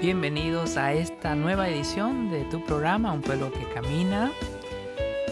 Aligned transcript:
Bienvenidos 0.00 0.78
a 0.78 0.94
esta 0.94 1.34
nueva 1.34 1.68
edición 1.68 2.30
de 2.30 2.44
tu 2.46 2.64
programa 2.64 3.12
Un 3.12 3.20
pueblo 3.20 3.52
que 3.52 3.68
camina. 3.74 4.32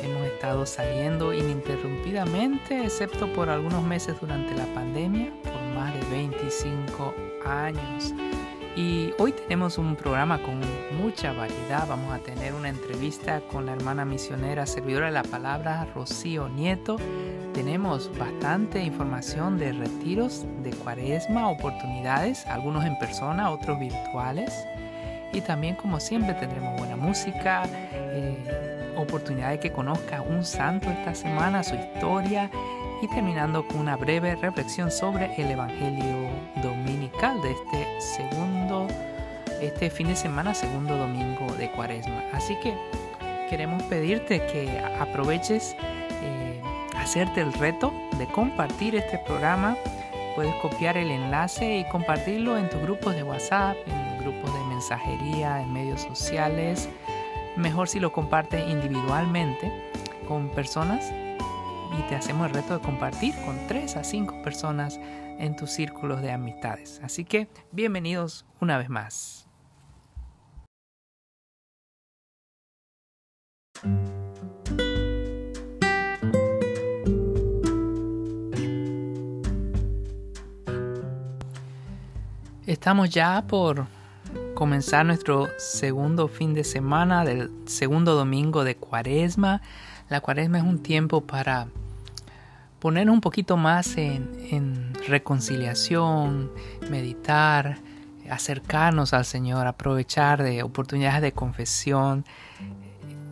Hemos 0.02 0.26
estado 0.26 0.66
saliendo 0.66 1.32
ininterrumpidamente, 1.32 2.84
excepto 2.84 3.32
por 3.32 3.48
algunos 3.48 3.82
meses 3.82 4.20
durante 4.20 4.54
la 4.54 4.66
pandemia, 4.74 5.32
por 5.42 5.62
más 5.74 5.94
de 5.94 6.00
25 6.10 7.14
años. 7.46 8.12
Y 8.76 9.12
hoy 9.18 9.32
tenemos 9.32 9.78
un 9.78 9.96
programa 9.96 10.40
con 10.42 10.60
mucha 10.96 11.32
variedad. 11.32 11.86
Vamos 11.88 12.12
a 12.12 12.18
tener 12.18 12.54
una 12.54 12.68
entrevista 12.68 13.40
con 13.40 13.66
la 13.66 13.72
hermana 13.72 14.04
misionera 14.04 14.66
servidora 14.66 15.06
de 15.06 15.12
la 15.12 15.22
palabra, 15.24 15.86
Rocío 15.94 16.48
Nieto. 16.48 16.96
Tenemos 17.54 18.10
bastante 18.16 18.82
información 18.82 19.58
de 19.58 19.72
retiros 19.72 20.44
de 20.62 20.70
cuaresma, 20.70 21.48
oportunidades, 21.48 22.46
algunos 22.46 22.84
en 22.84 22.96
persona, 22.98 23.50
otros 23.50 23.80
virtuales. 23.80 24.52
Y 25.32 25.40
también, 25.40 25.74
como 25.74 25.98
siempre, 25.98 26.34
tendremos 26.34 26.78
buena 26.78 26.96
música, 26.96 27.64
eh, 27.92 28.94
oportunidad 28.96 29.50
de 29.50 29.60
que 29.60 29.72
conozca 29.72 30.22
un 30.22 30.44
santo 30.44 30.88
esta 30.88 31.14
semana, 31.14 31.64
su 31.64 31.74
historia 31.74 32.50
y 33.02 33.08
terminando 33.08 33.66
con 33.66 33.78
una 33.78 33.96
breve 33.96 34.36
reflexión 34.36 34.90
sobre 34.90 35.34
el 35.40 35.50
Evangelio 35.50 36.30
dominical 36.62 37.07
de 37.18 37.50
este 37.50 38.00
segundo, 38.00 38.86
este 39.60 39.90
fin 39.90 40.06
de 40.06 40.14
semana, 40.14 40.54
segundo 40.54 40.96
domingo 40.96 41.52
de 41.56 41.68
Cuaresma. 41.72 42.22
Así 42.32 42.54
que 42.62 42.72
queremos 43.50 43.82
pedirte 43.82 44.40
que 44.46 44.78
aproveches 45.00 45.74
eh, 46.22 46.62
hacerte 46.96 47.40
el 47.40 47.52
reto 47.52 47.92
de 48.18 48.26
compartir 48.26 48.94
este 48.94 49.18
programa. 49.18 49.76
Puedes 50.36 50.54
copiar 50.62 50.96
el 50.96 51.10
enlace 51.10 51.78
y 51.78 51.88
compartirlo 51.88 52.56
en 52.56 52.70
tus 52.70 52.80
grupos 52.82 53.16
de 53.16 53.24
WhatsApp, 53.24 53.76
en 53.88 54.18
grupos 54.20 54.54
de 54.54 54.60
mensajería, 54.66 55.60
en 55.60 55.72
medios 55.72 56.02
sociales. 56.02 56.88
Mejor 57.56 57.88
si 57.88 57.98
lo 57.98 58.12
compartes 58.12 58.64
individualmente 58.68 59.72
con 60.28 60.50
personas 60.50 61.12
y 61.98 62.02
te 62.08 62.14
hacemos 62.14 62.46
el 62.46 62.54
reto 62.54 62.78
de 62.78 62.80
compartir 62.80 63.34
con 63.44 63.58
3 63.66 63.96
a 63.96 64.04
5 64.04 64.40
personas 64.42 65.00
en 65.38 65.56
tus 65.56 65.70
círculos 65.70 66.20
de 66.22 66.32
amistades. 66.32 67.00
Así 67.02 67.24
que 67.24 67.48
bienvenidos 67.72 68.44
una 68.60 68.78
vez 68.78 68.88
más. 68.88 69.48
Estamos 82.66 83.08
ya 83.08 83.44
por 83.46 83.86
comenzar 84.54 85.06
nuestro 85.06 85.48
segundo 85.56 86.28
fin 86.28 86.52
de 86.52 86.64
semana 86.64 87.24
del 87.24 87.50
segundo 87.66 88.14
domingo 88.14 88.62
de 88.62 88.76
Cuaresma. 88.76 89.62
La 90.10 90.20
Cuaresma 90.20 90.58
es 90.58 90.64
un 90.64 90.82
tiempo 90.82 91.22
para 91.22 91.68
poner 92.78 93.08
un 93.08 93.22
poquito 93.22 93.56
más 93.56 93.96
en, 93.96 94.92
reconciliación, 95.06 96.50
meditar, 96.90 97.78
acercarnos 98.30 99.12
al 99.14 99.24
Señor, 99.24 99.66
aprovechar 99.66 100.42
de 100.42 100.62
oportunidades 100.62 101.22
de 101.22 101.32
confesión, 101.32 102.24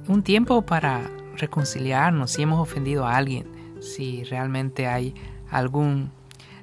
un 0.08 0.22
tiempo 0.22 0.62
para 0.62 1.10
reconciliarnos 1.36 2.32
si 2.32 2.42
hemos 2.42 2.60
ofendido 2.60 3.06
a 3.06 3.16
alguien, 3.16 3.46
si 3.80 4.24
realmente 4.24 4.86
hay 4.86 5.14
algún 5.50 6.10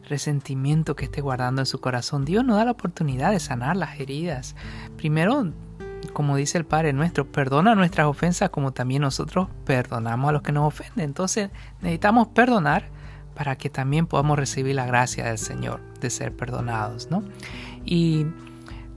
resentimiento 0.08 0.96
que 0.96 1.06
esté 1.06 1.22
guardando 1.22 1.62
en 1.62 1.66
su 1.66 1.80
corazón. 1.80 2.26
Dios 2.26 2.44
nos 2.44 2.58
da 2.58 2.66
la 2.66 2.72
oportunidad 2.72 3.31
de 3.31 3.40
sanar 3.40 3.76
las 3.76 4.00
heridas. 4.00 4.56
Primero 4.98 5.52
como 6.12 6.36
dice 6.36 6.58
el 6.58 6.66
Padre 6.66 6.92
nuestro, 6.92 7.25
perdona 7.31 7.75
nuestras 7.75 8.08
ofensas 8.08 8.50
como 8.50 8.74
también 8.74 9.02
nosotros 9.02 9.47
perdonamos 9.66 10.30
a 10.30 10.31
los 10.34 10.41
que 10.41 10.52
nos 10.52 10.68
ofenden. 10.68 11.06
Entonces 11.06 11.50
necesitamos 11.81 12.28
perdonar 12.30 12.90
para 13.34 13.56
que 13.58 13.70
también 13.70 14.08
podamos 14.08 14.38
recibir 14.38 14.76
la 14.76 14.86
gracia 14.86 15.26
del 15.26 15.38
Señor 15.38 15.82
de 16.00 16.10
ser 16.10 16.36
perdonados, 16.36 17.10
¿no? 17.10 17.24
Y 17.86 18.26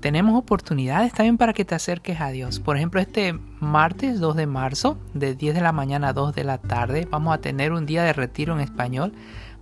tenemos 0.00 0.38
oportunidades 0.38 1.12
también 1.12 1.36
para 1.36 1.52
que 1.52 1.64
te 1.64 1.74
acerques 1.74 2.20
a 2.20 2.28
Dios. 2.28 2.60
Por 2.60 2.76
ejemplo, 2.76 3.00
este 3.00 3.38
martes 3.60 4.20
2 4.20 4.36
de 4.36 4.46
marzo, 4.46 4.98
de 5.14 5.34
10 5.34 5.54
de 5.54 5.60
la 5.60 5.72
mañana 5.72 6.08
a 6.08 6.12
2 6.12 6.34
de 6.34 6.44
la 6.44 6.58
tarde, 6.58 7.08
vamos 7.10 7.34
a 7.34 7.38
tener 7.38 7.72
un 7.72 7.86
día 7.86 8.04
de 8.04 8.12
retiro 8.12 8.54
en 8.54 8.60
español 8.60 9.12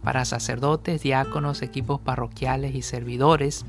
para 0.03 0.25
sacerdotes, 0.25 1.03
diáconos, 1.03 1.62
equipos 1.62 2.01
parroquiales 2.01 2.75
y 2.75 2.83
servidores 2.83 3.65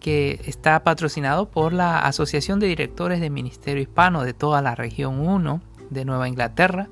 que 0.00 0.40
está 0.46 0.82
patrocinado 0.82 1.50
por 1.50 1.72
la 1.72 1.98
Asociación 1.98 2.58
de 2.58 2.66
Directores 2.68 3.20
de 3.20 3.28
Ministerio 3.28 3.82
Hispano 3.82 4.24
de 4.24 4.32
toda 4.32 4.62
la 4.62 4.74
región 4.74 5.20
1 5.20 5.60
de 5.90 6.04
Nueva 6.06 6.28
Inglaterra. 6.28 6.88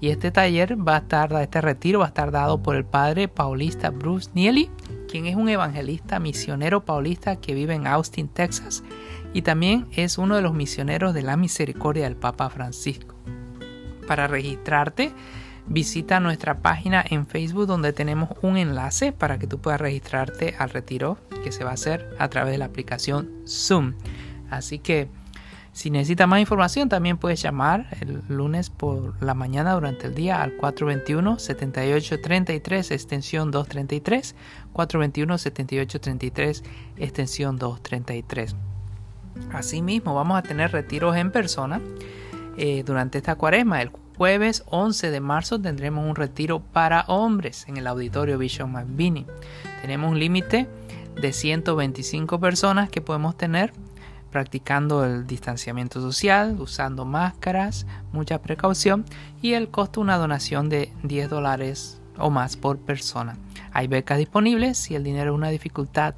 Y 0.00 0.10
este 0.10 0.30
taller 0.30 0.76
va 0.76 0.96
a 0.96 0.98
estar, 0.98 1.32
este 1.32 1.60
retiro 1.60 2.00
va 2.00 2.06
a 2.06 2.08
estar 2.08 2.30
dado 2.30 2.62
por 2.62 2.76
el 2.76 2.84
padre 2.84 3.28
paulista 3.28 3.90
Bruce 3.90 4.30
Nieli, 4.34 4.70
quien 5.08 5.26
es 5.26 5.34
un 5.34 5.48
evangelista 5.48 6.20
misionero 6.20 6.84
paulista 6.84 7.36
que 7.36 7.54
vive 7.54 7.74
en 7.74 7.86
Austin, 7.86 8.28
Texas, 8.28 8.84
y 9.32 9.42
también 9.42 9.86
es 9.92 10.18
uno 10.18 10.36
de 10.36 10.42
los 10.42 10.54
misioneros 10.54 11.14
de 11.14 11.22
la 11.22 11.36
misericordia 11.36 12.04
del 12.04 12.16
Papa 12.16 12.48
Francisco. 12.48 13.16
Para 14.06 14.26
registrarte, 14.26 15.12
visita 15.66 16.20
nuestra 16.20 16.60
página 16.60 17.04
en 17.08 17.26
Facebook 17.26 17.66
donde 17.66 17.92
tenemos 17.92 18.30
un 18.42 18.56
enlace 18.56 19.12
para 19.12 19.38
que 19.38 19.46
tú 19.46 19.58
puedas 19.58 19.80
registrarte 19.80 20.54
al 20.58 20.70
retiro 20.70 21.18
que 21.44 21.52
se 21.52 21.64
va 21.64 21.70
a 21.70 21.74
hacer 21.74 22.08
a 22.18 22.28
través 22.28 22.52
de 22.52 22.58
la 22.58 22.64
aplicación 22.64 23.30
Zoom. 23.46 23.94
Así 24.50 24.78
que 24.78 25.08
si 25.78 25.90
necesitas 25.90 26.26
más 26.26 26.40
información 26.40 26.88
también 26.88 27.18
puedes 27.18 27.40
llamar 27.40 27.86
el 28.00 28.20
lunes 28.26 28.68
por 28.68 29.14
la 29.22 29.34
mañana 29.34 29.74
durante 29.74 30.08
el 30.08 30.14
día 30.16 30.42
al 30.42 30.58
421-7833 30.58 32.90
extensión 32.90 33.52
233 33.52 34.34
421-7833 34.74 36.64
extensión 36.96 37.58
233. 37.58 38.56
Asimismo 39.52 40.16
vamos 40.16 40.36
a 40.36 40.42
tener 40.42 40.72
retiros 40.72 41.16
en 41.16 41.30
persona 41.30 41.80
eh, 42.56 42.82
durante 42.84 43.18
esta 43.18 43.36
cuaresma. 43.36 43.80
El 43.80 43.92
jueves 44.16 44.64
11 44.66 45.12
de 45.12 45.20
marzo 45.20 45.60
tendremos 45.60 46.04
un 46.04 46.16
retiro 46.16 46.58
para 46.58 47.02
hombres 47.02 47.66
en 47.68 47.76
el 47.76 47.86
auditorio 47.86 48.36
Bishop 48.36 48.66
McBinney. 48.66 49.26
Tenemos 49.80 50.10
un 50.10 50.18
límite 50.18 50.66
de 51.20 51.32
125 51.32 52.40
personas 52.40 52.90
que 52.90 53.00
podemos 53.00 53.36
tener 53.36 53.72
practicando 54.30 55.04
el 55.04 55.26
distanciamiento 55.26 56.00
social, 56.00 56.56
usando 56.60 57.04
máscaras, 57.04 57.86
mucha 58.12 58.40
precaución 58.42 59.04
y 59.42 59.54
el 59.54 59.68
costo 59.68 60.00
una 60.00 60.16
donación 60.16 60.68
de 60.68 60.92
10 61.02 61.30
dólares 61.30 62.00
o 62.18 62.30
más 62.30 62.56
por 62.56 62.78
persona. 62.78 63.36
Hay 63.72 63.86
becas 63.86 64.18
disponibles, 64.18 64.78
si 64.78 64.94
el 64.94 65.04
dinero 65.04 65.32
es 65.32 65.36
una 65.36 65.50
dificultad, 65.50 66.14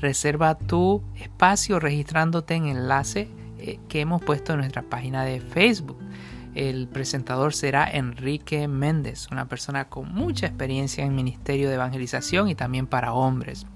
reserva 0.00 0.56
tu 0.56 1.02
espacio 1.16 1.78
registrándote 1.78 2.54
en 2.54 2.66
enlace 2.66 3.28
eh, 3.58 3.78
que 3.88 4.00
hemos 4.00 4.22
puesto 4.22 4.52
en 4.52 4.60
nuestra 4.60 4.82
página 4.82 5.24
de 5.24 5.40
Facebook. 5.40 5.98
El 6.54 6.86
presentador 6.88 7.54
será 7.54 7.90
Enrique 7.90 8.68
Méndez, 8.68 9.28
una 9.30 9.46
persona 9.46 9.88
con 9.88 10.12
mucha 10.12 10.46
experiencia 10.46 11.04
en 11.04 11.14
ministerio 11.14 11.68
de 11.68 11.76
evangelización 11.76 12.48
y 12.48 12.54
también 12.54 12.86
para 12.86 13.14
hombres 13.14 13.66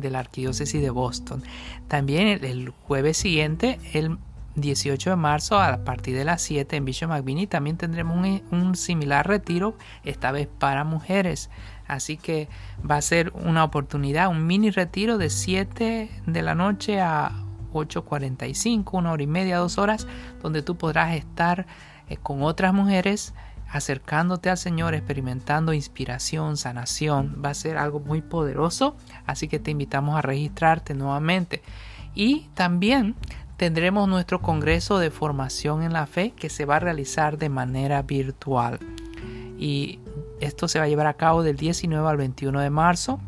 de 0.00 0.10
la 0.10 0.20
Arquidiócesis 0.20 0.80
de 0.80 0.90
Boston. 0.90 1.42
También 1.88 2.26
el, 2.26 2.70
jueves 2.70 3.16
siguiente, 3.16 3.78
el 3.92 4.18
18 4.56 5.10
de 5.10 5.16
marzo, 5.16 5.58
a 5.60 5.84
partir 5.84 6.16
de 6.16 6.24
las 6.24 6.42
7 6.42 6.76
en 6.76 6.84
Bishop 6.84 7.10
McBinney, 7.10 7.46
también 7.46 7.76
tendremos 7.76 8.40
un, 8.50 8.74
similar 8.74 9.26
retiro, 9.26 9.76
esta 10.04 10.32
vez 10.32 10.48
para 10.58 10.84
mujeres. 10.84 11.50
Así 11.86 12.16
que 12.16 12.48
va 12.88 12.96
a 12.96 13.02
ser 13.02 13.32
una 13.34 13.64
oportunidad, 13.64 14.28
un 14.28 14.46
mini 14.46 14.70
retiro 14.70 15.18
de 15.18 15.30
7 15.30 16.10
de 16.26 16.42
la 16.42 16.54
noche 16.54 17.00
a 17.00 17.32
8.45, 17.72 18.98
una 18.98 19.12
hora 19.12 19.22
y 19.22 19.26
media, 19.26 19.58
dos 19.58 19.78
horas, 19.78 20.06
donde 20.42 20.62
tú 20.62 20.76
podrás 20.76 21.14
estar 21.14 21.66
eh, 22.08 22.16
con 22.16 22.42
otras 22.42 22.74
mujeres, 22.74 23.34
acercándote 23.70 24.50
al 24.50 24.58
Señor, 24.58 24.94
experimentando 24.94 25.72
inspiración, 25.72 26.56
sanación. 26.56 27.40
Va 27.44 27.50
a 27.50 27.54
ser 27.54 27.78
algo 27.78 28.00
muy 28.00 28.20
poderoso, 28.20 28.96
así 29.26 29.48
que 29.48 29.58
te 29.58 29.70
invitamos 29.70 30.16
a 30.16 30.22
registrarte 30.22 30.94
nuevamente. 30.94 31.62
Y 32.14 32.48
también 32.54 33.14
tendremos 33.56 34.08
nuestro 34.08 34.40
Congreso 34.40 34.98
de 34.98 35.10
Formación 35.10 35.82
en 35.82 35.92
la 35.92 36.06
Fe 36.06 36.32
que 36.32 36.50
se 36.50 36.64
va 36.64 36.76
a 36.76 36.80
realizar 36.80 37.38
de 37.38 37.48
manera 37.48 38.02
virtual. 38.02 38.80
Y 39.58 40.00
esto 40.40 40.66
se 40.66 40.78
va 40.78 40.86
a 40.86 40.88
llevar 40.88 41.06
a 41.06 41.14
cabo 41.14 41.42
del 41.42 41.56
19 41.56 42.08
al 42.08 42.16
21 42.16 42.60
de 42.60 42.70
marzo. 42.70 43.20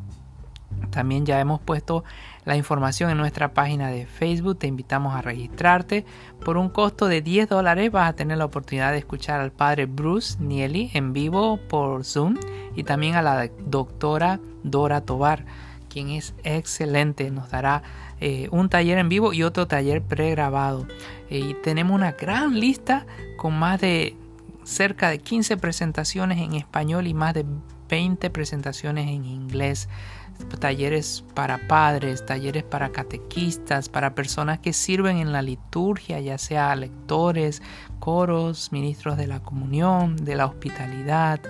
También 0.90 1.24
ya 1.24 1.38
hemos 1.38 1.60
puesto 1.60 2.02
la 2.44 2.56
información 2.56 3.10
en 3.10 3.18
nuestra 3.18 3.54
página 3.54 3.88
de 3.88 4.06
Facebook. 4.06 4.58
Te 4.58 4.66
invitamos 4.66 5.14
a 5.14 5.22
registrarte. 5.22 6.04
Por 6.44 6.56
un 6.56 6.68
costo 6.68 7.06
de 7.06 7.22
10 7.22 7.48
dólares 7.48 7.90
vas 7.90 8.08
a 8.08 8.12
tener 8.14 8.38
la 8.38 8.44
oportunidad 8.44 8.92
de 8.92 8.98
escuchar 8.98 9.40
al 9.40 9.52
padre 9.52 9.86
Bruce 9.86 10.36
Nieli 10.40 10.90
en 10.94 11.12
vivo 11.12 11.58
por 11.68 12.04
Zoom 12.04 12.36
y 12.74 12.84
también 12.84 13.14
a 13.14 13.22
la 13.22 13.48
doctora 13.66 14.40
Dora 14.62 15.00
Tobar 15.02 15.44
quien 15.88 16.08
es 16.08 16.34
excelente. 16.42 17.30
Nos 17.30 17.50
dará 17.50 17.82
eh, 18.20 18.48
un 18.50 18.70
taller 18.70 18.98
en 18.98 19.10
vivo 19.10 19.32
y 19.34 19.42
otro 19.42 19.66
taller 19.66 20.02
pregrabado. 20.02 20.86
Eh, 21.28 21.38
y 21.38 21.54
tenemos 21.54 21.94
una 21.94 22.12
gran 22.12 22.58
lista 22.58 23.06
con 23.36 23.58
más 23.58 23.80
de 23.80 24.16
cerca 24.64 25.10
de 25.10 25.18
15 25.18 25.58
presentaciones 25.58 26.38
en 26.38 26.54
español 26.54 27.06
y 27.06 27.14
más 27.14 27.34
de 27.34 27.44
20 27.88 28.30
presentaciones 28.30 29.08
en 29.08 29.26
inglés 29.26 29.88
talleres 30.48 31.24
para 31.34 31.66
padres, 31.68 32.24
talleres 32.24 32.62
para 32.62 32.90
catequistas, 32.90 33.88
para 33.88 34.14
personas 34.14 34.58
que 34.58 34.72
sirven 34.72 35.18
en 35.18 35.32
la 35.32 35.42
liturgia, 35.42 36.20
ya 36.20 36.38
sea 36.38 36.74
lectores, 36.76 37.62
coros, 37.98 38.72
ministros 38.72 39.16
de 39.16 39.26
la 39.26 39.40
comunión, 39.40 40.16
de 40.16 40.36
la 40.36 40.46
hospitalidad. 40.46 41.40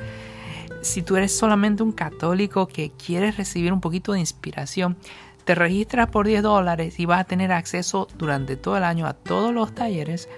Si 0.83 1.03
tú 1.03 1.17
eres 1.17 1.37
solamente 1.37 1.83
un 1.83 1.93
católico 1.93 2.67
que 2.67 2.91
quieres 2.93 3.37
recibir 3.37 3.73
un 3.73 3.81
poquito 3.81 4.13
de 4.13 4.21
inspiración, 4.21 4.97
te 5.45 5.55
registras 5.55 6.09
por 6.09 6.27
10 6.27 6.43
dólares 6.43 7.01
y 7.01 7.07
vas 7.07 7.21
a 7.21 7.25
tener 7.25 7.53
acceso 7.53 8.09
durante 8.17 8.57
todo 8.57 8.77
el 8.77 8.85
año 8.85 9.07
a 9.07 9.15
todos 9.15 9.53
los 9.53 9.75
talleres 9.75 10.29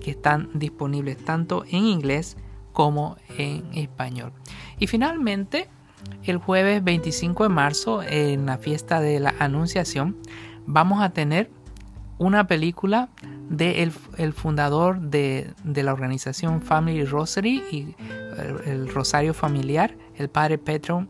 que 0.00 0.10
están 0.10 0.50
disponibles 0.54 1.16
tanto 1.18 1.64
en 1.70 1.84
inglés 1.84 2.36
como 2.72 3.16
en 3.36 3.66
español. 3.74 4.32
Y 4.78 4.86
finalmente, 4.86 5.68
el 6.24 6.38
jueves 6.38 6.82
25 6.84 7.44
de 7.44 7.48
marzo, 7.48 8.02
en 8.02 8.46
la 8.46 8.58
fiesta 8.58 9.00
de 9.00 9.20
la 9.20 9.34
Anunciación, 9.38 10.16
vamos 10.66 11.02
a 11.02 11.10
tener 11.10 11.50
una 12.18 12.46
película 12.46 13.08
del 13.48 13.90
de 13.90 13.92
el 14.18 14.32
fundador 14.32 15.00
de, 15.00 15.54
la 15.64 15.92
organización 15.92 16.60
Family 16.60 17.04
Rosary 17.04 17.62
y 17.72 17.96
el, 18.66 18.92
Rosario 18.92 19.34
Familiar, 19.34 19.94
el 20.16 20.28
padre 20.28 20.58
Petro, 20.58 21.06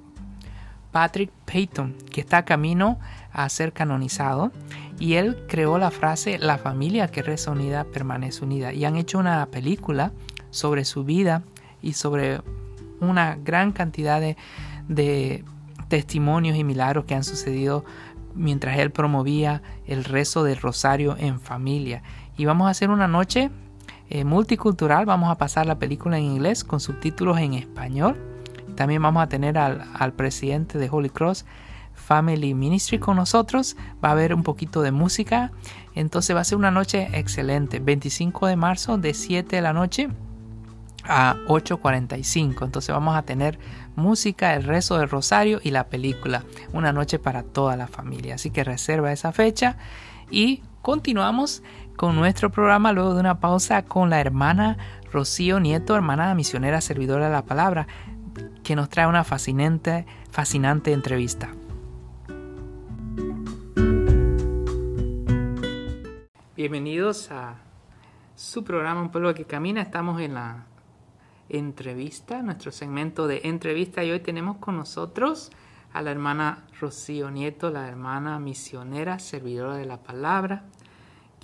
Patrick 0.93 1.31
Payton, 1.45 1.97
que 2.11 2.21
está 2.21 2.45
camino 2.45 2.99
a 3.33 3.49
ser 3.49 3.73
canonizado. 3.73 4.53
Y 4.99 5.15
él 5.15 5.45
creó 5.49 5.79
la 5.79 5.91
frase, 5.91 6.39
la 6.39 6.59
familia 6.59 7.09
que 7.09 7.23
reza 7.23 7.51
unida 7.51 7.85
permanece 7.85 8.45
unida. 8.45 8.73
Y 8.73 8.85
han 8.85 8.97
hecho 8.97 9.19
una 9.19 9.45
película 9.47 10.13
sobre 10.51 10.85
su 10.85 11.05
vida 11.05 11.43
y 11.83 11.95
sobre 11.95 12.41
una 13.01 13.37
gran 13.37 13.73
cantidad 13.73 14.21
de, 14.21 14.37
de 14.91 15.45
testimonios 15.89 16.57
y 16.57 16.65
milagros 16.65 17.05
que 17.05 17.15
han 17.15 17.25
sucedido 17.25 17.85
mientras 18.35 18.79
él 18.79 18.91
promovía 18.91 19.63
el 19.87 20.05
rezo 20.05 20.43
del 20.43 20.57
rosario 20.57 21.17
en 21.19 21.41
familia. 21.41 22.03
Y 22.37 22.45
vamos 22.45 22.67
a 22.67 22.71
hacer 22.71 22.91
una 22.91 23.07
noche 23.07 23.51
eh, 24.09 24.25
multicultural, 24.25 25.07
vamos 25.07 25.31
a 25.31 25.39
pasar 25.39 25.67
la 25.67 25.79
película 25.79 26.19
en 26.19 26.25
inglés 26.25 26.65
con 26.65 26.81
subtítulos 26.81 27.39
en 27.39 27.55
español. 27.55 28.17
También 28.75 29.01
vamos 29.03 29.23
a 29.23 29.29
tener 29.29 29.59
al, 29.59 29.85
al 29.95 30.13
presidente 30.13 30.79
de 30.79 30.89
Holy 30.91 31.11
Cross 31.11 31.45
Family 31.95 32.55
Ministry 32.55 32.99
con 32.99 33.17
nosotros. 33.17 33.77
Va 34.05 34.09
a 34.09 34.13
haber 34.13 34.35
un 34.35 34.43
poquito 34.43 34.83
de 34.83 34.91
música. 34.91 35.53
Entonces 35.95 36.35
va 36.35 36.41
a 36.41 36.45
ser 36.45 36.59
una 36.59 36.71
noche 36.73 37.09
excelente. 37.13 37.79
25 37.79 38.49
de 38.49 38.57
marzo 38.57 38.99
de 38.99 39.15
7 39.15 39.55
de 39.55 39.63
la 39.63 39.73
noche 39.73 40.09
a 41.05 41.37
8.45. 41.47 42.65
Entonces 42.65 42.95
vamos 42.95 43.17
a 43.17 43.23
tener 43.23 43.59
música, 43.97 44.55
el 44.55 44.65
rezo 44.65 44.99
del 44.99 45.09
rosario 45.09 45.61
y 45.63 45.71
la 45.71 45.89
película. 45.89 46.45
Una 46.73 46.93
noche 46.93 47.19
para 47.19 47.43
toda 47.43 47.77
la 47.77 47.87
familia. 47.87 48.37
Así 48.37 48.51
que 48.51 48.65
reserva 48.65 49.13
esa 49.13 49.33
fecha 49.33 49.77
y 50.31 50.63
continuamos 50.83 51.63
con 51.97 52.17
nuestro 52.17 52.51
programa 52.51 52.93
luego 52.93 53.15
de 53.15 53.21
una 53.21 53.41
pausa 53.41 53.85
con 53.85 54.11
la 54.11 54.21
hermana 54.21 54.79
Rocío 55.13 55.61
Nieto, 55.61 55.97
hermana 55.97 56.35
misionera 56.35 56.81
servidora 56.81 57.27
de 57.27 57.33
la 57.33 57.45
palabra, 57.45 57.87
que 58.63 58.77
nos 58.77 58.89
trae 58.89 59.07
una 59.07 59.25
fascinante, 59.25 60.07
fascinante 60.31 60.93
entrevista. 60.93 61.51
Bienvenidos 66.57 67.31
a 67.31 67.57
su 68.37 68.65
programa 68.65 69.03
Un 69.03 69.11
pueblo 69.11 69.35
que 69.35 69.45
camina. 69.45 69.81
Estamos 69.81 70.21
en 70.21 70.35
la 70.35 70.67
entrevista, 71.51 72.43
nuestro 72.43 72.73
segmento 72.73 73.27
de 73.27 73.43
entrevista 73.45 74.05
y 74.05 74.11
hoy 74.11 74.21
tenemos 74.21 74.57
con 74.59 74.77
nosotros 74.77 75.51
a 75.93 76.03
la 76.03 76.11
hermana 76.11 76.67
Rocío 76.81 77.31
Nieto, 77.31 77.71
la 77.71 77.89
hermana 77.89 78.39
misionera, 78.39 79.19
servidora 79.19 79.77
de 79.77 79.85
la 79.85 79.99
palabra, 79.99 80.65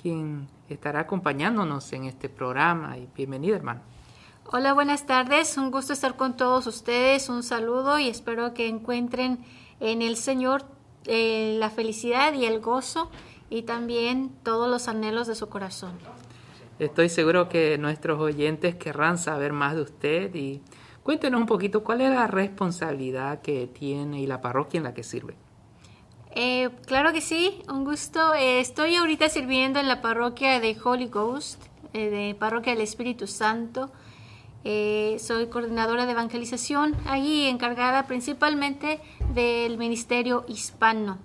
quien 0.00 0.48
estará 0.68 1.00
acompañándonos 1.00 1.92
en 1.92 2.04
este 2.04 2.28
programa. 2.28 2.96
Y 2.96 3.08
bienvenida, 3.14 3.56
hermana. 3.56 3.82
Hola, 4.52 4.72
buenas 4.72 5.06
tardes. 5.06 5.58
Un 5.58 5.72
gusto 5.72 5.92
estar 5.92 6.16
con 6.16 6.36
todos 6.36 6.66
ustedes. 6.68 7.28
Un 7.28 7.42
saludo 7.42 7.98
y 7.98 8.08
espero 8.08 8.54
que 8.54 8.68
encuentren 8.68 9.44
en 9.80 10.02
el 10.02 10.16
Señor 10.16 10.64
eh, 11.06 11.56
la 11.58 11.70
felicidad 11.70 12.32
y 12.32 12.46
el 12.46 12.60
gozo 12.60 13.10
y 13.50 13.62
también 13.62 14.30
todos 14.44 14.70
los 14.70 14.86
anhelos 14.88 15.26
de 15.26 15.34
su 15.34 15.48
corazón. 15.48 15.92
Estoy 16.78 17.08
seguro 17.08 17.48
que 17.48 17.78
nuestros 17.78 18.20
oyentes 18.20 18.74
querrán 18.74 19.16
saber 19.16 19.54
más 19.54 19.74
de 19.74 19.82
usted 19.82 20.34
y 20.34 20.60
cuéntenos 21.02 21.40
un 21.40 21.46
poquito 21.46 21.82
cuál 21.82 22.02
es 22.02 22.10
la 22.10 22.26
responsabilidad 22.26 23.40
que 23.40 23.66
tiene 23.66 24.20
y 24.20 24.26
la 24.26 24.42
parroquia 24.42 24.78
en 24.78 24.84
la 24.84 24.92
que 24.92 25.02
sirve. 25.02 25.36
Eh, 26.32 26.68
claro 26.84 27.14
que 27.14 27.22
sí, 27.22 27.62
un 27.66 27.84
gusto. 27.84 28.34
Eh, 28.34 28.60
estoy 28.60 28.94
ahorita 28.96 29.30
sirviendo 29.30 29.80
en 29.80 29.88
la 29.88 30.02
parroquia 30.02 30.60
de 30.60 30.76
Holy 30.84 31.06
Ghost, 31.06 31.62
eh, 31.94 32.10
de 32.10 32.34
Parroquia 32.34 32.74
del 32.74 32.82
Espíritu 32.82 33.26
Santo. 33.26 33.90
soy 35.18 35.46
coordinadora 35.46 36.04
de 36.04 36.12
evangelización, 36.12 36.94
ahí 37.06 37.46
encargada 37.46 38.06
principalmente 38.06 39.00
del 39.32 39.78
ministerio 39.78 40.44
hispano. 40.46 41.18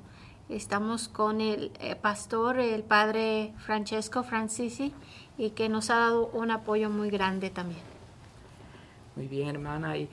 Estamos 0.47 1.07
con 1.09 1.41
el 1.41 1.71
pastor, 2.01 2.59
el 2.59 2.83
padre 2.83 3.53
Francesco 3.57 4.23
Francisi, 4.23 4.93
y 5.37 5.51
que 5.51 5.69
nos 5.69 5.89
ha 5.89 5.95
dado 5.95 6.27
un 6.27 6.51
apoyo 6.51 6.89
muy 6.89 7.09
grande 7.09 7.49
también. 7.49 7.81
Muy 9.15 9.27
bien, 9.27 9.49
hermana. 9.49 9.97
Y 9.97 10.09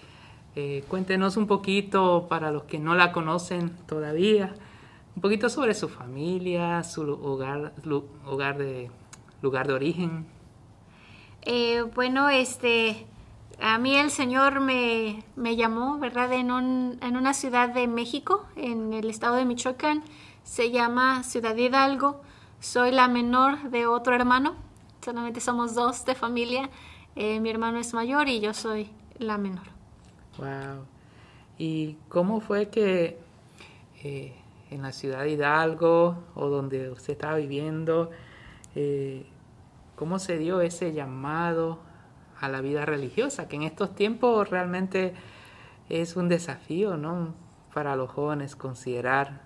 eh, 0.56 0.85
cuéntenos 0.88 1.37
un 1.37 1.47
poquito, 1.47 2.26
para 2.29 2.50
los 2.50 2.65
que 2.65 2.79
no 2.79 2.94
la 2.94 3.12
conocen 3.12 3.70
todavía, 3.87 4.55
un 5.15 5.23
poquito 5.23 5.49
sobre 5.49 5.75
su 5.75 5.88
familia, 5.88 6.82
su 6.85 7.03
hogar, 7.03 7.73
hogar 8.26 8.59
de, 8.59 8.91
lugar 9.43 9.67
de 9.67 9.75
origen. 9.75 10.26
Eh, 11.43 11.82
bueno, 11.94 12.29
este, 12.29 13.06
a 13.61 13.79
mí 13.79 13.97
el 13.97 14.11
Señor 14.11 14.61
me, 14.61 15.25
me 15.37 15.56
llamó, 15.56 15.99
¿verdad? 15.99 16.32
En, 16.32 16.50
un, 16.50 16.99
en 17.03 17.17
una 17.17 17.35
ciudad 17.35 17.69
de 17.69 17.87
México, 17.87 18.47
en 18.56 18.93
el 18.93 19.11
estado 19.11 19.37
de 19.37 19.44
Michoacán, 19.44 20.03
se 20.44 20.70
llama 20.70 21.22
Ciudad 21.22 21.56
Hidalgo. 21.56 22.20
Soy 22.60 22.91
la 22.91 23.08
menor 23.08 23.70
de 23.70 23.87
otro 23.87 24.15
hermano, 24.15 24.56
solamente 25.08 25.41
somos 25.41 25.74
dos 25.74 26.05
de 26.05 26.15
familia. 26.15 26.69
Eh, 27.17 27.41
mi 27.41 27.48
hermano 27.48 27.79
es 27.79 27.94
mayor 27.94 28.29
y 28.29 28.41
yo 28.41 28.53
soy 28.53 28.91
la 29.19 29.38
menor. 29.38 29.65
Wow. 30.36 30.84
¿Y 31.56 31.96
cómo 32.10 32.43
fue 32.43 32.69
que 32.69 33.19
eh, 34.05 34.34
en 34.70 34.82
la 34.82 34.93
ciudad 34.93 35.20
de 35.20 35.31
Hidalgo 35.31 36.24
o 36.34 36.48
donde 36.48 36.91
usted 36.91 37.15
estaba 37.15 37.36
viviendo, 37.38 38.10
eh, 38.74 39.24
cómo 39.96 40.19
se 40.19 40.36
dio 40.36 40.60
ese 40.60 40.93
llamado 40.93 41.79
a 42.38 42.50
la 42.50 42.60
vida 42.60 42.84
religiosa? 42.84 43.48
Que 43.48 43.56
en 43.56 43.62
estos 43.62 43.94
tiempos 43.94 44.50
realmente 44.50 45.15
es 45.88 46.17
un 46.17 46.29
desafío, 46.29 46.98
¿no? 46.98 47.34
Para 47.72 47.96
los 47.96 48.10
jóvenes 48.10 48.56
considerar 48.56 49.41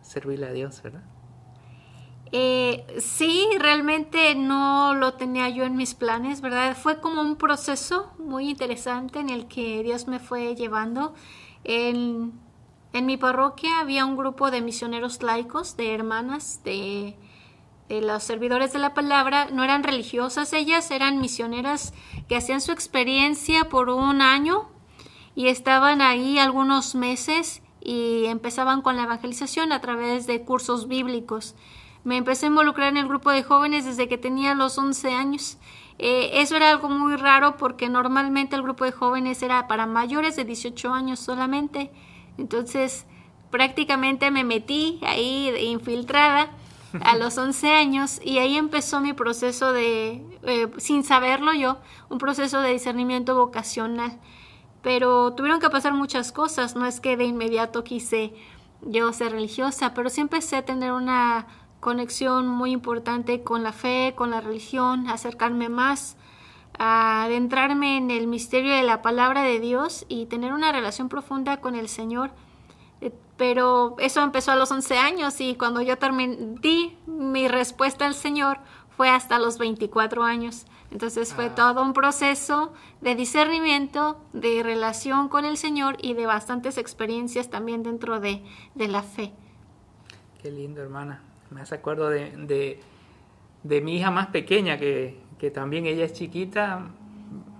servirle 0.00 0.46
a 0.46 0.52
Dios, 0.52 0.80
¿verdad? 0.80 1.02
Eh, 2.30 2.84
sí, 3.00 3.48
realmente 3.58 4.34
no 4.34 4.94
lo 4.94 5.14
tenía 5.14 5.48
yo 5.48 5.64
en 5.64 5.76
mis 5.76 5.94
planes, 5.94 6.40
¿verdad? 6.40 6.76
Fue 6.76 7.00
como 7.00 7.22
un 7.22 7.36
proceso 7.36 8.12
muy 8.18 8.50
interesante 8.50 9.18
en 9.18 9.30
el 9.30 9.46
que 9.46 9.82
Dios 9.82 10.08
me 10.08 10.18
fue 10.18 10.54
llevando. 10.54 11.14
En, 11.64 12.32
mi 12.92 13.16
parroquia 13.16 13.80
había 13.80 14.04
un 14.04 14.16
grupo 14.16 14.50
de 14.50 14.60
misioneros 14.60 15.22
laicos, 15.22 15.76
de 15.76 15.94
hermanas, 15.94 16.62
de 16.64 17.16
los 17.88 18.22
servidores 18.22 18.72
de 18.72 18.78
la 18.80 18.92
palabra. 18.92 19.48
No 19.52 19.64
eran 19.64 19.84
religiosas 19.84 20.52
ellas, 20.52 20.90
eran 20.90 21.20
misioneras 21.20 21.94
que 22.28 22.36
hacían 22.36 22.60
su 22.60 22.72
experiencia 22.72 23.68
por 23.68 23.88
un 23.88 24.20
año 24.20 24.68
y 25.34 25.46
estaban 25.46 26.02
ahí 26.02 26.38
algunos 26.38 26.94
meses 26.94 27.62
y 27.80 28.24
empezaban 28.26 28.82
con 28.82 28.96
la 28.96 29.04
evangelización 29.04 29.72
a 29.72 29.80
través 29.80 30.26
de 30.26 30.42
cursos 30.42 30.88
bíblicos. 30.88 31.54
Me 32.08 32.16
empecé 32.16 32.46
a 32.46 32.48
involucrar 32.48 32.88
en 32.88 32.96
el 32.96 33.06
grupo 33.06 33.30
de 33.30 33.42
jóvenes 33.42 33.84
desde 33.84 34.08
que 34.08 34.16
tenía 34.16 34.54
los 34.54 34.78
11 34.78 35.12
años. 35.12 35.58
Eh, 35.98 36.40
eso 36.40 36.56
era 36.56 36.70
algo 36.70 36.88
muy 36.88 37.16
raro 37.16 37.58
porque 37.58 37.90
normalmente 37.90 38.56
el 38.56 38.62
grupo 38.62 38.86
de 38.86 38.92
jóvenes 38.92 39.42
era 39.42 39.68
para 39.68 39.84
mayores 39.84 40.34
de 40.34 40.46
18 40.46 40.90
años 40.94 41.18
solamente. 41.18 41.90
Entonces 42.38 43.04
prácticamente 43.50 44.30
me 44.30 44.42
metí 44.42 44.98
ahí 45.02 45.52
infiltrada 45.66 46.48
a 47.02 47.14
los 47.16 47.36
11 47.46 47.72
años 47.72 48.22
y 48.24 48.38
ahí 48.38 48.56
empezó 48.56 49.02
mi 49.02 49.12
proceso 49.12 49.74
de, 49.74 50.24
eh, 50.44 50.68
sin 50.78 51.04
saberlo 51.04 51.52
yo, 51.52 51.76
un 52.08 52.16
proceso 52.16 52.62
de 52.62 52.72
discernimiento 52.72 53.34
vocacional. 53.34 54.18
Pero 54.80 55.34
tuvieron 55.34 55.60
que 55.60 55.68
pasar 55.68 55.92
muchas 55.92 56.32
cosas, 56.32 56.74
no 56.74 56.86
es 56.86 57.00
que 57.00 57.18
de 57.18 57.24
inmediato 57.24 57.84
quise 57.84 58.32
yo 58.80 59.12
ser 59.12 59.32
religiosa, 59.32 59.92
pero 59.92 60.08
sí 60.08 60.22
empecé 60.22 60.56
a 60.56 60.64
tener 60.64 60.92
una 60.92 61.67
conexión 61.80 62.48
muy 62.48 62.72
importante 62.72 63.42
con 63.42 63.62
la 63.62 63.72
fe, 63.72 64.14
con 64.16 64.30
la 64.30 64.40
religión, 64.40 65.08
acercarme 65.08 65.68
más, 65.68 66.16
adentrarme 66.78 67.96
en 67.96 68.10
el 68.10 68.26
misterio 68.26 68.74
de 68.74 68.82
la 68.82 69.02
palabra 69.02 69.42
de 69.42 69.60
Dios 69.60 70.06
y 70.08 70.26
tener 70.26 70.52
una 70.52 70.72
relación 70.72 71.08
profunda 71.08 71.60
con 71.60 71.74
el 71.74 71.88
Señor. 71.88 72.30
Eh, 73.00 73.12
pero 73.36 73.96
eso 73.98 74.22
empezó 74.22 74.52
a 74.52 74.56
los 74.56 74.70
11 74.70 74.98
años 74.98 75.40
y 75.40 75.54
cuando 75.54 75.80
yo 75.80 75.98
terminé, 75.98 76.36
di 76.60 76.96
mi 77.06 77.48
respuesta 77.48 78.06
al 78.06 78.14
Señor 78.14 78.58
fue 78.96 79.08
hasta 79.10 79.38
los 79.38 79.58
24 79.58 80.24
años. 80.24 80.66
Entonces 80.90 81.34
fue 81.34 81.46
ah. 81.46 81.54
todo 81.54 81.82
un 81.82 81.92
proceso 81.92 82.72
de 83.00 83.14
discernimiento, 83.14 84.20
de 84.32 84.62
relación 84.62 85.28
con 85.28 85.44
el 85.44 85.56
Señor 85.56 85.96
y 86.00 86.14
de 86.14 86.26
bastantes 86.26 86.78
experiencias 86.78 87.50
también 87.50 87.82
dentro 87.82 88.20
de, 88.20 88.42
de 88.74 88.88
la 88.88 89.02
fe. 89.02 89.32
Qué 90.42 90.50
lindo, 90.50 90.80
hermana. 90.80 91.27
Me 91.50 91.60
hace 91.60 91.74
acuerdo 91.74 92.10
de, 92.10 92.80
de, 93.62 93.80
mi 93.80 93.96
hija 93.96 94.10
más 94.10 94.28
pequeña, 94.28 94.78
que, 94.78 95.18
que, 95.38 95.50
también 95.50 95.86
ella 95.86 96.04
es 96.04 96.12
chiquita, 96.12 96.86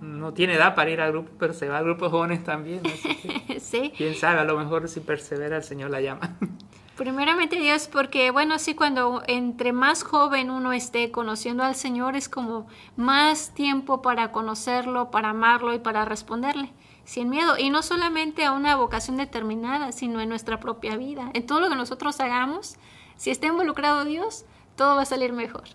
no 0.01 0.33
tiene 0.33 0.55
edad 0.55 0.75
para 0.75 0.89
ir 0.89 1.01
al 1.01 1.11
grupo, 1.11 1.31
pero 1.39 1.53
se 1.53 1.67
va 1.67 1.79
al 1.79 1.85
grupo 1.85 2.09
jóvenes 2.09 2.43
también. 2.43 2.81
sí. 3.59 3.93
Quién 3.97 4.15
sabe, 4.15 4.39
a 4.39 4.43
lo 4.43 4.57
mejor 4.57 4.87
si 4.87 4.99
persevera 4.99 5.57
el 5.57 5.63
Señor 5.63 5.89
la 5.89 6.01
llama. 6.01 6.37
Primeramente 6.97 7.55
Dios, 7.55 7.87
porque 7.87 8.29
bueno, 8.29 8.59
sí, 8.59 8.75
cuando 8.75 9.23
entre 9.27 9.71
más 9.71 10.03
joven 10.03 10.51
uno 10.51 10.73
esté 10.73 11.11
conociendo 11.11 11.63
al 11.63 11.75
Señor 11.75 12.17
es 12.17 12.27
como 12.27 12.67
más 12.97 13.53
tiempo 13.53 14.01
para 14.01 14.33
conocerlo, 14.33 15.09
para 15.09 15.29
amarlo 15.29 15.73
y 15.73 15.79
para 15.79 16.03
responderle 16.03 16.73
sin 17.09 17.29
miedo. 17.29 17.57
Y 17.57 17.69
no 17.69 17.81
solamente 17.81 18.45
a 18.45 18.51
una 18.51 18.75
vocación 18.75 19.17
determinada, 19.17 19.91
sino 19.93 20.21
en 20.21 20.29
nuestra 20.29 20.59
propia 20.59 20.95
vida. 20.95 21.31
En 21.33 21.45
todo 21.45 21.59
lo 21.59 21.69
que 21.69 21.75
nosotros 21.75 22.19
hagamos, 22.19 22.75
si 23.19 23.29
está 23.29 23.45
involucrado 23.45 24.05
Dios, 24.05 24.45
todo 24.75 24.95
va 24.95 25.03
a 25.03 25.05
salir 25.05 25.33
mejor. 25.33 25.65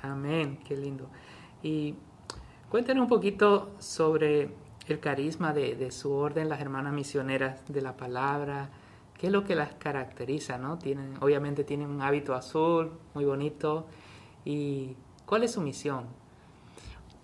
Amén, 0.00 0.58
qué 0.66 0.76
lindo. 0.76 1.10
Y 1.62 1.96
cuéntenos 2.70 3.02
un 3.02 3.08
poquito 3.08 3.72
sobre 3.78 4.54
el 4.86 5.00
carisma 5.00 5.52
de, 5.52 5.74
de 5.74 5.90
su 5.90 6.12
orden, 6.12 6.48
las 6.48 6.60
hermanas 6.60 6.92
misioneras 6.92 7.60
de 7.68 7.82
la 7.82 7.96
palabra 7.96 8.70
¿Qué 9.22 9.28
es 9.28 9.32
lo 9.32 9.44
que 9.44 9.54
las 9.54 9.72
caracteriza? 9.74 10.58
¿no? 10.58 10.78
Tienen, 10.78 11.14
obviamente 11.20 11.62
tienen 11.62 11.88
un 11.88 12.02
hábito 12.02 12.34
azul, 12.34 12.90
muy 13.14 13.24
bonito. 13.24 13.86
¿Y 14.44 14.96
cuál 15.26 15.44
es 15.44 15.52
su 15.52 15.60
misión? 15.60 16.08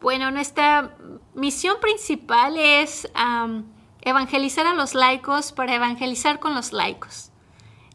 Bueno, 0.00 0.30
nuestra 0.30 0.96
misión 1.34 1.80
principal 1.80 2.56
es 2.56 3.10
evangelizar 4.02 4.64
a 4.68 4.74
los 4.74 4.94
laicos 4.94 5.50
para 5.50 5.74
evangelizar 5.74 6.38
con 6.38 6.54
los 6.54 6.72
laicos. 6.72 7.27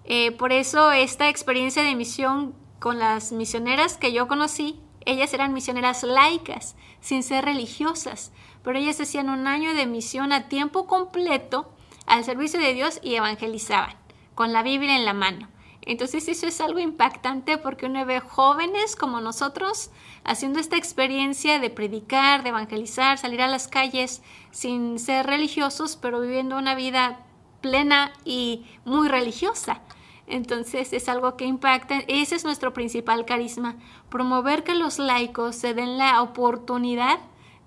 Eh, 0.06 0.32
por 0.32 0.52
eso 0.52 0.92
esta 0.92 1.30
experiencia 1.30 1.84
de 1.84 1.96
misión 1.96 2.56
con 2.80 3.00
las 3.00 3.32
misioneras 3.32 3.98
que 3.98 4.12
yo 4.12 4.28
conocí, 4.28 4.80
ellas 5.06 5.34
eran 5.34 5.54
misioneras 5.54 6.04
laicas, 6.04 6.76
sin 7.02 7.24
ser 7.24 7.46
religiosas, 7.46 8.32
pero 8.64 8.78
ellas 8.78 9.00
hacían 9.00 9.30
un 9.30 9.48
año 9.48 9.74
de 9.74 9.86
misión 9.86 10.32
a 10.32 10.48
tiempo 10.48 10.88
completo 10.88 11.74
al 12.06 12.24
servicio 12.24 12.60
de 12.60 12.74
Dios 12.74 13.00
y 13.02 13.16
evangelizaban, 13.16 13.96
con 14.36 14.54
la 14.54 14.64
Biblia 14.64 14.96
en 14.96 15.06
la 15.06 15.14
mano. 15.14 15.50
Entonces 15.86 16.28
eso 16.30 16.48
es 16.48 16.62
algo 16.62 16.80
impactante 16.80 17.58
porque 17.58 17.86
uno 17.86 18.06
ve 18.06 18.22
jóvenes 18.22 18.96
como 18.96 19.20
nosotros 19.20 19.92
haciendo 20.24 20.60
esta 20.60 20.78
experiencia 20.78 21.60
de 21.60 21.70
predicar, 21.70 22.44
de 22.44 22.50
evangelizar, 22.50 23.18
salir 23.18 23.42
a 23.42 23.48
las 23.48 23.68
calles 23.68 24.22
sin 24.52 24.98
ser 24.98 25.26
religiosos, 25.26 25.98
pero 25.98 26.22
viviendo 26.22 26.58
una 26.58 26.76
vida 26.76 27.20
plena 27.60 28.14
y 28.24 28.66
muy 28.86 29.10
religiosa. 29.10 29.82
Entonces 30.28 30.94
es 30.94 31.10
algo 31.10 31.36
que 31.36 31.46
impacta. 31.46 32.00
Ese 32.08 32.36
es 32.36 32.44
nuestro 32.44 32.74
principal 32.74 33.26
carisma, 33.26 33.76
promover 34.10 34.64
que 34.64 34.76
los 34.76 35.00
laicos 35.00 35.56
se 35.56 35.74
den 35.74 35.98
la 35.98 36.22
oportunidad 36.22 37.20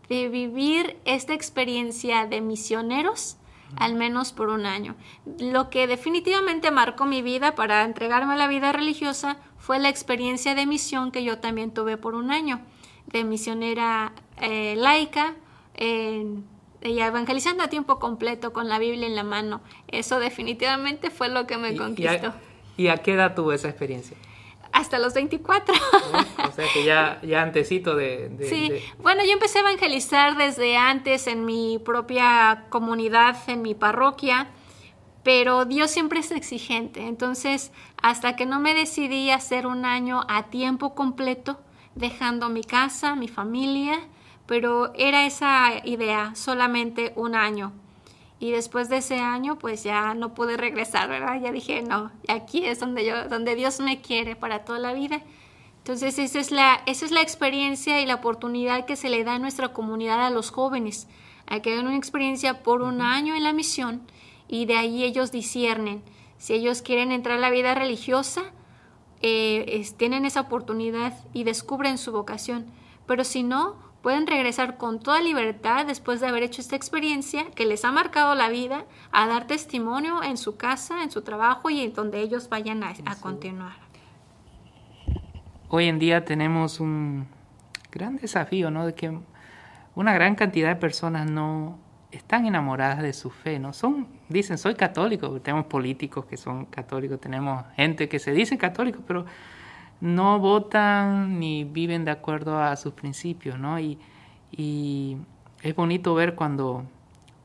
de 0.09 0.29
vivir 0.29 0.97
esta 1.05 1.35
experiencia 1.35 2.27
de 2.27 2.41
misioneros 2.41 3.37
al 3.77 3.95
menos 3.95 4.33
por 4.33 4.49
un 4.49 4.65
año. 4.67 4.95
Lo 5.39 5.71
que 5.71 5.87
definitivamente 5.87 6.71
marcó 6.71 7.05
mi 7.05 7.23
vida 7.23 7.55
para 7.55 7.83
entregarme 7.85 8.35
a 8.35 8.37
la 8.37 8.47
vida 8.47 8.73
religiosa 8.73 9.39
fue 9.59 9.79
la 9.79 9.89
experiencia 9.89 10.55
de 10.55 10.67
misión 10.67 11.11
que 11.11 11.25
yo 11.25 11.39
también 11.39 11.73
tuve 11.73 11.97
por 11.97 12.15
un 12.15 12.31
año, 12.31 12.61
de 13.07 13.25
misionera 13.25 14.13
eh, 14.41 14.77
laica, 14.77 15.35
evangelizando 16.81 17.65
a 17.65 17.69
tiempo 17.69 17.99
completo 17.99 18.53
con 18.53 18.69
la 18.69 18.79
Biblia 18.79 19.07
en 19.07 19.17
la 19.17 19.25
mano. 19.25 19.61
Eso 19.89 20.21
definitivamente 20.21 21.11
fue 21.11 21.29
lo 21.29 21.47
que 21.47 21.57
me 21.57 21.77
conquistó. 21.77 22.35
¿Y 22.77 22.89
a 22.89 22.99
qué 22.99 23.15
edad 23.15 23.35
tuvo 23.35 23.53
esa 23.53 23.69
experiencia? 23.69 24.17
hasta 24.77 24.99
los 24.99 25.15
24. 25.15 25.75
o 26.49 26.53
sea 26.53 26.67
que 26.73 26.85
ya, 26.85 27.19
ya 27.23 27.43
antecito 27.43 27.97
de, 27.97 28.31
Sí, 28.49 28.71
bueno, 28.99 29.25
yo 29.25 29.33
empecé 29.33 29.59
a 29.59 29.63
evangelizar 29.63 30.37
desde 30.37 30.77
antes 30.77 31.27
en 31.27 31.47
mi 31.47 31.79
propia 31.79 32.67
comunidad, 32.69 33.37
en 33.49 33.63
mi 33.63 33.75
parroquia, 33.75 34.49
pero 35.23 35.65
Dios 35.65 35.91
siempre 35.91 36.21
es 36.21 36.31
exigente. 36.31 37.07
Entonces, 37.07 37.73
hasta 38.03 38.37
que 38.37 38.45
no 38.45 38.61
me 38.61 38.75
decidí 38.75 39.31
a 39.31 39.37
hacer 39.37 39.67
un 39.67 39.87
año 39.87 40.23
a 40.29 40.51
tiempo 40.51 40.95
completo, 40.95 41.59
dejando 41.95 42.51
mi 42.51 42.63
casa, 42.63 43.17
mi 43.17 43.29
familia, 43.29 43.99
pero 44.47 44.93
era 44.95 45.27
esa 45.27 45.73
idea, 45.85 46.35
solamente 46.35 47.15
un 47.17 47.35
año. 47.35 47.73
Y 48.39 48.51
después 48.51 48.89
de 48.89 48.99
ese 48.99 49.19
año, 49.19 49.59
pues 49.59 49.83
ya 49.83 50.15
no 50.15 50.35
pude 50.35 50.57
regresar, 50.57 51.09
¿verdad? 51.09 51.41
Ya 51.41 51.53
dije, 51.53 51.83
no, 51.83 52.11
aquí 52.29 52.65
es 52.65 52.81
donde, 52.81 53.07
yo, 53.07 53.29
donde 53.29 53.55
Dios 53.55 53.81
me 53.81 54.01
quiere 54.01 54.37
para 54.37 54.65
toda 54.65 54.79
la 54.79 54.93
vida. 54.93 55.23
Entonces, 55.79 56.19
esa 56.19 56.41
es, 56.41 56.51
la, 56.51 56.83
esa 56.87 57.07
es 57.07 57.13
la 57.13 57.23
experiencia 57.23 58.01
y 58.01 58.07
la 58.07 58.17
oportunidad 58.17 58.85
que 58.85 58.97
se 58.97 59.09
le 59.09 59.25
da 59.25 59.35
a 59.35 59.39
nuestra 59.39 59.69
comunidad 59.69 60.25
a 60.27 60.31
los 60.31 60.51
jóvenes, 60.51 61.09
a 61.47 61.61
que 61.61 61.73
hagan 61.73 61.87
una 61.87 61.97
experiencia 61.97 62.63
por 62.63 62.83
un 62.83 63.01
año 63.01 63.35
en 63.35 63.45
la 63.45 63.53
misión 63.53 64.03
y 64.49 64.67
de 64.67 64.77
ahí 64.77 65.05
ellos 65.05 65.33
disciernen. 65.33 66.03
Si 66.39 66.53
ellos 66.53 66.83
quieren 66.83 67.13
entrar 67.13 67.39
a 67.39 67.41
la 67.41 67.51
vida 67.51 67.75
religiosa, 67.75 68.43
eh, 69.23 69.87
tienen 69.97 70.27
esa 70.27 70.43
oportunidad 70.43 71.15
y 71.33 71.45
descubren 71.45 71.99
su 71.99 72.13
vocación. 72.13 72.67
Pero 73.07 73.25
si 73.25 73.43
no, 73.43 73.77
pueden 74.07 74.29
regresar 74.29 74.77
con 74.77 75.01
toda 75.01 75.21
libertad 75.21 75.85
después 75.85 76.21
de 76.21 76.29
haber 76.29 76.45
hecho 76.45 76.61
esta 76.61 76.77
experiencia 76.77 77.51
que 77.57 77.67
les 77.67 77.85
ha 77.85 77.91
marcado 77.91 78.37
la 78.37 78.49
vida 78.49 78.85
a 79.11 79.27
dar 79.27 79.49
testimonio 79.49 80.23
en 80.23 80.37
su 80.37 80.57
casa, 80.57 81.03
en 81.03 81.11
su 81.11 81.23
trabajo 81.23 81.71
y 81.71 81.81
en 81.81 81.93
donde 81.93 82.21
ellos 82.21 82.49
vayan 82.49 82.85
a, 82.85 82.95
continuar. 83.21 83.73
Hoy 85.71 85.87
en 85.87 85.99
día 85.99 86.25
tenemos 86.25 86.79
un 86.79 87.27
gran 87.91 88.17
desafío, 88.17 88.71
¿no? 88.71 88.87
De 88.87 88.95
que 88.95 89.13
una 89.97 90.15
gran 90.15 90.37
cantidad 90.37 90.69
de 90.69 90.77
personas 90.77 91.29
no 91.29 91.77
están 92.13 92.47
enamoradas 92.47 93.03
de 93.03 93.13
su 93.13 93.31
fe, 93.31 93.59
¿no? 93.59 93.73
Son, 93.73 94.07
dicen, 94.29 94.57
soy 94.57 94.77
católico, 94.77 95.41
tenemos 95.41 95.67
políticos 95.67 96.27
que 96.27 96.37
son 96.37 96.67
católicos, 96.67 97.21
tenemos 97.21 97.65
gente 97.75 98.09
que 98.09 98.21
se 98.21 98.31
dice 98.31 98.57
católico, 98.57 99.01
pero 99.05 99.27
no 100.01 100.39
votan 100.39 101.39
ni 101.39 101.65
viven 101.65 102.05
de 102.05 102.11
acuerdo 102.11 102.59
a 102.59 102.77
sus 102.77 102.93
principios, 102.93 103.59
¿no? 103.59 103.79
Y, 103.79 103.99
y 104.53 105.17
es 105.63 105.75
bonito 105.75 106.15
ver 106.15 106.35
cuando 106.35 106.85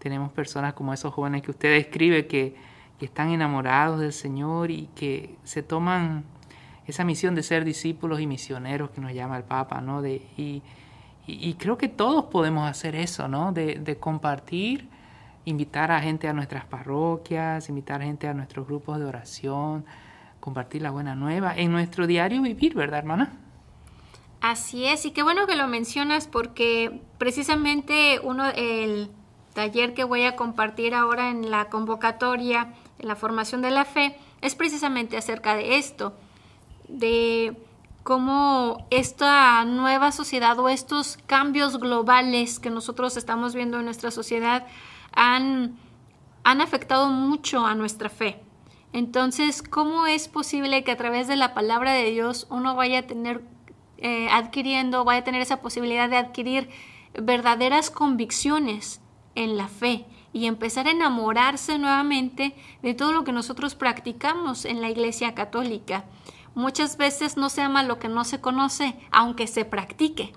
tenemos 0.02 0.32
personas 0.32 0.74
como 0.74 0.94
esos 0.94 1.14
jóvenes 1.14 1.44
que 1.44 1.52
usted 1.52 1.74
describe 1.74 2.28
que, 2.28 2.72
están 3.02 3.32
enamorados 3.32 4.00
del 4.00 4.14
Señor 4.14 4.70
y 4.70 4.88
que 4.94 5.36
se 5.44 5.64
toman 5.64 6.24
esa 6.86 7.04
misión 7.04 7.34
de 7.34 7.42
ser 7.42 7.66
discípulos 7.66 8.20
y 8.20 8.28
misioneros 8.28 8.92
que 8.92 9.02
nos 9.02 9.12
llama 9.12 9.38
el 9.38 9.44
Papa, 9.44 9.82
¿no? 9.82 10.04
De, 10.04 10.22
y, 10.38 11.54
creo 11.56 11.80
que 11.80 11.88
todos 11.88 12.26
podemos 12.26 12.70
hacer 12.70 12.96
eso, 12.96 13.28
¿no? 13.28 13.54
De, 13.54 13.80
de 13.80 13.98
compartir, 13.98 14.88
invitar 15.46 15.92
a 15.92 16.00
gente 16.00 16.28
a 16.28 16.34
nuestras 16.34 16.64
parroquias, 16.66 17.70
invitar 17.70 18.04
gente 18.04 18.28
a 18.28 18.36
nuestros 18.36 18.68
grupos 18.68 19.00
de 19.00 19.06
oración, 19.06 19.84
compartir 20.42 20.82
la 20.82 20.92
buena 20.92 21.16
nueva 21.16 21.56
en 21.56 21.72
nuestro 21.72 22.08
diario 22.08 22.42
vivir, 22.42 22.76
¿verdad, 22.76 23.00
hermana? 23.00 23.32
Así 24.42 24.86
es, 24.86 25.06
y 25.06 25.12
qué 25.12 25.24
bueno 25.24 25.48
que 25.48 25.56
lo 25.56 25.68
mencionas 25.68 26.28
porque 26.28 27.00
precisamente 27.18 28.20
uno, 28.24 28.50
el 28.50 29.10
taller 29.54 29.94
que 29.94 30.04
voy 30.04 30.24
a 30.24 30.36
compartir 30.36 30.96
ahora 30.96 31.30
en 31.30 31.52
la 31.52 31.70
convocatoria, 31.70 32.74
en 33.00 33.08
la 33.08 33.16
formación 33.16 33.62
de 33.62 33.72
la 33.72 33.86
fe, 33.86 34.18
es 34.42 34.56
precisamente 34.56 35.16
acerca 35.16 35.56
de 35.56 35.78
esto, 35.78 36.18
de 36.88 37.56
cómo 38.04 38.88
esta 38.90 39.64
nueva 39.66 40.12
sociedad 40.12 40.58
o 40.58 40.70
estos 40.70 41.18
cambios 41.28 41.78
globales 41.78 42.60
que 42.60 42.72
nosotros 42.72 43.18
estamos 43.18 43.54
viendo 43.54 43.78
en 43.78 43.86
nuestra 43.86 44.10
sociedad 44.10 44.66
han, 45.14 45.78
han 46.44 46.62
afectado 46.62 47.10
mucho 47.10 47.64
a 47.64 47.76
nuestra 47.76 48.10
fe. 48.10 48.42
Entonces, 48.94 49.64
¿cómo 49.64 50.06
es 50.08 50.28
posible 50.28 50.84
que 50.84 50.92
a 50.92 50.98
través 50.98 51.28
de 51.28 51.36
la 51.36 51.54
palabra 51.54 51.94
de 51.94 52.12
Dios 52.12 52.48
uno 52.50 52.76
vaya 52.76 53.00
a 53.00 53.08
tener, 53.08 53.42
eh, 53.98 54.28
adquiriendo, 54.30 55.06
vaya 55.06 55.22
a 55.22 55.24
tener 55.24 55.42
esa 55.42 55.62
posibilidad 55.62 56.10
de 56.10 56.18
adquirir 56.18 56.70
verdaderas 57.14 57.90
convicciones 57.90 59.02
en 59.36 59.58
la 59.58 59.68
fe, 59.68 60.06
y 60.34 60.46
empezar 60.46 60.88
a 60.88 60.92
enamorarse 60.92 61.78
nuevamente 61.78 62.56
de 62.82 62.94
todo 62.94 63.12
lo 63.12 63.24
que 63.24 63.32
nosotros 63.32 63.76
practicamos 63.76 64.66
en 64.66 64.82
la 64.82 64.90
Iglesia 64.90 65.36
Católica. 65.36 66.06
Muchas 66.56 66.98
veces 66.98 67.38
no 67.38 67.50
se 67.50 67.62
ama 67.62 67.84
lo 67.84 68.00
que 68.00 68.08
no 68.08 68.24
se 68.24 68.42
conoce, 68.42 68.96
aunque 69.12 69.48
se 69.48 69.66
practique. 69.66 70.34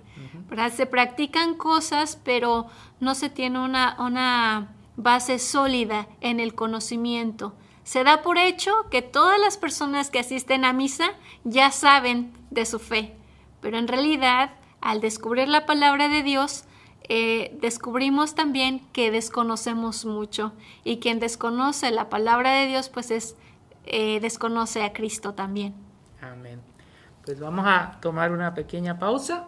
Se 0.73 0.87
practican 0.87 1.55
cosas, 1.55 2.21
pero 2.25 2.67
no 3.01 3.15
se 3.15 3.31
tiene 3.31 3.59
una, 3.59 3.97
una 3.99 4.73
base 4.97 5.39
sólida 5.39 6.07
en 6.21 6.39
el 6.39 6.55
conocimiento. 6.55 7.55
Se 7.85 8.03
da 8.03 8.23
por 8.23 8.39
hecho 8.39 8.73
que 8.91 9.03
todas 9.03 9.39
las 9.39 9.57
personas 9.57 10.11
que 10.11 10.19
asisten 10.19 10.65
a 10.65 10.73
misa 10.73 11.11
ya 11.45 11.71
saben 11.71 12.33
de 12.51 12.65
su 12.67 12.79
fe, 12.79 13.15
pero 13.61 13.79
en 13.79 13.89
realidad, 13.89 14.53
al 14.81 15.01
descubrir 15.01 15.49
la 15.49 15.67
palabra 15.67 16.09
de 16.09 16.23
Dios, 16.23 16.65
eh, 17.09 17.57
descubrimos 17.61 18.35
también 18.35 18.81
que 18.93 19.11
desconocemos 19.11 20.07
mucho 20.07 20.55
y 20.83 20.99
quien 20.99 21.21
desconoce 21.21 21.91
la 21.91 22.09
palabra 22.09 22.53
de 22.53 22.67
Dios, 22.67 22.89
pues 22.89 23.11
es 23.11 23.37
eh, 23.85 24.19
desconoce 24.21 24.83
a 24.83 24.95
Cristo 24.95 25.35
también. 25.35 25.75
Amén. 26.23 26.61
Pues 27.25 27.39
vamos 27.39 27.67
a 27.67 27.99
tomar 28.01 28.33
una 28.33 28.55
pequeña 28.55 28.99
pausa 28.99 29.47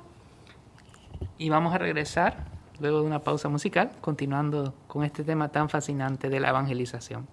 y 1.38 1.48
vamos 1.48 1.74
a 1.74 1.78
regresar 1.78 2.44
luego 2.78 3.00
de 3.00 3.06
una 3.06 3.20
pausa 3.20 3.48
musical, 3.48 3.92
continuando 4.02 4.74
con 4.86 5.04
este 5.04 5.24
tema 5.24 5.48
tan 5.48 5.70
fascinante 5.70 6.28
de 6.28 6.40
la 6.40 6.50
evangelización. 6.50 7.26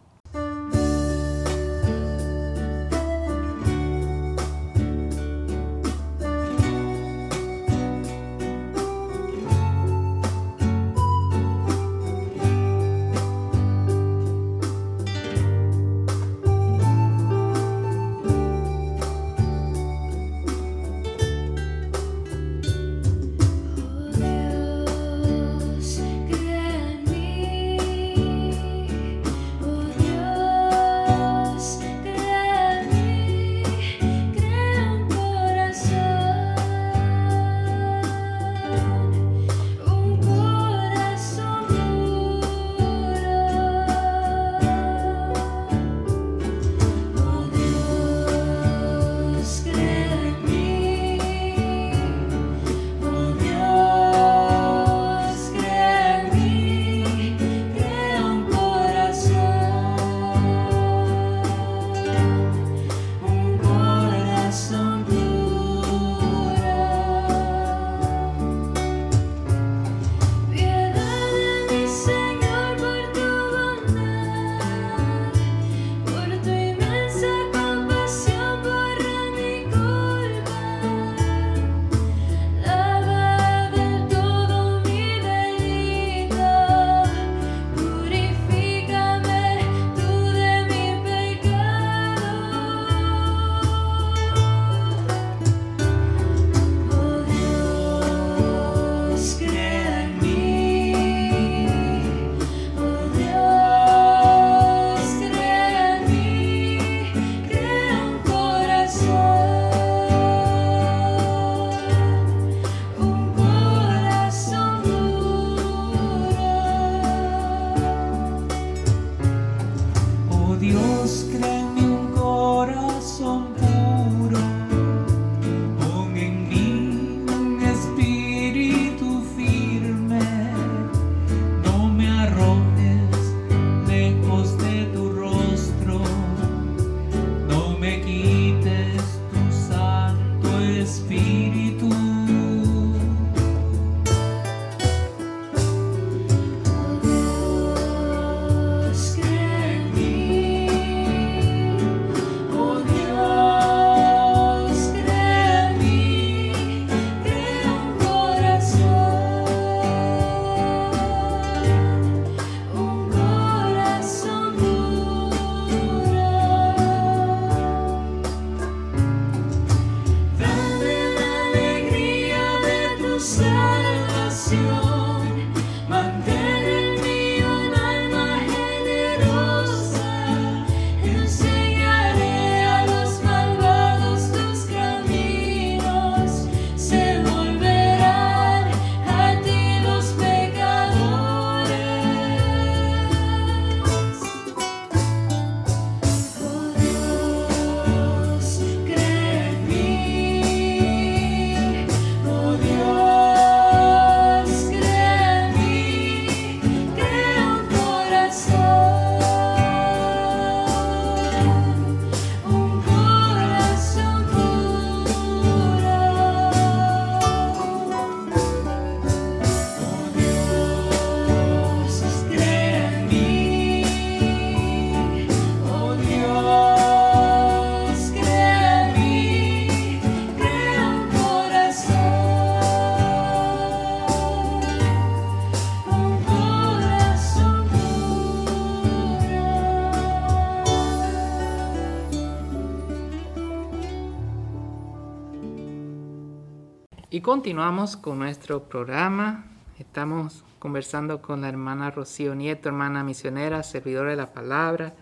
Continuamos 247.23 247.95
con 247.95 248.19
nuestro 248.19 248.63
programa 248.63 249.45
Estamos 249.79 250.43
conversando 250.59 251.21
con 251.21 251.41
la 251.41 251.49
hermana 251.49 251.89
Rocío 251.89 252.35
Nieto, 252.35 252.69
hermana 252.69 253.03
misionera, 253.03 253.63
servidora 253.63 254.11
de 254.11 254.17
la 254.17 254.33
palabra. 254.33 254.93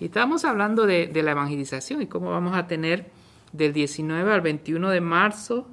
Y 0.00 0.06
estamos 0.06 0.44
hablando 0.44 0.86
de, 0.86 1.06
de, 1.06 1.22
la 1.22 1.30
evangelización 1.30 2.02
y 2.02 2.08
cómo 2.08 2.30
vamos 2.30 2.54
a 2.54 2.66
tener 2.66 3.10
del 3.52 3.72
19 3.72 4.32
al 4.32 4.40
21 4.40 4.90
de 4.90 5.00
marzo, 5.00 5.66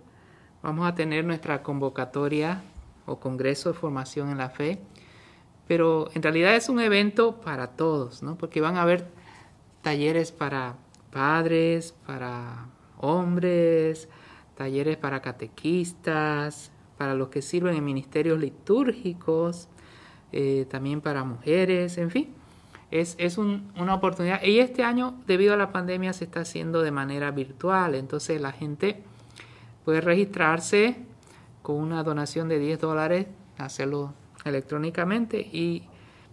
vamos 0.63 0.87
a 0.87 0.95
tener 0.95 1.25
nuestra 1.25 1.63
convocatoria 1.63 2.61
o 3.05 3.19
congreso 3.19 3.73
de 3.73 3.77
formación 3.77 4.29
en 4.29 4.37
la 4.37 4.49
fe. 4.49 4.79
Pero 5.67 6.09
en 6.13 6.23
realidad 6.23 6.55
es 6.55 6.69
un 6.69 6.79
evento 6.79 7.41
para 7.41 7.71
todos, 7.71 8.23
¿no? 8.23 8.37
Porque 8.37 8.61
van 8.61 8.77
a 8.77 8.83
haber 8.83 9.07
talleres 9.81 10.31
para 10.31 10.75
padres, 11.11 11.93
para 12.05 12.67
hombres, 12.99 14.07
talleres 14.59 14.97
para 14.97 15.21
catequistas, 15.21 16.69
para 16.97 17.15
los 17.15 17.29
que 17.29 17.41
sirven 17.41 17.77
en 17.77 17.85
ministerios 17.85 18.37
litúrgicos, 18.37 19.69
eh, 20.33 20.65
también 20.69 20.99
para 20.99 21.23
mujeres, 21.23 21.97
en 21.97 22.11
fin. 22.11 22.27
Es, 22.91 23.15
es 23.19 23.37
un, 23.37 23.71
una 23.77 23.95
oportunidad. 23.95 24.43
Y 24.43 24.59
este 24.59 24.83
año, 24.83 25.17
debido 25.25 25.53
a 25.53 25.57
la 25.57 25.71
pandemia, 25.71 26.11
se 26.11 26.25
está 26.25 26.41
haciendo 26.41 26.81
de 26.81 26.91
manera 26.91 27.31
virtual. 27.31 27.95
Entonces 27.95 28.41
la 28.41 28.51
gente 28.51 29.01
puede 29.85 30.01
registrarse 30.01 30.97
con 31.61 31.77
una 31.77 32.03
donación 32.03 32.49
de 32.49 32.59
10 32.59 32.81
dólares, 32.81 33.27
hacerlo 33.57 34.13
electrónicamente 34.43 35.39
y 35.39 35.83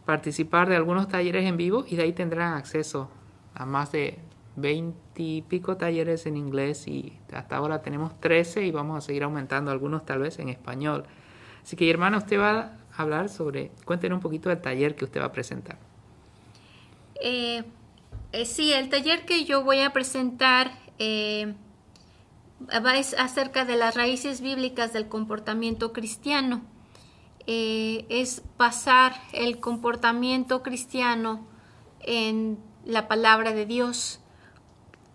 participar 0.05 0.69
de 0.69 0.75
algunos 0.75 1.07
talleres 1.07 1.45
en 1.45 1.57
vivo 1.57 1.85
y 1.87 1.95
de 1.95 2.03
ahí 2.03 2.12
tendrán 2.12 2.55
acceso 2.55 3.09
a 3.55 3.67
más 3.67 3.93
de 3.93 4.19
20 4.57 4.99
y 5.16 5.42
pico 5.42 5.77
talleres 5.77 6.27
en 6.27 6.37
inglés 6.37 6.88
y 6.88 7.19
hasta 7.33 7.57
ahora 7.57 7.83
tenemos 7.83 8.19
13 8.21 8.64
y 8.66 8.71
vamos 8.71 8.99
a 8.99 9.01
seguir 9.07 9.23
aumentando 9.25 9.71
algunos 9.71 10.05
tal 10.05 10.21
vez 10.21 10.38
en 10.38 10.49
español. 10.49 11.05
Así 11.62 11.77
que 11.77 11.88
hermana, 11.88 12.19
usted 12.19 12.38
va 12.38 12.77
a 12.97 13.03
hablar 13.03 13.29
sobre, 13.29 13.71
cuéntenos 13.85 14.16
un 14.16 14.23
poquito 14.23 14.49
del 14.49 14.61
taller 14.61 14.95
que 14.95 15.05
usted 15.05 15.21
va 15.21 15.27
a 15.27 15.33
presentar. 15.33 15.79
Eh, 17.23 17.64
eh, 18.33 18.45
sí, 18.45 18.73
el 18.73 18.88
taller 18.88 19.25
que 19.25 19.45
yo 19.45 19.62
voy 19.64 19.81
a 19.81 19.92
presentar 19.92 20.73
eh, 20.99 21.55
es 22.95 23.14
acerca 23.14 23.64
de 23.64 23.77
las 23.77 23.95
raíces 23.95 24.40
bíblicas 24.40 24.92
del 24.92 25.09
comportamiento 25.09 25.92
cristiano. 25.92 26.62
Eh, 27.47 28.07
es 28.09 28.42
basar 28.59 29.14
el 29.33 29.61
comportamiento 29.61 30.62
cristiano 30.62 31.47
en 32.01 32.59
la 32.85 33.07
palabra 33.07 33.53
de 33.53 33.66
Dios 33.66 34.21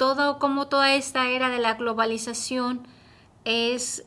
todo 0.02 0.40
como 0.40 0.66
toda 0.68 0.96
esta 0.96 1.30
era 1.30 1.50
de 1.50 1.60
la 1.60 1.76
globalización 1.76 2.88
es, 3.46 4.04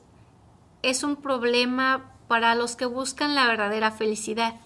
es 0.82 1.04
un 1.04 1.14
problema 1.14 2.10
para 2.26 2.56
los 2.56 2.74
que 2.74 2.84
buscan 2.84 3.36
la 3.36 3.46
verdadera 3.46 3.92
felicidad. 3.92 4.56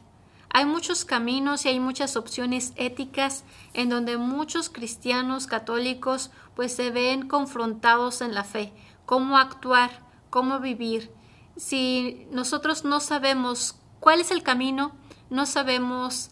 Hay 0.48 0.64
muchos 0.64 1.04
caminos 1.04 1.66
y 1.66 1.68
hay 1.68 1.80
muchas 1.80 2.16
opciones 2.16 2.72
éticas 2.76 3.44
en 3.74 3.90
donde 3.90 4.16
muchos 4.16 4.70
cristianos 4.70 5.46
católicos 5.46 6.30
pues 6.56 6.74
se 6.74 6.90
ven 6.90 7.28
confrontados 7.28 8.22
en 8.22 8.32
la 8.32 8.44
fe, 8.44 8.72
cómo 9.04 9.36
actuar, 9.36 9.90
cómo 10.30 10.60
vivir. 10.60 11.12
Si 11.58 12.26
nosotros 12.30 12.86
no 12.86 13.00
sabemos 13.00 13.78
cuál 14.00 14.22
es 14.22 14.30
el 14.30 14.42
camino, 14.42 14.92
no 15.28 15.44
sabemos 15.44 16.30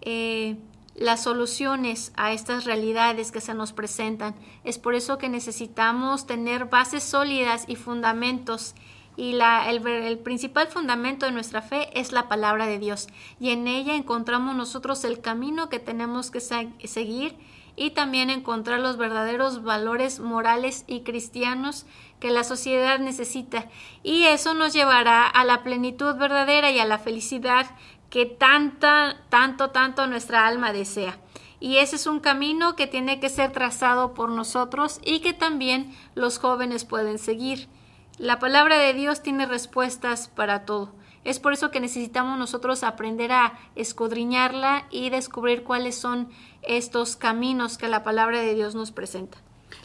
eh, 0.00 0.56
las 0.98 1.22
soluciones 1.22 2.12
a 2.16 2.32
estas 2.32 2.64
realidades 2.64 3.30
que 3.30 3.40
se 3.40 3.54
nos 3.54 3.72
presentan. 3.72 4.34
Es 4.64 4.78
por 4.78 4.94
eso 4.94 5.16
que 5.16 5.28
necesitamos 5.28 6.26
tener 6.26 6.66
bases 6.66 7.04
sólidas 7.04 7.64
y 7.68 7.76
fundamentos. 7.76 8.74
Y 9.16 9.32
la, 9.32 9.70
el, 9.70 9.86
el, 9.86 10.18
principal 10.18 10.68
fundamento 10.68 11.26
de 11.26 11.32
nuestra 11.32 11.62
fe 11.62 11.88
es 11.98 12.12
la 12.12 12.28
palabra 12.28 12.66
de 12.66 12.78
Dios. 12.78 13.08
Y 13.40 13.50
en 13.50 13.66
ella 13.66 13.94
encontramos 13.94 14.54
nosotros 14.54 15.04
el 15.04 15.20
camino 15.20 15.68
que 15.68 15.78
tenemos 15.78 16.30
que 16.30 16.40
seguir 16.40 17.36
y 17.78 17.90
también 17.90 18.28
encontrar 18.28 18.80
los 18.80 18.96
verdaderos 18.96 19.62
valores 19.62 20.18
morales 20.18 20.84
y 20.88 21.02
cristianos 21.02 21.86
que 22.18 22.32
la 22.32 22.42
sociedad 22.42 22.98
necesita. 22.98 23.68
Y 24.02 24.24
eso 24.24 24.52
nos 24.54 24.72
llevará 24.72 25.26
a 25.26 25.44
la 25.44 25.62
plenitud 25.62 26.16
verdadera 26.16 26.72
y 26.72 26.80
a 26.80 26.84
la 26.84 26.98
felicidad 26.98 27.66
que 28.10 28.26
tanta, 28.26 29.16
tanto, 29.28 29.70
tanto 29.70 30.06
nuestra 30.06 30.46
alma 30.46 30.72
desea. 30.72 31.18
Y 31.60 31.78
ese 31.78 31.96
es 31.96 32.06
un 32.06 32.20
camino 32.20 32.76
que 32.76 32.86
tiene 32.86 33.20
que 33.20 33.28
ser 33.28 33.52
trazado 33.52 34.14
por 34.14 34.30
nosotros 34.30 35.00
y 35.04 35.20
que 35.20 35.32
también 35.32 35.94
los 36.14 36.38
jóvenes 36.38 36.84
pueden 36.84 37.18
seguir. 37.18 37.68
La 38.16 38.38
palabra 38.38 38.78
de 38.78 38.94
Dios 38.94 39.22
tiene 39.22 39.46
respuestas 39.46 40.28
para 40.28 40.64
todo. 40.64 40.92
Es 41.24 41.40
por 41.40 41.52
eso 41.52 41.70
que 41.70 41.80
necesitamos 41.80 42.38
nosotros 42.38 42.84
aprender 42.84 43.32
a 43.32 43.58
escudriñarla 43.74 44.86
y 44.90 45.10
descubrir 45.10 45.62
cuáles 45.64 45.96
son 45.96 46.30
estos 46.62 47.16
caminos 47.16 47.76
que 47.76 47.88
la 47.88 48.04
palabra 48.04 48.40
de 48.40 48.54
Dios 48.54 48.74
nos 48.74 48.92
presenta. 48.92 49.38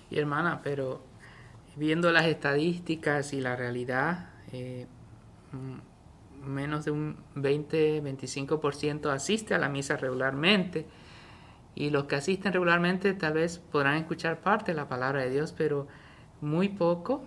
Y 0.09 0.19
hermana, 0.19 0.62
pero 0.63 1.01
viendo 1.75 2.12
las 2.12 2.25
estadísticas 2.25 3.33
y 3.33 3.41
la 3.41 3.55
realidad, 3.55 4.29
eh, 4.51 4.88
menos 6.45 6.86
de 6.86 6.91
un 6.91 7.17
20-25% 7.36 9.10
asiste 9.10 9.53
a 9.53 9.58
la 9.58 9.69
misa 9.69 9.97
regularmente. 9.97 10.86
Y 11.75 11.89
los 11.89 12.06
que 12.06 12.15
asisten 12.15 12.53
regularmente 12.53 13.13
tal 13.13 13.34
vez 13.34 13.58
podrán 13.60 13.95
escuchar 13.95 14.41
parte 14.41 14.71
de 14.71 14.75
la 14.75 14.88
palabra 14.88 15.21
de 15.21 15.29
Dios, 15.29 15.53
pero 15.58 15.88
muy 16.41 16.69
poco. 16.69 17.23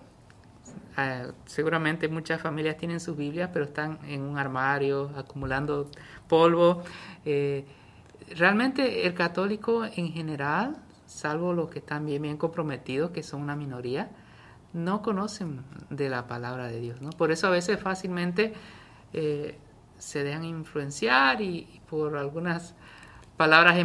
Eh, 0.99 1.33
seguramente 1.47 2.09
muchas 2.09 2.41
familias 2.41 2.77
tienen 2.77 3.01
sus 3.01 3.17
Biblias, 3.17 3.51
pero 3.53 3.65
están 3.65 3.99
en 4.07 4.23
un 4.23 4.39
armario 4.39 5.11
acumulando 5.17 5.91
polvo. 6.29 6.83
Eh, 7.25 7.65
realmente 8.37 9.07
el 9.07 9.15
católico 9.15 9.85
en 9.85 10.13
general, 10.13 10.77
salvo 11.07 11.53
los 11.53 11.71
que 11.71 11.81
están 11.81 12.07
bien, 12.07 12.23
bien 12.23 12.37
comprometidos, 12.37 13.11
que 13.11 13.23
son 13.23 13.43
una 13.43 13.57
minoría, 13.57 14.11
no 14.73 15.03
conocen 15.03 15.63
de 15.91 16.09
la 16.09 16.27
palabra 16.27 16.69
de 16.69 16.81
Dios. 16.81 16.99
Por 17.17 17.33
eso 17.33 17.47
a 17.47 17.51
veces 17.51 17.81
fácilmente 17.81 18.53
eh, 19.17 19.59
se 19.99 20.23
dejan 20.23 20.45
influenciar 20.45 21.41
y, 21.41 21.81
por 21.89 22.19
algunas 22.19 22.75
palabras 23.39 23.79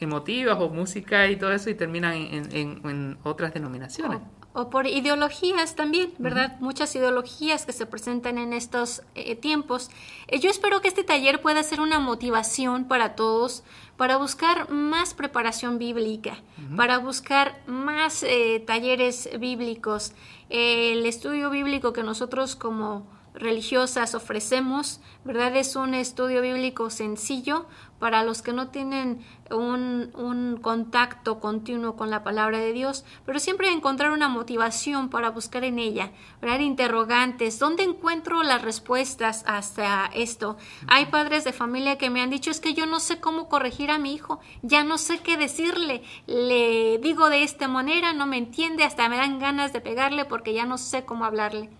emotivas 0.00 0.58
o 0.58 0.70
música 0.70 1.28
y 1.28 1.36
todo 1.36 1.52
eso 1.52 1.68
y 1.68 1.74
terminan 1.74 2.14
en, 2.14 3.18
otras 3.22 3.52
denominaciones. 3.52 4.20
O, 4.54 4.70
por 4.70 4.86
ideologías 4.86 5.76
también, 5.76 6.14
¿verdad? 6.18 6.58
Muchas 6.60 6.94
ideologías 6.96 7.66
que 7.66 7.72
se 7.72 7.84
presentan 7.84 8.38
en 8.38 8.54
estos 8.54 9.02
eh, 9.14 9.36
tiempos. 9.36 9.90
Eh, 10.28 10.40
yo 10.40 10.48
espero 10.48 10.80
que 10.80 10.88
este 10.88 11.04
taller 11.04 11.42
pueda 11.42 11.62
ser 11.62 11.80
una 11.82 11.98
motivación 11.98 12.86
para 12.86 13.14
todos, 13.14 13.64
para 13.98 14.16
buscar 14.16 14.70
más 14.70 15.12
preparación 15.12 15.78
bíblica, 15.78 16.38
para 16.76 16.96
buscar 16.96 17.60
más 17.66 18.24
talleres 18.66 19.28
bíblicos. 19.38 20.12
el 20.48 21.04
estudio 21.04 21.50
bíblico 21.50 21.92
que 21.92 22.02
nosotros 22.02 22.56
como 22.56 23.06
religiosas 23.34 24.14
ofrecemos, 24.14 25.00
¿verdad? 25.24 25.56
Es 25.56 25.76
un 25.76 25.94
estudio 25.94 26.42
bíblico 26.42 26.90
sencillo 26.90 27.66
para 27.98 28.24
los 28.24 28.42
que 28.42 28.52
no 28.52 28.68
tienen 28.68 29.24
un, 29.50 30.10
un, 30.14 30.58
contacto 30.60 31.38
continuo 31.38 31.94
con 31.94 32.10
la 32.10 32.24
palabra 32.24 32.58
de 32.58 32.72
Dios, 32.72 33.04
pero 33.24 33.38
siempre 33.38 33.70
encontrar 33.70 34.10
una 34.10 34.28
motivación 34.28 35.08
para 35.08 35.30
buscar 35.30 35.62
en 35.62 35.78
ella, 35.78 36.10
¿verdad? 36.40 36.58
Interrogantes, 36.58 37.60
¿dónde 37.60 37.84
encuentro 37.84 38.42
las 38.42 38.62
respuestas 38.62 39.44
hasta 39.46 40.10
esto? 40.14 40.56
Hay 40.88 41.06
padres 41.06 41.44
de 41.44 41.52
familia 41.52 41.96
que 41.96 42.10
me 42.10 42.22
han 42.22 42.30
dicho, 42.30 42.50
es 42.50 42.60
que 42.60 42.74
yo 42.74 42.86
no 42.86 42.98
sé 42.98 43.20
cómo 43.20 43.48
corregir 43.48 43.90
a 43.90 43.98
mi 43.98 44.14
hijo, 44.14 44.40
ya 44.62 44.82
no 44.82 44.98
sé 44.98 45.20
qué 45.20 45.36
decirle, 45.36 46.02
le 46.26 46.98
digo 46.98 47.30
de 47.30 47.44
esta 47.44 47.68
manera, 47.68 48.12
no 48.12 48.26
me 48.26 48.36
entiende, 48.36 48.82
hasta 48.84 49.08
me 49.08 49.16
dan 49.16 49.38
ganas 49.38 49.72
de 49.72 49.80
pegarle 49.80 50.24
porque 50.24 50.54
ya 50.54 50.66
no 50.66 50.76
sé 50.76 51.04
cómo 51.04 51.24
hablarle 51.24 51.70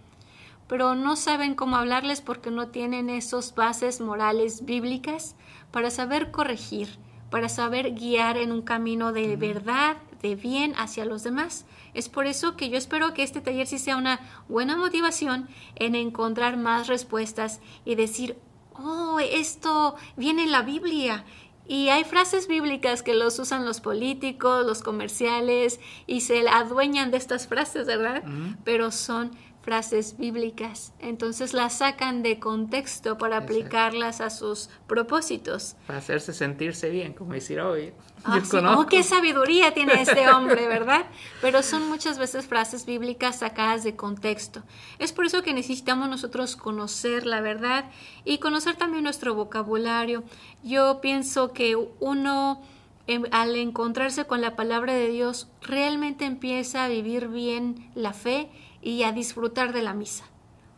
pero 0.72 0.94
no 0.94 1.16
saben 1.16 1.54
cómo 1.54 1.76
hablarles 1.76 2.22
porque 2.22 2.50
no 2.50 2.68
tienen 2.68 3.10
esas 3.10 3.54
bases 3.54 4.00
morales 4.00 4.64
bíblicas 4.64 5.36
para 5.70 5.90
saber 5.90 6.30
corregir, 6.30 6.88
para 7.28 7.50
saber 7.50 7.92
guiar 7.92 8.38
en 8.38 8.52
un 8.52 8.62
camino 8.62 9.12
de 9.12 9.36
verdad, 9.36 9.98
de 10.22 10.34
bien 10.34 10.72
hacia 10.78 11.04
los 11.04 11.24
demás. 11.24 11.66
Es 11.92 12.08
por 12.08 12.24
eso 12.24 12.56
que 12.56 12.70
yo 12.70 12.78
espero 12.78 13.12
que 13.12 13.22
este 13.22 13.42
taller 13.42 13.66
sí 13.66 13.78
sea 13.78 13.98
una 13.98 14.20
buena 14.48 14.78
motivación 14.78 15.46
en 15.74 15.94
encontrar 15.94 16.56
más 16.56 16.86
respuestas 16.86 17.60
y 17.84 17.94
decir, 17.94 18.38
oh, 18.72 19.18
esto 19.20 19.96
viene 20.16 20.44
en 20.44 20.52
la 20.52 20.62
Biblia. 20.62 21.26
Y 21.68 21.90
hay 21.90 22.04
frases 22.04 22.48
bíblicas 22.48 23.02
que 23.02 23.14
los 23.14 23.38
usan 23.38 23.66
los 23.66 23.80
políticos, 23.80 24.64
los 24.64 24.82
comerciales 24.82 25.80
y 26.06 26.22
se 26.22 26.48
adueñan 26.48 27.10
de 27.10 27.18
estas 27.18 27.46
frases, 27.46 27.86
¿verdad? 27.86 28.24
Pero 28.64 28.90
son 28.90 29.32
frases 29.62 30.18
bíblicas. 30.18 30.92
Entonces 30.98 31.54
las 31.54 31.78
sacan 31.78 32.22
de 32.22 32.38
contexto 32.38 33.16
para 33.16 33.38
aplicarlas 33.38 34.20
a 34.20 34.28
sus 34.28 34.68
propósitos. 34.86 35.76
Para 35.86 36.00
hacerse 36.00 36.32
sentirse 36.32 36.90
bien, 36.90 37.14
como 37.14 37.32
decir 37.32 37.60
hoy. 37.60 37.92
Ah, 38.24 38.40
oh, 38.76 38.86
qué 38.86 39.02
sabiduría 39.02 39.74
tiene 39.74 40.02
este 40.02 40.28
hombre, 40.32 40.68
¿verdad? 40.68 41.06
Pero 41.40 41.62
son 41.62 41.88
muchas 41.88 42.18
veces 42.18 42.46
frases 42.46 42.86
bíblicas 42.86 43.38
sacadas 43.38 43.82
de 43.84 43.96
contexto. 43.96 44.62
Es 44.98 45.12
por 45.12 45.26
eso 45.26 45.42
que 45.42 45.54
necesitamos 45.54 46.08
nosotros 46.08 46.56
conocer 46.56 47.26
la 47.26 47.40
verdad 47.40 47.86
y 48.24 48.38
conocer 48.38 48.76
también 48.76 49.04
nuestro 49.04 49.34
vocabulario. 49.34 50.22
Yo 50.62 51.00
pienso 51.00 51.52
que 51.52 51.76
uno 51.76 52.62
em, 53.06 53.24
al 53.32 53.56
encontrarse 53.56 54.24
con 54.24 54.40
la 54.40 54.54
palabra 54.54 54.92
de 54.94 55.08
Dios 55.08 55.48
realmente 55.60 56.24
empieza 56.24 56.84
a 56.84 56.88
vivir 56.88 57.28
bien 57.28 57.90
la 57.94 58.12
fe 58.12 58.50
y 58.82 59.04
a 59.04 59.12
disfrutar 59.12 59.72
de 59.72 59.82
la 59.82 59.94
misa. 59.94 60.24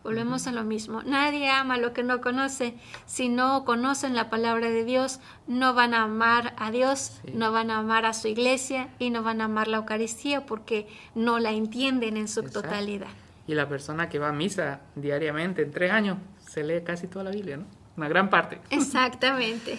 Volvemos 0.04 0.46
a 0.46 0.52
lo 0.52 0.64
mismo. 0.64 1.02
Nadie 1.02 1.48
ama 1.48 1.78
lo 1.78 1.94
que 1.94 2.02
no 2.02 2.20
conoce. 2.20 2.74
Si 3.06 3.30
no 3.30 3.64
conocen 3.64 4.14
la 4.14 4.28
palabra 4.28 4.68
de 4.68 4.84
Dios, 4.84 5.18
no 5.46 5.72
van 5.72 5.94
a 5.94 6.02
amar 6.02 6.52
a 6.58 6.70
Dios, 6.70 7.22
no 7.32 7.52
van 7.52 7.70
a 7.70 7.78
amar 7.78 8.04
a 8.04 8.12
su 8.12 8.28
iglesia 8.28 8.90
y 8.98 9.08
no 9.08 9.22
van 9.22 9.40
a 9.40 9.44
amar 9.44 9.66
la 9.66 9.78
Eucaristía 9.78 10.44
porque 10.44 10.86
no 11.14 11.38
la 11.38 11.52
entienden 11.52 12.18
en 12.18 12.28
su 12.28 12.42
totalidad. 12.42 13.08
Y 13.46 13.54
la 13.54 13.66
persona 13.66 14.10
que 14.10 14.18
va 14.18 14.28
a 14.28 14.32
misa 14.32 14.80
diariamente 14.94 15.62
en 15.62 15.70
tres 15.70 15.90
años 15.90 16.18
se 16.46 16.62
lee 16.62 16.82
casi 16.84 17.06
toda 17.06 17.24
la 17.24 17.30
Biblia, 17.30 17.56
¿no? 17.56 17.64
Una 17.96 18.08
gran 18.08 18.28
parte. 18.28 18.60
Exactamente. 18.70 19.78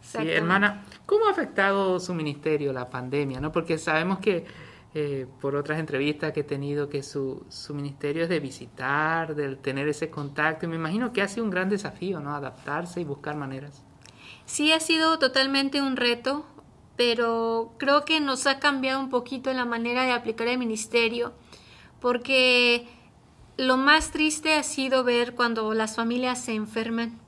Sí, 0.00 0.30
hermana, 0.30 0.84
¿cómo 1.04 1.26
ha 1.26 1.30
afectado 1.30 2.00
su 2.00 2.14
ministerio 2.14 2.72
la 2.72 2.88
pandemia? 2.88 3.40
¿no? 3.40 3.52
Porque 3.52 3.76
sabemos 3.76 4.20
que 4.20 4.46
eh, 4.94 5.26
por 5.40 5.54
otras 5.54 5.78
entrevistas 5.78 6.32
que 6.32 6.40
he 6.40 6.44
tenido 6.44 6.88
que 6.88 7.02
su, 7.02 7.44
su 7.48 7.74
ministerio 7.74 8.22
es 8.22 8.28
de 8.28 8.40
visitar, 8.40 9.34
de 9.34 9.56
tener 9.56 9.86
ese 9.88 10.10
contacto. 10.10 10.66
Y 10.66 10.68
me 10.68 10.76
imagino 10.76 11.12
que 11.12 11.22
ha 11.22 11.28
sido 11.28 11.44
un 11.44 11.50
gran 11.50 11.68
desafío, 11.68 12.20
¿no? 12.20 12.34
Adaptarse 12.34 13.00
y 13.00 13.04
buscar 13.04 13.36
maneras. 13.36 13.82
Sí, 14.46 14.72
ha 14.72 14.80
sido 14.80 15.18
totalmente 15.18 15.82
un 15.82 15.96
reto, 15.96 16.46
pero 16.96 17.74
creo 17.78 18.04
que 18.04 18.20
nos 18.20 18.46
ha 18.46 18.58
cambiado 18.58 18.98
un 18.98 19.10
poquito 19.10 19.52
la 19.52 19.66
manera 19.66 20.04
de 20.04 20.12
aplicar 20.12 20.48
el 20.48 20.58
ministerio, 20.58 21.32
porque 22.00 22.88
lo 23.58 23.76
más 23.76 24.10
triste 24.10 24.54
ha 24.54 24.62
sido 24.62 25.04
ver 25.04 25.34
cuando 25.34 25.74
las 25.74 25.96
familias 25.96 26.42
se 26.42 26.54
enferman 26.54 27.18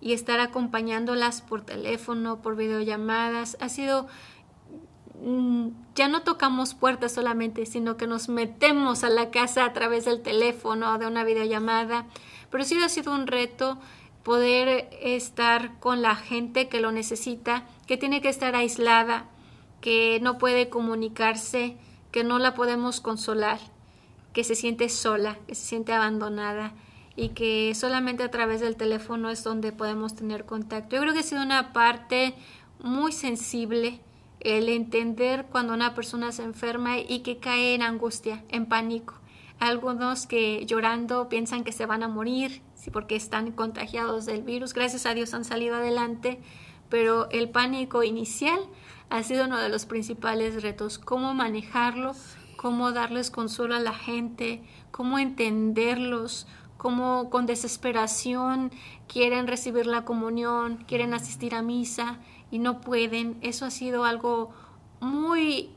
y 0.00 0.14
estar 0.14 0.40
acompañándolas 0.40 1.42
por 1.42 1.60
teléfono, 1.60 2.40
por 2.40 2.56
videollamadas. 2.56 3.56
Ha 3.60 3.68
sido 3.68 4.08
ya 5.94 6.08
no 6.08 6.22
tocamos 6.22 6.74
puertas 6.74 7.12
solamente, 7.12 7.66
sino 7.66 7.96
que 7.96 8.06
nos 8.06 8.28
metemos 8.28 9.04
a 9.04 9.10
la 9.10 9.30
casa 9.30 9.64
a 9.64 9.72
través 9.72 10.04
del 10.04 10.20
teléfono, 10.20 10.98
de 10.98 11.06
una 11.06 11.24
videollamada. 11.24 12.06
Pero 12.50 12.64
sí 12.64 12.76
ha 12.82 12.88
sido 12.88 13.14
un 13.14 13.26
reto 13.26 13.78
poder 14.24 14.88
estar 15.00 15.78
con 15.80 16.02
la 16.02 16.16
gente 16.16 16.68
que 16.68 16.80
lo 16.80 16.92
necesita, 16.92 17.66
que 17.86 17.96
tiene 17.96 18.20
que 18.20 18.28
estar 18.28 18.54
aislada, 18.54 19.26
que 19.80 20.18
no 20.22 20.38
puede 20.38 20.68
comunicarse, 20.68 21.76
que 22.10 22.24
no 22.24 22.38
la 22.38 22.54
podemos 22.54 23.00
consolar, 23.00 23.58
que 24.32 24.44
se 24.44 24.54
siente 24.54 24.88
sola, 24.88 25.38
que 25.46 25.54
se 25.54 25.66
siente 25.66 25.92
abandonada 25.92 26.72
y 27.14 27.30
que 27.30 27.74
solamente 27.74 28.22
a 28.22 28.30
través 28.30 28.60
del 28.60 28.76
teléfono 28.76 29.30
es 29.30 29.44
donde 29.44 29.72
podemos 29.72 30.14
tener 30.14 30.46
contacto. 30.46 30.96
Yo 30.96 31.02
creo 31.02 31.12
que 31.12 31.20
ha 31.20 31.24
sido 31.24 31.42
una 31.42 31.72
parte 31.72 32.34
muy 32.80 33.12
sensible 33.12 34.00
el 34.44 34.68
entender 34.68 35.46
cuando 35.50 35.72
una 35.72 35.94
persona 35.94 36.32
se 36.32 36.42
enferma 36.42 36.98
y 36.98 37.20
que 37.20 37.38
cae 37.38 37.74
en 37.74 37.82
angustia, 37.82 38.44
en 38.48 38.66
pánico. 38.66 39.14
Algunos 39.58 40.26
que 40.26 40.66
llorando 40.66 41.28
piensan 41.28 41.62
que 41.62 41.72
se 41.72 41.86
van 41.86 42.02
a 42.02 42.08
morir 42.08 42.62
porque 42.92 43.14
están 43.14 43.52
contagiados 43.52 44.26
del 44.26 44.42
virus. 44.42 44.74
Gracias 44.74 45.06
a 45.06 45.14
Dios 45.14 45.34
han 45.34 45.44
salido 45.44 45.76
adelante, 45.76 46.40
pero 46.88 47.30
el 47.30 47.48
pánico 47.48 48.02
inicial 48.02 48.58
ha 49.08 49.22
sido 49.22 49.44
uno 49.44 49.58
de 49.58 49.68
los 49.68 49.86
principales 49.86 50.62
retos. 50.62 50.98
Cómo 50.98 51.34
manejarlo, 51.34 52.12
cómo 52.56 52.90
darles 52.90 53.30
consuelo 53.30 53.76
a 53.76 53.80
la 53.80 53.94
gente, 53.94 54.62
cómo 54.90 55.20
entenderlos, 55.20 56.48
cómo 56.76 57.30
con 57.30 57.46
desesperación 57.46 58.72
quieren 59.06 59.46
recibir 59.46 59.86
la 59.86 60.04
comunión, 60.04 60.84
quieren 60.88 61.14
asistir 61.14 61.54
a 61.54 61.62
misa 61.62 62.18
y 62.52 62.58
no 62.58 62.80
pueden. 62.80 63.38
Eso 63.40 63.64
ha 63.64 63.70
sido 63.70 64.04
algo 64.04 64.50
muy, 65.00 65.70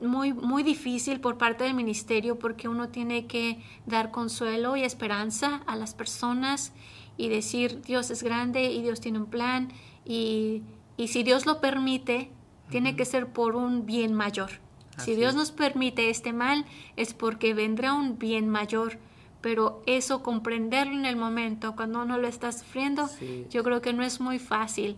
muy, 0.00 0.34
muy 0.34 0.62
difícil 0.62 1.20
por 1.20 1.38
parte 1.38 1.64
del 1.64 1.72
ministerio 1.72 2.38
porque 2.38 2.68
uno 2.68 2.90
tiene 2.90 3.26
que 3.26 3.62
dar 3.86 4.10
consuelo 4.10 4.76
y 4.76 4.82
esperanza 4.82 5.62
a 5.66 5.76
las 5.76 5.94
personas 5.94 6.72
y 7.16 7.28
decir 7.28 7.80
Dios 7.82 8.10
es 8.10 8.22
grande 8.22 8.64
y 8.64 8.82
Dios 8.82 9.00
tiene 9.00 9.20
un 9.20 9.26
plan 9.26 9.72
y, 10.04 10.62
y 10.96 11.08
si 11.08 11.22
Dios 11.22 11.46
lo 11.46 11.60
permite, 11.60 12.30
tiene 12.68 12.96
que 12.96 13.04
ser 13.04 13.28
por 13.28 13.54
un 13.54 13.86
bien 13.86 14.12
mayor. 14.12 14.50
si 14.98 15.14
Dios 15.14 15.34
nos 15.36 15.52
permite 15.52 16.10
este 16.10 16.32
mal, 16.32 16.64
es 16.96 17.14
porque 17.14 17.54
vendrá 17.54 17.94
un 17.94 18.18
bien 18.18 18.48
mayor. 18.48 18.98
Pero 19.40 19.82
eso 19.86 20.24
comprenderlo 20.24 20.94
en 20.94 21.04
el 21.04 21.14
momento, 21.14 21.76
cuando 21.76 22.02
uno 22.02 22.18
lo 22.18 22.26
está 22.26 22.50
sufriendo, 22.50 23.08
yo 23.50 23.62
creo 23.62 23.80
que 23.80 23.92
no 23.92 24.02
es 24.02 24.20
muy 24.20 24.40
fácil. 24.40 24.96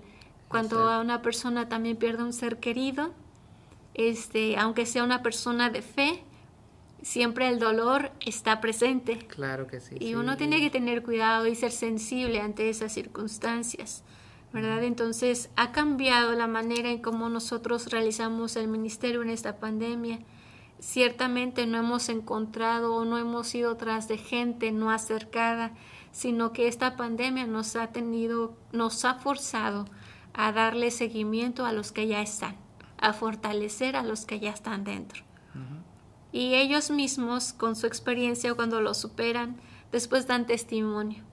Cuando 0.48 0.88
a 0.88 1.00
una 1.00 1.20
persona 1.20 1.68
también 1.68 1.96
pierde 1.96 2.22
un 2.22 2.32
ser 2.32 2.58
querido, 2.58 3.12
este, 3.94 4.56
aunque 4.56 4.86
sea 4.86 5.04
una 5.04 5.22
persona 5.22 5.70
de 5.70 5.82
fe, 5.82 6.22
siempre 7.02 7.48
el 7.48 7.58
dolor 7.58 8.12
está 8.24 8.60
presente. 8.60 9.18
Claro 9.18 9.66
que 9.66 9.80
sí. 9.80 9.96
Y 10.00 10.14
uno 10.14 10.36
tiene 10.36 10.60
que 10.60 10.70
tener 10.70 11.02
cuidado 11.02 11.46
y 11.46 11.54
ser 11.54 11.72
sensible 11.72 12.40
ante 12.40 12.70
esas 12.70 12.92
circunstancias, 12.92 14.04
¿verdad? 14.52 14.82
Entonces 14.84 15.50
ha 15.56 15.72
cambiado 15.72 16.32
la 16.32 16.46
manera 16.46 16.90
en 16.90 17.02
cómo 17.02 17.28
nosotros 17.28 17.90
realizamos 17.90 18.56
el 18.56 18.68
ministerio 18.68 19.22
en 19.22 19.30
esta 19.30 19.58
pandemia. 19.58 20.20
Ciertamente 20.80 21.66
no 21.66 21.78
hemos 21.78 22.08
encontrado 22.08 22.94
o 22.94 23.04
no 23.04 23.18
hemos 23.18 23.54
ido 23.54 23.76
tras 23.76 24.08
de 24.08 24.16
gente 24.16 24.70
no 24.70 24.90
acercada, 24.90 25.72
sino 26.12 26.52
que 26.52 26.68
esta 26.68 26.96
pandemia 26.96 27.46
nos 27.46 27.76
ha 27.76 27.88
tenido, 27.88 28.56
nos 28.72 29.04
ha 29.04 29.14
forzado 29.14 29.86
a 30.38 30.52
darle 30.52 30.92
seguimiento 30.92 31.66
a 31.66 31.72
los 31.72 31.90
que 31.90 32.06
ya 32.06 32.22
están, 32.22 32.54
a 32.96 33.12
fortalecer 33.12 33.96
a 33.96 34.04
los 34.04 34.24
que 34.24 34.38
ya 34.38 34.50
están 34.50 34.84
dentro. 34.84 35.24
Y 36.30 36.54
ellos 36.54 36.92
mismos, 36.92 37.52
con 37.52 37.74
su 37.74 37.88
experiencia, 37.88 38.54
cuando 38.54 38.80
lo 38.80 38.94
superan, 38.94 39.56
después 39.90 40.28
dan 40.28 40.46
testimonio. 40.46 41.24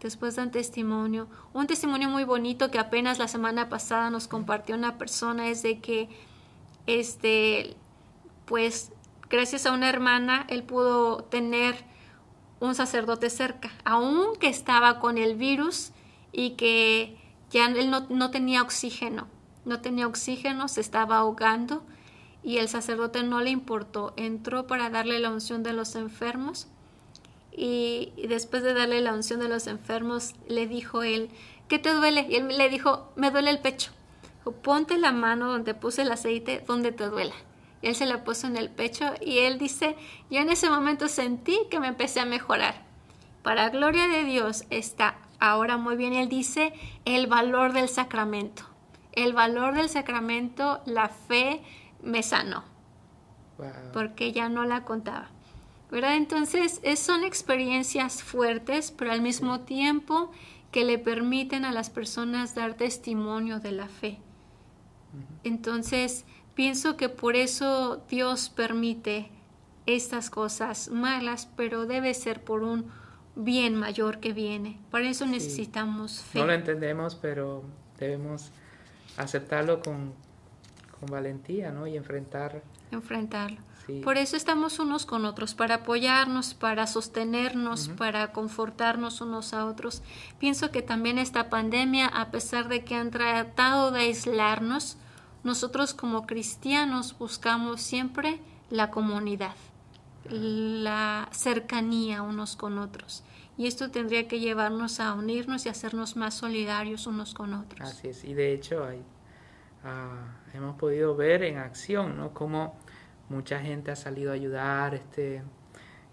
Después 0.00 0.36
dan 0.36 0.52
testimonio. 0.52 1.26
Un 1.52 1.66
testimonio 1.66 2.08
muy 2.08 2.22
bonito 2.22 2.70
que 2.70 2.78
apenas 2.78 3.18
la 3.18 3.26
semana 3.26 3.68
pasada 3.68 4.10
nos 4.10 4.28
compartió 4.28 4.76
una 4.76 4.96
persona 4.96 5.48
es 5.48 5.64
de 5.64 5.80
que, 5.80 6.08
este, 6.86 7.74
pues, 8.44 8.92
gracias 9.28 9.66
a 9.66 9.72
una 9.72 9.88
hermana, 9.88 10.46
él 10.48 10.62
pudo 10.62 11.24
tener 11.24 11.74
un 12.60 12.76
sacerdote 12.76 13.28
cerca, 13.28 13.72
aunque 13.84 14.46
estaba 14.46 15.00
con 15.00 15.18
el 15.18 15.34
virus 15.34 15.90
y 16.30 16.50
que 16.50 17.19
ya 17.50 17.66
él 17.66 17.90
no, 17.90 18.30
tenía 18.30 18.62
oxígeno, 18.62 19.26
no 19.64 19.80
tenía 19.80 20.06
oxígeno, 20.06 20.68
se 20.68 20.80
estaba 20.80 21.18
ahogando 21.18 21.82
y 22.42 22.58
el 22.58 22.68
sacerdote 22.68 23.22
no 23.22 23.40
le 23.40 23.50
importó, 23.50 24.14
entró 24.16 24.66
para 24.66 24.88
darle 24.88 25.18
la 25.18 25.30
unción 25.30 25.62
de 25.62 25.72
los 25.72 25.96
enfermos 25.96 26.68
y, 27.52 28.12
después 28.28 28.62
de 28.62 28.72
darle 28.72 29.00
la 29.00 29.12
unción 29.12 29.40
de 29.40 29.48
los 29.48 29.66
enfermos 29.66 30.34
le 30.48 30.66
dijo 30.66 31.02
él, 31.02 31.30
¿qué 31.68 31.78
te 31.78 31.92
duele? 31.92 32.26
Y 32.30 32.36
él 32.36 32.56
le 32.56 32.68
dijo, 32.68 33.12
me 33.16 33.30
duele 33.30 33.50
el 33.50 33.58
pecho. 33.58 33.90
Ponte 34.62 34.96
la 34.96 35.12
mano 35.12 35.50
donde 35.50 35.74
puse 35.74 36.02
el 36.02 36.12
aceite, 36.12 36.64
donde 36.66 36.92
te 36.92 37.04
duela. 37.04 37.34
Y 37.82 37.88
él 37.88 37.94
se 37.94 38.06
la 38.06 38.24
puso 38.24 38.46
en 38.46 38.56
el 38.56 38.70
pecho 38.70 39.12
y 39.20 39.38
él 39.38 39.58
dice, 39.58 39.96
yo 40.30 40.40
en 40.40 40.50
ese 40.50 40.70
momento 40.70 41.08
sentí 41.08 41.58
que 41.70 41.80
me 41.80 41.88
empecé 41.88 42.20
a 42.20 42.24
mejorar. 42.24 42.86
Para 43.42 43.70
gloria 43.70 44.06
de 44.06 44.24
Dios 44.24 44.64
está 44.70 45.18
ahora 45.40 45.76
muy 45.76 45.96
bien. 45.96 46.12
Él 46.12 46.28
dice 46.28 46.72
el 47.04 47.26
valor 47.26 47.72
del 47.72 47.88
sacramento. 47.88 48.62
El 49.12 49.32
valor 49.32 49.74
del 49.74 49.88
sacramento, 49.88 50.80
la 50.86 51.08
fe 51.08 51.62
me 52.02 52.22
sanó. 52.22 52.64
Porque 53.92 54.32
ya 54.32 54.48
no 54.48 54.64
la 54.64 54.84
contaba. 54.84 55.28
¿Verdad? 55.90 56.14
Entonces, 56.14 56.80
son 56.96 57.24
experiencias 57.24 58.22
fuertes, 58.22 58.92
pero 58.92 59.10
al 59.10 59.20
mismo 59.20 59.60
tiempo 59.60 60.30
que 60.70 60.84
le 60.84 60.98
permiten 60.98 61.64
a 61.64 61.72
las 61.72 61.90
personas 61.90 62.54
dar 62.54 62.74
testimonio 62.74 63.58
de 63.58 63.72
la 63.72 63.88
fe. 63.88 64.20
Entonces, 65.42 66.24
pienso 66.54 66.96
que 66.96 67.08
por 67.08 67.34
eso 67.34 68.04
Dios 68.08 68.50
permite 68.50 69.30
estas 69.86 70.30
cosas 70.30 70.88
malas, 70.90 71.48
pero 71.56 71.86
debe 71.86 72.14
ser 72.14 72.44
por 72.44 72.62
un 72.62 72.92
bien 73.36 73.76
mayor 73.76 74.20
que 74.20 74.32
viene. 74.32 74.78
Para 74.90 75.08
eso 75.08 75.26
necesitamos 75.26 76.20
fe. 76.20 76.40
No 76.40 76.46
lo 76.46 76.52
entendemos, 76.52 77.14
pero 77.14 77.62
debemos 77.98 78.50
aceptarlo 79.16 79.80
con, 79.80 80.12
con 80.98 81.10
valentía, 81.10 81.70
¿no? 81.70 81.86
Y 81.86 81.96
enfrentar. 81.96 82.62
Enfrentarlo. 82.90 83.58
Por 84.04 84.16
eso 84.16 84.36
estamos 84.36 84.78
unos 84.78 85.04
con 85.04 85.24
otros, 85.24 85.54
para 85.54 85.76
apoyarnos, 85.76 86.54
para 86.54 86.86
sostenernos, 86.86 87.88
para 87.88 88.32
confortarnos 88.32 89.20
unos 89.20 89.52
a 89.52 89.66
otros. 89.66 90.02
Pienso 90.38 90.70
que 90.70 90.82
también 90.82 91.18
esta 91.18 91.50
pandemia, 91.50 92.06
a 92.06 92.30
pesar 92.30 92.68
de 92.68 92.84
que 92.84 92.94
han 92.94 93.10
tratado 93.10 93.90
de 93.90 94.00
aislarnos, 94.00 94.96
nosotros 95.42 95.94
como 95.94 96.26
cristianos 96.26 97.18
buscamos 97.18 97.80
siempre 97.80 98.38
la 98.70 98.90
comunidad, 98.90 99.54
la 100.30 101.28
cercanía 101.32 102.22
unos 102.22 102.56
con 102.56 102.78
otros. 102.78 103.24
Y 103.56 103.66
esto 103.66 103.90
tendría 103.90 104.26
que 104.26 104.40
llevarnos 104.40 105.00
a 105.00 105.12
unirnos 105.14 105.66
y 105.66 105.68
hacernos 105.68 106.16
más 106.16 106.34
solidarios 106.34 107.06
unos 107.06 107.34
con 107.34 107.52
otros. 107.52 107.90
Así 107.90 108.08
es, 108.08 108.24
y 108.24 108.32
de 108.32 108.52
hecho 108.52 108.86
ah, 109.84 110.38
hemos 110.54 110.76
podido 110.76 111.14
ver 111.14 111.42
en 111.42 111.58
acción, 111.58 112.16
¿no? 112.16 112.32
Cómo 112.32 112.76
mucha 113.28 113.60
gente 113.60 113.90
ha 113.90 113.96
salido 113.96 114.30
a 114.30 114.34
ayudar, 114.34 114.94
este, 114.94 115.42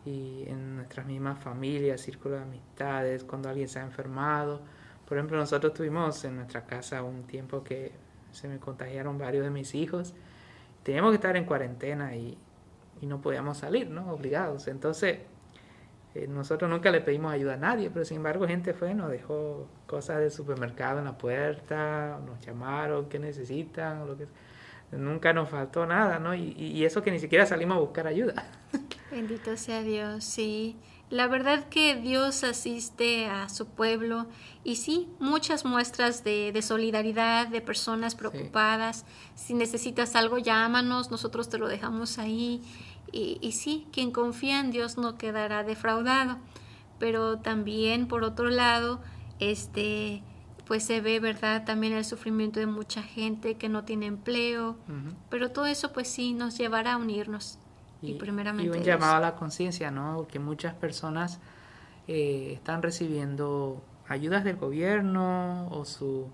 y 0.05 0.43
en 0.47 0.75
nuestras 0.77 1.05
mismas 1.05 1.39
familias, 1.39 2.01
círculos 2.01 2.39
de 2.39 2.45
amistades, 2.45 3.23
cuando 3.23 3.49
alguien 3.49 3.67
se 3.67 3.79
ha 3.79 3.83
enfermado. 3.83 4.61
Por 5.07 5.17
ejemplo, 5.17 5.37
nosotros 5.37 5.73
tuvimos 5.73 6.23
en 6.25 6.35
nuestra 6.37 6.65
casa 6.65 7.03
un 7.03 7.23
tiempo 7.23 7.63
que 7.63 7.93
se 8.31 8.47
me 8.47 8.59
contagiaron 8.59 9.17
varios 9.17 9.43
de 9.43 9.51
mis 9.51 9.73
hijos. 9.75 10.13
Teníamos 10.83 11.11
que 11.11 11.15
estar 11.15 11.35
en 11.35 11.45
cuarentena 11.45 12.15
y, 12.15 12.37
y 13.01 13.05
no 13.05 13.21
podíamos 13.21 13.57
salir, 13.57 13.89
¿no? 13.89 14.11
Obligados. 14.11 14.67
Entonces, 14.67 15.19
eh, 16.15 16.27
nosotros 16.27 16.69
nunca 16.69 16.89
le 16.89 17.01
pedimos 17.01 17.31
ayuda 17.31 17.53
a 17.53 17.57
nadie, 17.57 17.89
pero 17.91 18.03
sin 18.03 18.17
embargo 18.17 18.47
gente 18.47 18.73
fue, 18.73 18.93
nos 18.93 19.11
dejó 19.11 19.67
cosas 19.85 20.19
del 20.19 20.31
supermercado 20.31 20.99
en 20.99 21.05
la 21.05 21.17
puerta, 21.17 22.19
nos 22.25 22.43
llamaron, 22.45 23.07
qué 23.07 23.19
necesitan, 23.19 24.07
lo 24.07 24.17
que 24.17 24.25
nunca 24.91 25.33
nos 25.33 25.49
faltó 25.49 25.85
nada, 25.85 26.17
¿no? 26.17 26.33
Y, 26.33 26.53
y, 26.57 26.85
eso 26.85 27.03
que 27.03 27.11
ni 27.11 27.19
siquiera 27.19 27.45
salimos 27.45 27.77
a 27.77 27.81
buscar 27.81 28.07
ayuda. 28.07 28.33
Bendito 29.11 29.55
sea 29.57 29.83
Dios, 29.83 30.23
sí. 30.23 30.77
La 31.09 31.27
verdad 31.27 31.69
que 31.69 31.95
Dios 31.95 32.43
asiste 32.43 33.27
a 33.27 33.47
su 33.47 33.65
pueblo 33.65 34.27
y 34.65 34.75
sí, 34.75 35.07
muchas 35.19 35.63
muestras 35.63 36.25
de, 36.25 36.51
de 36.51 36.61
solidaridad, 36.61 37.47
de 37.47 37.61
personas 37.61 38.13
preocupadas. 38.13 39.05
Si 39.33 39.53
necesitas 39.53 40.15
algo, 40.17 40.37
llámanos, 40.37 41.09
nosotros 41.09 41.47
te 41.47 41.57
lo 41.57 41.69
dejamos 41.69 42.19
ahí. 42.19 42.61
Y, 43.13 43.37
y 43.41 43.53
sí, 43.53 43.87
quien 43.93 44.11
confía 44.11 44.59
en 44.59 44.71
Dios 44.71 44.97
no 44.97 45.17
quedará 45.17 45.63
defraudado. 45.63 46.39
Pero 46.99 47.39
también, 47.39 48.09
por 48.09 48.23
otro 48.25 48.49
lado, 48.49 48.99
este 49.39 50.23
pues 50.67 50.83
se 50.83 50.99
ve, 50.99 51.21
¿verdad? 51.21 51.63
También 51.63 51.93
el 51.93 52.03
sufrimiento 52.03 52.59
de 52.59 52.65
mucha 52.65 53.01
gente 53.01 53.55
que 53.55 53.69
no 53.69 53.85
tiene 53.85 54.05
empleo, 54.05 54.75
pero 55.29 55.51
todo 55.51 55.65
eso 55.65 55.93
pues 55.93 56.09
sí 56.09 56.33
nos 56.33 56.57
llevará 56.57 56.93
a 56.93 56.97
unirnos. 56.97 57.57
Y, 58.01 58.13
primeramente... 58.13 58.77
un 58.77 58.83
llamado 58.83 59.15
a 59.15 59.19
la 59.19 59.35
conciencia, 59.35 59.91
¿no? 59.91 60.17
Porque 60.17 60.39
muchas 60.39 60.73
personas 60.73 61.39
eh, 62.07 62.51
están 62.53 62.81
recibiendo 62.81 63.81
ayudas 64.07 64.43
del 64.43 64.57
gobierno 64.57 65.67
o 65.69 65.83
su, 65.83 66.27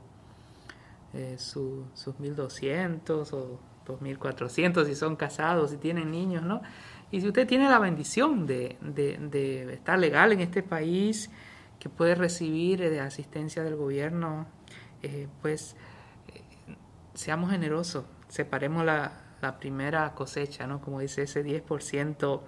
eh, 1.14 1.36
su, 1.38 1.86
sus 1.94 2.16
1.200 2.16 3.34
o 3.34 3.60
2.400 3.88 4.86
si 4.86 4.96
son 4.96 5.16
casados, 5.16 5.72
si 5.72 5.78
tienen 5.78 6.12
niños, 6.12 6.44
¿no? 6.44 6.62
Y 7.12 7.22
si 7.22 7.28
usted 7.28 7.48
tiene 7.48 7.70
la 7.70 7.80
bendición 7.80 8.48
de, 8.48 8.78
de, 8.82 9.18
de 9.18 9.74
estar 9.74 10.00
legal 10.00 10.32
en 10.32 10.40
este 10.40 10.64
país, 10.64 11.30
que 11.84 11.90
puede 11.90 12.16
recibir 12.16 12.80
de 12.80 13.02
asistencia 13.02 13.62
del 13.62 13.76
gobierno, 13.76 14.48
eh, 15.02 15.28
pues 15.42 15.76
eh, 16.30 16.42
seamos 17.14 17.52
generosos, 17.52 18.06
separemos 18.30 18.86
la, 18.86 19.12
la, 19.44 19.58
primera 19.58 20.14
cosecha, 20.14 20.66
¿no? 20.68 20.82
Como 20.82 21.00
dice 21.00 21.24
ese 21.24 21.44
10% 21.46 22.42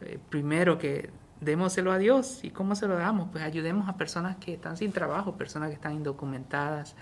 eh, 0.00 0.18
primero 0.28 0.78
que 0.78 1.10
démoselo 1.40 1.92
a 1.92 1.98
Dios. 1.98 2.44
¿Y 2.44 2.50
cómo 2.50 2.74
se 2.74 2.86
lo 2.86 2.96
damos? 2.96 3.28
Pues 3.30 3.44
ayudemos 3.44 3.88
a 3.88 3.96
personas 3.96 4.36
que 4.36 4.54
están 4.54 4.76
sin 4.76 4.92
trabajo, 4.92 5.36
personas 5.36 5.68
que 5.68 5.74
están 5.74 5.94
indocumentadas. 5.94 6.94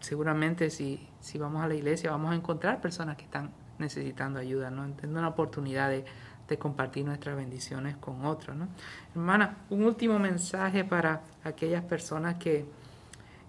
seguramente 0.00 0.70
si, 0.70 1.08
si 1.20 1.38
vamos 1.38 1.62
a 1.62 1.68
la 1.68 1.74
iglesia 1.74 2.10
vamos 2.10 2.32
a 2.32 2.34
encontrar 2.34 2.80
personas 2.80 3.16
que 3.16 3.24
están 3.24 3.50
necesitando 3.78 4.38
ayuda, 4.38 4.70
¿no? 4.70 4.82
Teniendo 4.92 5.20
una 5.20 5.28
oportunidad 5.28 5.88
de 5.90 6.04
de 6.50 6.58
compartir 6.58 7.06
nuestras 7.06 7.36
bendiciones 7.36 7.96
con 7.96 8.26
otros. 8.26 8.56
¿no? 8.56 8.68
Hermana, 9.14 9.56
un 9.70 9.84
último 9.84 10.18
mensaje 10.18 10.84
para 10.84 11.22
aquellas 11.44 11.82
personas 11.84 12.34
que, 12.34 12.66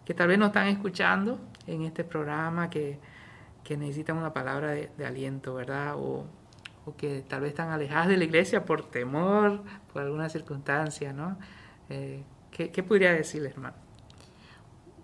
que 0.05 0.13
tal 0.13 0.27
vez 0.29 0.37
no 0.37 0.45
están 0.45 0.67
escuchando 0.67 1.39
en 1.65 1.81
este 1.81 2.03
programa, 2.03 2.69
que, 2.69 2.99
que 3.63 3.77
necesitan 3.77 4.17
una 4.17 4.33
palabra 4.33 4.71
de, 4.71 5.05
aliento, 5.05 5.53
¿verdad? 5.53 5.95
O, 5.95 6.25
o, 6.85 6.95
que 6.95 7.23
tal 7.27 7.41
vez 7.41 7.51
están 7.51 7.69
alejadas 7.69 8.07
de 8.07 8.17
la 8.17 8.23
iglesia 8.23 8.65
por 8.65 8.89
temor, 8.89 9.63
por 9.93 10.01
alguna 10.01 10.29
circunstancia, 10.29 11.13
¿no? 11.13 11.37
Eh, 11.89 12.23
¿qué, 12.51 12.71
¿qué, 12.71 12.83
podría 12.83 13.13
decirles, 13.13 13.53
hermano? 13.53 13.75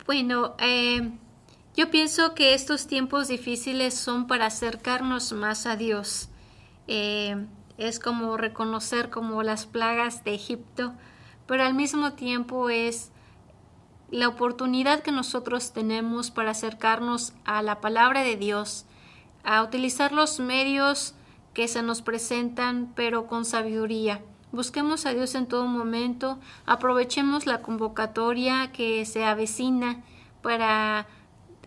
Bueno, 0.05 0.55
eh, 0.59 1.11
yo 1.75 1.91
pienso 1.91 2.33
que 2.33 2.53
estos 2.53 2.87
tiempos 2.87 3.27
difíciles 3.27 3.93
son 3.93 4.25
para 4.25 4.47
acercarnos 4.47 5.33
más 5.33 5.65
a 5.65 5.75
Dios. 5.75 6.29
Eh, 6.87 7.45
es 7.77 7.99
como 7.99 8.37
reconocer 8.37 9.09
como 9.09 9.43
las 9.43 9.65
plagas 9.65 10.23
de 10.23 10.33
Egipto, 10.33 10.93
pero 11.45 11.63
al 11.63 11.73
mismo 11.73 12.13
tiempo 12.13 12.69
es 12.69 13.11
la 14.09 14.27
oportunidad 14.27 15.01
que 15.01 15.11
nosotros 15.11 15.73
tenemos 15.73 16.31
para 16.31 16.51
acercarnos 16.51 17.33
a 17.45 17.61
la 17.61 17.81
palabra 17.81 18.23
de 18.23 18.37
Dios, 18.37 18.85
a 19.43 19.63
utilizar 19.63 20.11
los 20.11 20.39
medios 20.39 21.13
que 21.53 21.67
se 21.67 21.81
nos 21.81 22.01
presentan, 22.01 22.91
pero 22.95 23.27
con 23.27 23.43
sabiduría. 23.43 24.21
Busquemos 24.51 25.05
a 25.05 25.13
Dios 25.13 25.35
en 25.35 25.45
todo 25.45 25.65
momento, 25.65 26.39
aprovechemos 26.65 27.45
la 27.45 27.61
convocatoria 27.61 28.71
que 28.71 29.05
se 29.05 29.25
avecina 29.25 30.03
para 30.41 31.07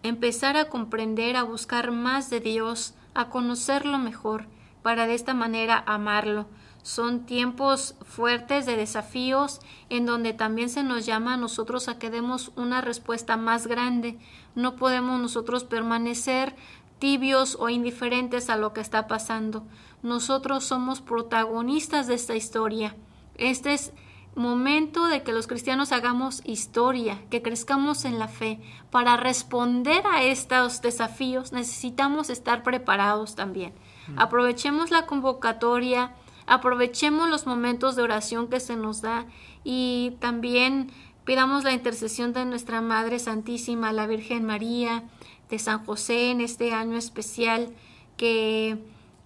empezar 0.02 0.56
a 0.56 0.66
comprender, 0.66 1.36
a 1.36 1.42
buscar 1.42 1.90
más 1.90 2.30
de 2.30 2.40
Dios, 2.40 2.94
a 3.14 3.28
conocerlo 3.28 3.98
mejor 3.98 4.46
para 4.82 5.06
de 5.06 5.14
esta 5.14 5.34
manera 5.34 5.82
amarlo. 5.86 6.46
Son 6.82 7.26
tiempos 7.26 7.94
fuertes 8.06 8.66
de 8.66 8.76
desafíos 8.76 9.60
en 9.88 10.06
donde 10.06 10.32
también 10.32 10.70
se 10.70 10.82
nos 10.82 11.06
llama 11.06 11.34
a 11.34 11.36
nosotros 11.36 11.88
a 11.88 11.98
que 11.98 12.10
demos 12.10 12.52
una 12.56 12.80
respuesta 12.80 13.36
más 13.36 13.66
grande. 13.66 14.18
No 14.54 14.76
podemos 14.76 15.20
nosotros 15.20 15.64
permanecer 15.64 16.54
tibios 16.98 17.56
o 17.58 17.68
indiferentes 17.68 18.48
a 18.50 18.56
lo 18.56 18.72
que 18.72 18.80
está 18.80 19.06
pasando. 19.08 19.64
Nosotros 20.02 20.64
somos 20.64 21.00
protagonistas 21.00 22.06
de 22.06 22.14
esta 22.14 22.34
historia. 22.34 22.94
Este 23.36 23.74
es 23.74 23.92
momento 24.34 25.06
de 25.06 25.22
que 25.22 25.32
los 25.32 25.46
cristianos 25.46 25.92
hagamos 25.92 26.42
historia, 26.44 27.20
que 27.30 27.42
crezcamos 27.42 28.04
en 28.04 28.18
la 28.18 28.28
fe. 28.28 28.60
Para 28.90 29.16
responder 29.16 30.02
a 30.06 30.22
estos 30.22 30.82
desafíos 30.82 31.52
necesitamos 31.52 32.30
estar 32.30 32.62
preparados 32.62 33.34
también. 33.34 33.72
Aprovechemos 34.16 34.90
la 34.90 35.06
convocatoria, 35.06 36.12
aprovechemos 36.50 37.30
los 37.30 37.46
momentos 37.46 37.94
de 37.94 38.02
oración 38.02 38.48
que 38.48 38.58
se 38.58 38.74
nos 38.74 39.02
da 39.02 39.24
y 39.62 40.16
también 40.18 40.90
pidamos 41.24 41.62
la 41.62 41.72
intercesión 41.72 42.32
de 42.32 42.44
nuestra 42.44 42.80
Madre 42.80 43.20
Santísima, 43.20 43.92
la 43.92 44.08
Virgen 44.08 44.44
María, 44.44 45.04
de 45.48 45.60
San 45.60 45.84
José 45.86 46.32
en 46.32 46.40
este 46.40 46.72
año 46.72 46.96
especial, 46.96 47.72
que, 48.16 48.78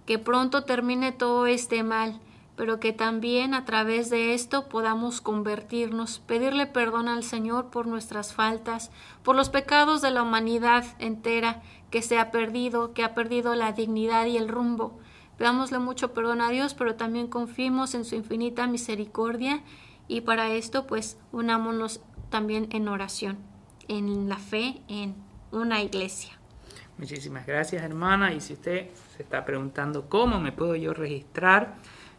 que 0.05 0.19
pronto 0.19 0.65
termine 0.65 1.13
todo 1.13 1.47
este 1.47 1.83
mal, 1.83 2.21
pero 2.57 2.79
que 2.79 2.93
también 2.93 3.55
a 3.55 3.65
través 3.65 4.11
de 4.11 4.35
esto 4.35 4.69
podamos 4.69 5.23
convertirnos, 5.23 6.19
pedirle 6.19 6.67
perdón 6.67 7.09
al 7.09 7.25
Señor 7.25 7.71
por 7.71 7.87
nuestras 7.87 8.35
faltas, 8.35 8.91
por 9.23 9.35
los 9.35 9.49
pecados 9.49 10.03
de 10.03 10.11
la 10.11 10.23
humanidad 10.23 10.85
entera 10.99 11.63
que 11.91 12.03
se 12.03 12.19
ha 12.19 12.31
perdido, 12.31 12.93
que 12.93 13.03
ha 13.03 13.15
perdido 13.15 13.55
la 13.55 13.73
dignidad 13.73 14.27
y 14.27 14.37
el 14.37 14.49
rumbo. 14.49 14.99
Pedámosle 15.39 15.79
mucho 15.79 16.13
perdón 16.13 16.41
a 16.41 16.51
Dios, 16.51 16.75
pero 16.75 16.95
también 16.95 17.27
confiemos 17.27 17.95
en 17.95 18.05
su 18.05 18.15
infinita 18.15 18.67
misericordia. 18.67 19.63
Y 20.07 20.21
para 20.21 20.53
esto 20.53 20.87
pues 20.87 21.19
unámonos 21.33 22.01
también 22.31 22.69
en 22.71 22.89
oración, 22.89 23.39
en 23.89 24.29
la 24.29 24.39
fe, 24.39 24.83
en 24.89 25.15
una 25.51 25.83
iglesia. 25.83 26.33
Muchísimas 26.99 27.47
gracias 27.47 27.83
hermana. 27.83 28.33
Y 28.33 28.41
si 28.41 28.53
usted 28.53 28.91
se 29.17 29.23
está 29.23 29.45
preguntando 29.45 30.09
cómo 30.09 30.41
me 30.41 30.53
puedo 30.53 30.77
yo 30.77 30.95
registrar, 30.95 31.77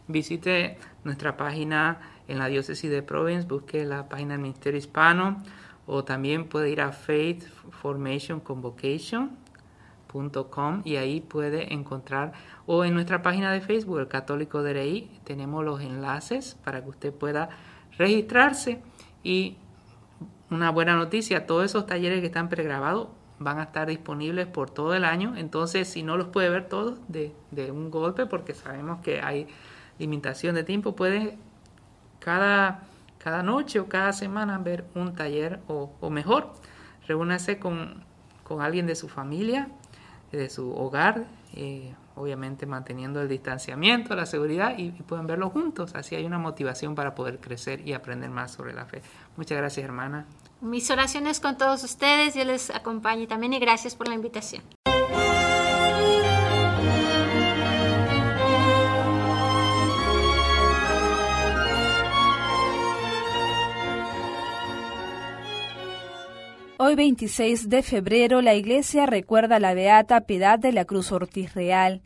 visite 0.08 0.78
nuestra 1.04 1.36
página 1.36 2.00
en 2.28 2.38
la 2.38 2.46
diócesis 2.48 2.90
de 2.90 3.02
Provence, 3.02 3.46
busque 3.46 3.84
la 3.84 4.08
página 4.08 4.34
del 4.34 4.42
Ministerio 4.42 4.78
Hispano 4.78 5.42
o 5.86 6.04
también 6.04 6.48
puede 6.48 6.70
ir 6.70 6.80
a 6.80 6.92
Faith 6.92 7.44
Formation 7.70 8.40
Convocation 8.40 9.45
y 10.84 10.96
ahí 10.96 11.20
puede 11.20 11.72
encontrar 11.72 12.32
o 12.66 12.84
en 12.84 12.94
nuestra 12.94 13.22
página 13.22 13.52
de 13.52 13.60
Facebook, 13.60 13.98
el 13.98 14.08
Católico 14.08 14.62
de 14.62 14.72
Rey, 14.72 15.20
tenemos 15.24 15.64
los 15.64 15.80
enlaces 15.80 16.56
para 16.64 16.82
que 16.82 16.90
usted 16.90 17.12
pueda 17.12 17.48
registrarse 17.98 18.82
y 19.22 19.56
una 20.50 20.70
buena 20.70 20.94
noticia, 20.94 21.46
todos 21.46 21.64
esos 21.64 21.86
talleres 21.86 22.20
que 22.20 22.26
están 22.26 22.48
pregrabados 22.48 23.08
van 23.38 23.58
a 23.58 23.64
estar 23.64 23.88
disponibles 23.88 24.46
por 24.46 24.70
todo 24.70 24.94
el 24.94 25.04
año. 25.04 25.36
Entonces, 25.36 25.88
si 25.88 26.02
no 26.02 26.16
los 26.16 26.28
puede 26.28 26.48
ver 26.48 26.68
todos 26.68 26.98
de, 27.08 27.34
de 27.50 27.70
un 27.70 27.90
golpe, 27.90 28.26
porque 28.26 28.54
sabemos 28.54 29.00
que 29.02 29.20
hay 29.20 29.46
limitación 29.98 30.54
de 30.54 30.64
tiempo, 30.64 30.94
puede 30.94 31.36
cada, 32.20 32.82
cada 33.18 33.42
noche 33.42 33.80
o 33.80 33.88
cada 33.88 34.12
semana 34.12 34.58
ver 34.58 34.84
un 34.94 35.14
taller 35.14 35.60
o, 35.68 35.92
o 36.00 36.10
mejor, 36.10 36.52
reúnase 37.06 37.58
con, 37.58 38.04
con, 38.42 38.62
alguien 38.62 38.86
de 38.86 38.94
su 38.94 39.08
familia, 39.08 39.68
de 40.32 40.48
su 40.50 40.72
hogar, 40.72 41.26
eh, 41.54 41.94
obviamente 42.14 42.66
manteniendo 42.66 43.20
el 43.20 43.28
distanciamiento, 43.28 44.14
la 44.14 44.26
seguridad 44.26 44.76
y, 44.76 44.90
pueden 44.90 45.26
verlo 45.26 45.50
juntos. 45.50 45.94
Así 45.94 46.14
hay 46.14 46.24
una 46.24 46.38
motivación 46.38 46.94
para 46.94 47.14
poder 47.14 47.38
crecer 47.38 47.86
y 47.86 47.92
aprender 47.92 48.30
más 48.30 48.52
sobre 48.52 48.72
la 48.72 48.86
fe. 48.86 49.02
Muchas 49.36 49.58
gracias, 49.58 49.84
hermana. 49.84 50.26
Mis 50.60 50.90
oraciones 50.90 51.40
con 51.40 51.58
todos 51.58 51.84
ustedes, 51.84 52.34
yo 52.34 52.44
les 52.44 52.70
acompaño 52.70 53.26
también 53.26 53.52
y 53.52 53.58
gracias 53.58 53.94
por 53.94 54.08
la 54.08 54.14
invitación. 54.14 54.62
Hoy 66.78 66.94
26 66.94 67.70
de 67.70 67.82
febrero 67.82 68.42
la 68.42 68.54
Iglesia 68.54 69.06
recuerda 69.06 69.56
a 69.56 69.60
la 69.60 69.72
Beata 69.72 70.20
Piedad 70.26 70.58
de 70.58 70.72
la 70.72 70.84
Cruz 70.84 71.10
Ortiz 71.10 71.54
Real. 71.54 72.02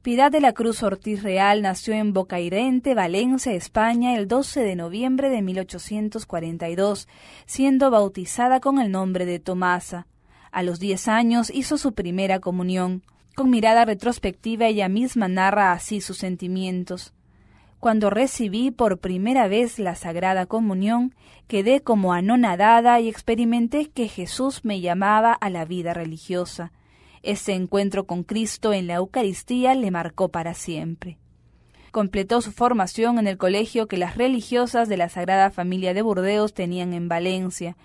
Piedad 0.00 0.30
de 0.30 0.40
la 0.40 0.52
Cruz 0.52 0.84
Ortiz 0.84 1.24
Real 1.24 1.60
nació 1.60 1.94
en 1.94 2.12
Bocairente, 2.12 2.94
Valencia, 2.94 3.52
España, 3.52 4.14
el 4.16 4.28
12 4.28 4.60
de 4.60 4.76
noviembre 4.76 5.28
de 5.28 5.42
1842, 5.42 7.08
siendo 7.46 7.90
bautizada 7.90 8.60
con 8.60 8.78
el 8.78 8.92
nombre 8.92 9.26
de 9.26 9.40
Tomasa. 9.40 10.06
A 10.52 10.62
los 10.62 10.78
10 10.78 11.08
años 11.08 11.50
hizo 11.52 11.76
su 11.76 11.92
primera 11.92 12.38
comunión. 12.38 13.02
Con 13.34 13.50
mirada 13.50 13.84
retrospectiva 13.84 14.68
ella 14.68 14.88
misma 14.88 15.26
narra 15.26 15.72
así 15.72 16.00
sus 16.00 16.18
sentimientos. 16.18 17.12
Cuando 17.82 18.10
recibí 18.10 18.70
por 18.70 18.98
primera 18.98 19.48
vez 19.48 19.80
la 19.80 19.96
Sagrada 19.96 20.46
Comunión, 20.46 21.16
quedé 21.48 21.80
como 21.80 22.12
anonadada 22.12 23.00
y 23.00 23.08
experimenté 23.08 23.90
que 23.90 24.06
Jesús 24.06 24.64
me 24.64 24.80
llamaba 24.80 25.32
a 25.32 25.50
la 25.50 25.64
vida 25.64 25.92
religiosa. 25.92 26.70
Ese 27.24 27.54
encuentro 27.54 28.06
con 28.06 28.22
Cristo 28.22 28.72
en 28.72 28.86
la 28.86 28.94
Eucaristía 28.94 29.74
le 29.74 29.90
marcó 29.90 30.28
para 30.28 30.54
siempre. 30.54 31.18
Completó 31.90 32.40
su 32.40 32.52
formación 32.52 33.18
en 33.18 33.26
el 33.26 33.36
colegio 33.36 33.88
que 33.88 33.96
las 33.96 34.16
religiosas 34.16 34.88
de 34.88 34.96
la 34.96 35.08
Sagrada 35.08 35.50
Familia 35.50 35.92
de 35.92 36.02
Burdeos 36.02 36.54
tenían 36.54 36.92
en 36.92 37.08
Valencia. 37.08 37.76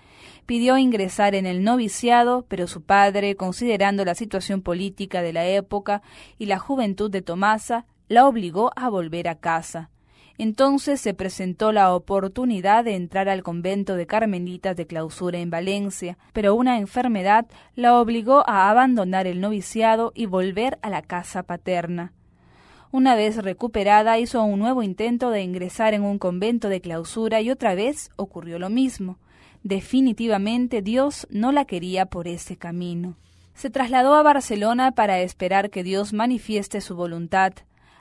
Pidió 0.46 0.78
ingresar 0.78 1.34
en 1.34 1.44
el 1.44 1.64
noviciado, 1.64 2.46
pero 2.46 2.68
su 2.68 2.82
padre, 2.82 3.34
considerando 3.34 4.04
la 4.04 4.14
situación 4.14 4.62
política 4.62 5.22
de 5.22 5.32
la 5.32 5.44
época 5.48 6.02
y 6.38 6.46
la 6.46 6.60
juventud 6.60 7.10
de 7.10 7.20
Tomasa, 7.20 7.84
la 8.08 8.26
obligó 8.26 8.70
a 8.76 8.88
volver 8.88 9.28
a 9.28 9.36
casa. 9.36 9.90
Entonces 10.38 11.00
se 11.00 11.14
presentó 11.14 11.72
la 11.72 11.92
oportunidad 11.92 12.84
de 12.84 12.94
entrar 12.94 13.28
al 13.28 13.42
convento 13.42 13.96
de 13.96 14.06
Carmelitas 14.06 14.76
de 14.76 14.86
clausura 14.86 15.38
en 15.38 15.50
Valencia, 15.50 16.16
pero 16.32 16.54
una 16.54 16.78
enfermedad 16.78 17.46
la 17.74 18.00
obligó 18.00 18.48
a 18.48 18.70
abandonar 18.70 19.26
el 19.26 19.40
noviciado 19.40 20.12
y 20.14 20.26
volver 20.26 20.78
a 20.82 20.90
la 20.90 21.02
casa 21.02 21.42
paterna. 21.42 22.12
Una 22.92 23.16
vez 23.16 23.36
recuperada 23.42 24.18
hizo 24.18 24.42
un 24.42 24.60
nuevo 24.60 24.82
intento 24.82 25.30
de 25.30 25.42
ingresar 25.42 25.92
en 25.92 26.04
un 26.04 26.18
convento 26.18 26.68
de 26.68 26.80
clausura 26.80 27.40
y 27.40 27.50
otra 27.50 27.74
vez 27.74 28.10
ocurrió 28.16 28.58
lo 28.58 28.70
mismo. 28.70 29.18
Definitivamente 29.62 30.82
Dios 30.82 31.26
no 31.30 31.52
la 31.52 31.64
quería 31.64 32.06
por 32.06 32.28
ese 32.28 32.56
camino. 32.56 33.16
Se 33.54 33.70
trasladó 33.70 34.14
a 34.14 34.22
Barcelona 34.22 34.92
para 34.92 35.18
esperar 35.18 35.68
que 35.68 35.82
Dios 35.82 36.12
manifieste 36.12 36.80
su 36.80 36.94
voluntad. 36.94 37.52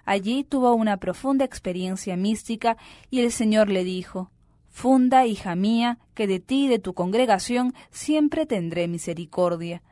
Allí 0.07 0.45
tuvo 0.45 0.73
una 0.73 0.95
profunda 0.95 1.43
experiencia 1.43 2.15
mística 2.15 2.77
y 3.11 3.19
el 3.19 3.31
Señor 3.33 3.69
le 3.69 3.83
dijo, 3.83 4.31
Funda, 4.69 5.25
hija 5.25 5.53
mía, 5.53 5.99
que 6.13 6.27
de 6.27 6.39
ti 6.39 6.67
y 6.67 6.67
de 6.69 6.79
tu 6.79 6.93
congregación 6.93 7.73
siempre 7.91 8.45
tendré 8.45 8.87
misericordia. 8.87 9.83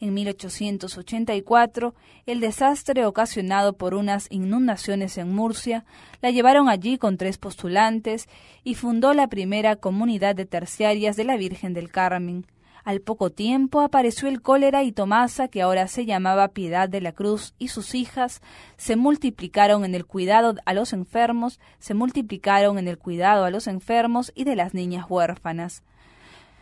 En 0.00 0.12
1884, 0.12 1.94
el 2.26 2.40
desastre 2.40 3.06
ocasionado 3.06 3.72
por 3.72 3.94
unas 3.94 4.30
inundaciones 4.30 5.16
en 5.16 5.34
Murcia 5.34 5.86
la 6.20 6.30
llevaron 6.30 6.68
allí 6.68 6.98
con 6.98 7.16
tres 7.16 7.38
postulantes 7.38 8.28
y 8.64 8.74
fundó 8.74 9.14
la 9.14 9.28
primera 9.28 9.76
comunidad 9.76 10.36
de 10.36 10.44
terciarias 10.44 11.16
de 11.16 11.24
la 11.24 11.38
Virgen 11.38 11.72
del 11.72 11.90
Carmen. 11.90 12.44
Al 12.84 13.00
poco 13.00 13.30
tiempo 13.30 13.80
apareció 13.80 14.28
el 14.28 14.42
cólera 14.42 14.82
y 14.82 14.92
Tomasa, 14.92 15.48
que 15.48 15.62
ahora 15.62 15.88
se 15.88 16.04
llamaba 16.04 16.48
Piedad 16.48 16.86
de 16.86 17.00
la 17.00 17.12
Cruz, 17.12 17.54
y 17.58 17.68
sus 17.68 17.94
hijas 17.94 18.42
se 18.76 18.94
multiplicaron 18.94 19.86
en 19.86 19.94
el 19.94 20.04
cuidado 20.04 20.56
a 20.66 20.74
los 20.74 20.92
enfermos, 20.92 21.60
se 21.78 21.94
multiplicaron 21.94 22.78
en 22.78 22.86
el 22.86 22.98
cuidado 22.98 23.46
a 23.46 23.50
los 23.50 23.68
enfermos 23.68 24.32
y 24.34 24.44
de 24.44 24.54
las 24.54 24.74
niñas 24.74 25.06
huérfanas. 25.08 25.82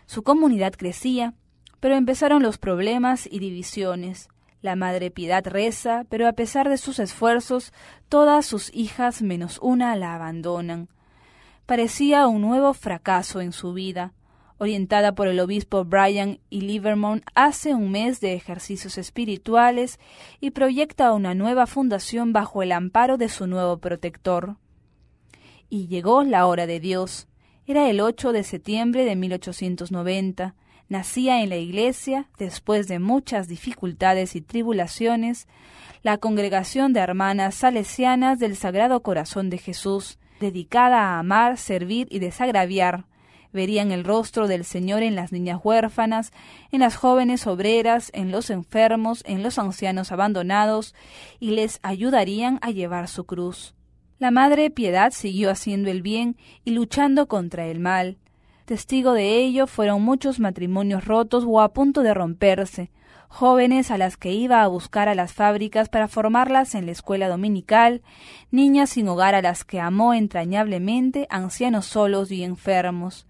Su 0.06 0.22
comunidad 0.22 0.74
crecía, 0.74 1.34
pero 1.80 1.96
empezaron 1.96 2.40
los 2.44 2.56
problemas 2.56 3.26
y 3.28 3.40
divisiones. 3.40 4.28
La 4.60 4.76
Madre 4.76 5.10
Piedad 5.10 5.44
reza, 5.44 6.06
pero 6.08 6.28
a 6.28 6.34
pesar 6.34 6.68
de 6.68 6.78
sus 6.78 7.00
esfuerzos, 7.00 7.72
todas 8.08 8.46
sus 8.46 8.72
hijas 8.72 9.22
menos 9.22 9.58
una 9.60 9.96
la 9.96 10.14
abandonan. 10.14 10.88
Parecía 11.66 12.28
un 12.28 12.42
nuevo 12.42 12.74
fracaso 12.74 13.40
en 13.40 13.50
su 13.50 13.72
vida 13.72 14.12
orientada 14.62 15.16
por 15.16 15.26
el 15.26 15.40
obispo 15.40 15.84
Brian 15.84 16.38
y 16.48 16.60
Livermore, 16.60 17.22
hace 17.34 17.74
un 17.74 17.90
mes 17.90 18.20
de 18.20 18.34
ejercicios 18.34 18.96
espirituales 18.96 19.98
y 20.40 20.52
proyecta 20.52 21.12
una 21.12 21.34
nueva 21.34 21.66
fundación 21.66 22.32
bajo 22.32 22.62
el 22.62 22.70
amparo 22.70 23.16
de 23.18 23.28
su 23.28 23.48
nuevo 23.48 23.78
protector. 23.78 24.58
Y 25.68 25.88
llegó 25.88 26.22
la 26.22 26.46
hora 26.46 26.68
de 26.68 26.78
Dios. 26.78 27.26
Era 27.66 27.90
el 27.90 28.00
8 28.00 28.30
de 28.30 28.44
septiembre 28.44 29.04
de 29.04 29.16
1890. 29.16 30.54
Nacía 30.88 31.42
en 31.42 31.48
la 31.48 31.56
iglesia, 31.56 32.28
después 32.38 32.86
de 32.86 33.00
muchas 33.00 33.48
dificultades 33.48 34.36
y 34.36 34.42
tribulaciones, 34.42 35.48
la 36.04 36.18
congregación 36.18 36.92
de 36.92 37.00
hermanas 37.00 37.56
salesianas 37.56 38.38
del 38.38 38.54
Sagrado 38.54 39.02
Corazón 39.02 39.50
de 39.50 39.58
Jesús, 39.58 40.20
dedicada 40.38 41.00
a 41.00 41.18
amar, 41.18 41.58
servir 41.58 42.06
y 42.10 42.20
desagraviar, 42.20 43.06
verían 43.52 43.92
el 43.92 44.04
rostro 44.04 44.48
del 44.48 44.64
Señor 44.64 45.02
en 45.02 45.14
las 45.14 45.32
niñas 45.32 45.60
huérfanas, 45.62 46.32
en 46.70 46.80
las 46.80 46.96
jóvenes 46.96 47.46
obreras, 47.46 48.10
en 48.14 48.30
los 48.30 48.50
enfermos, 48.50 49.22
en 49.26 49.42
los 49.42 49.58
ancianos 49.58 50.12
abandonados, 50.12 50.94
y 51.40 51.50
les 51.50 51.78
ayudarían 51.82 52.58
a 52.62 52.70
llevar 52.70 53.08
su 53.08 53.24
cruz. 53.24 53.74
La 54.18 54.30
Madre 54.30 54.70
Piedad 54.70 55.12
siguió 55.12 55.50
haciendo 55.50 55.90
el 55.90 56.02
bien 56.02 56.36
y 56.64 56.70
luchando 56.70 57.26
contra 57.26 57.66
el 57.66 57.80
mal. 57.80 58.18
Testigo 58.64 59.12
de 59.12 59.38
ello 59.38 59.66
fueron 59.66 60.02
muchos 60.02 60.38
matrimonios 60.38 61.04
rotos 61.04 61.44
o 61.46 61.60
a 61.60 61.72
punto 61.72 62.02
de 62.02 62.14
romperse, 62.14 62.92
jóvenes 63.32 63.90
a 63.90 63.98
las 63.98 64.16
que 64.16 64.30
iba 64.32 64.62
a 64.62 64.68
buscar 64.68 65.08
a 65.08 65.14
las 65.14 65.32
fábricas 65.32 65.88
para 65.88 66.06
formarlas 66.06 66.74
en 66.74 66.86
la 66.86 66.92
escuela 66.92 67.28
dominical, 67.28 68.02
niñas 68.50 68.90
sin 68.90 69.08
hogar 69.08 69.34
a 69.34 69.42
las 69.42 69.64
que 69.64 69.80
amó 69.80 70.14
entrañablemente, 70.14 71.26
ancianos 71.30 71.86
solos 71.86 72.30
y 72.30 72.44
enfermos. 72.44 73.26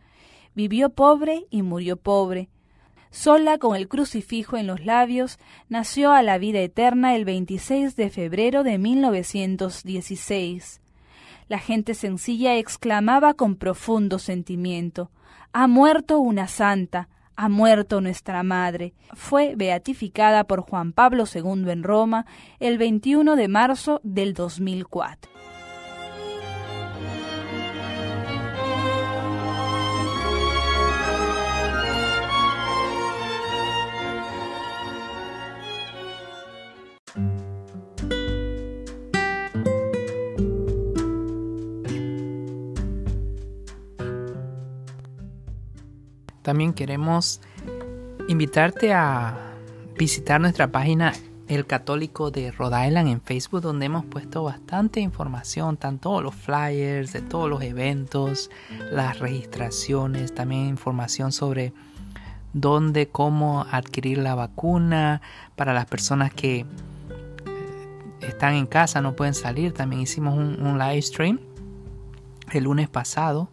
Vivió 0.55 0.91
pobre 0.91 1.47
y 1.51 1.63
murió 1.63 1.97
pobre. 1.97 2.49
Sola 3.11 3.59
con 3.59 3.77
el 3.77 3.89
crucifijo 3.89 4.57
en 4.57 4.67
los 4.67 4.85
labios, 4.85 5.39
nació 5.69 6.13
a 6.13 6.23
la 6.23 6.39
vida 6.39 6.61
eterna 6.61 7.15
el 7.15 7.27
26 7.27 7.95
de 7.97 8.11
febrero 8.11 8.63
de 8.63 8.79
1916. 8.79 10.81
La 11.49 11.59
gente 11.59 11.95
sencilla 11.95 12.57
exclamaba 12.57 13.35
con 13.35 13.57
profundo 13.57 14.19
sentimiento 14.19 15.11
Ha 15.53 15.67
muerto 15.67 16.19
una 16.19 16.49
santa, 16.49 17.09
ha 17.37 17.49
muerto 17.49 18.01
nuestra 18.01 18.43
madre. 18.43 18.95
Fue 19.13 19.55
beatificada 19.57 20.45
por 20.45 20.63
Juan 20.63 20.93
Pablo 20.93 21.25
II 21.33 21.71
en 21.71 21.83
Roma 21.83 22.27
el 22.61 22.79
21 22.79 23.37
de 23.37 23.49
marzo 23.49 24.01
del 24.03 24.33
2004. 24.33 25.32
También 46.43 46.73
queremos 46.73 47.41
invitarte 48.29 48.93
a 48.93 49.55
visitar 49.97 50.41
nuestra 50.41 50.71
página 50.71 51.13
El 51.49 51.67
Católico 51.67 52.31
de 52.31 52.51
Rhode 52.51 52.89
Island 52.89 53.09
en 53.09 53.21
Facebook, 53.21 53.61
donde 53.61 53.87
hemos 53.87 54.05
puesto 54.05 54.43
bastante 54.43 55.01
información, 55.01 55.77
tanto 55.77 56.21
los 56.21 56.35
flyers 56.35 57.13
de 57.13 57.23
todos 57.23 57.49
los 57.49 57.63
eventos, 57.63 58.51
las 58.91 59.19
registraciones, 59.19 60.35
también 60.35 60.67
información 60.67 61.33
sobre 61.33 61.73
dónde, 62.53 63.09
cómo 63.09 63.67
adquirir 63.71 64.19
la 64.19 64.35
vacuna, 64.35 65.23
para 65.57 65.73
las 65.73 65.87
personas 65.87 66.33
que 66.33 66.61
eh, 66.61 66.67
están 68.23 68.55
en 68.55 68.67
casa, 68.67 69.01
no 69.01 69.15
pueden 69.15 69.35
salir. 69.35 69.73
También 69.73 70.03
hicimos 70.03 70.35
un, 70.37 70.79
live 70.79 71.03
stream 71.03 71.41
el 72.51 72.65
lunes 72.65 72.89
pasado 72.89 73.49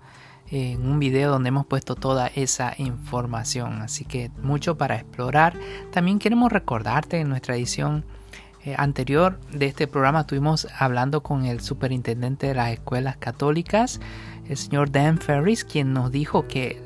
en 0.52 0.89
un 0.89 1.00
video 1.00 1.32
donde 1.32 1.50
hemos 1.50 1.66
puesto 1.66 1.95
toda 1.95 2.28
esa 2.28 2.74
información. 2.78 3.82
Así 3.82 4.06
que 4.06 4.32
mucho 4.41 4.78
para 4.78 4.95
explorar. 4.95 5.58
También 5.91 6.20
queremos 6.20 6.52
recordarte 6.52 7.20
en 7.20 7.30
nuestra 7.30 7.56
edición 7.56 8.06
eh, 8.66 8.76
anterior 8.78 9.39
de 9.54 9.68
este 9.68 9.88
programa 9.88 10.22
estuvimos 10.22 10.68
hablando 10.78 11.24
con 11.24 11.45
el 11.45 11.62
superintendente 11.62 12.47
de 12.47 12.56
las 12.56 12.72
escuelas 12.72 13.16
católicas, 13.16 14.02
el 14.50 14.58
señor 14.58 14.91
Dan 14.91 15.18
Ferris, 15.18 15.64
quien 15.64 15.93
nos 15.93 16.12
dijo 16.12 16.45
que 16.45 16.82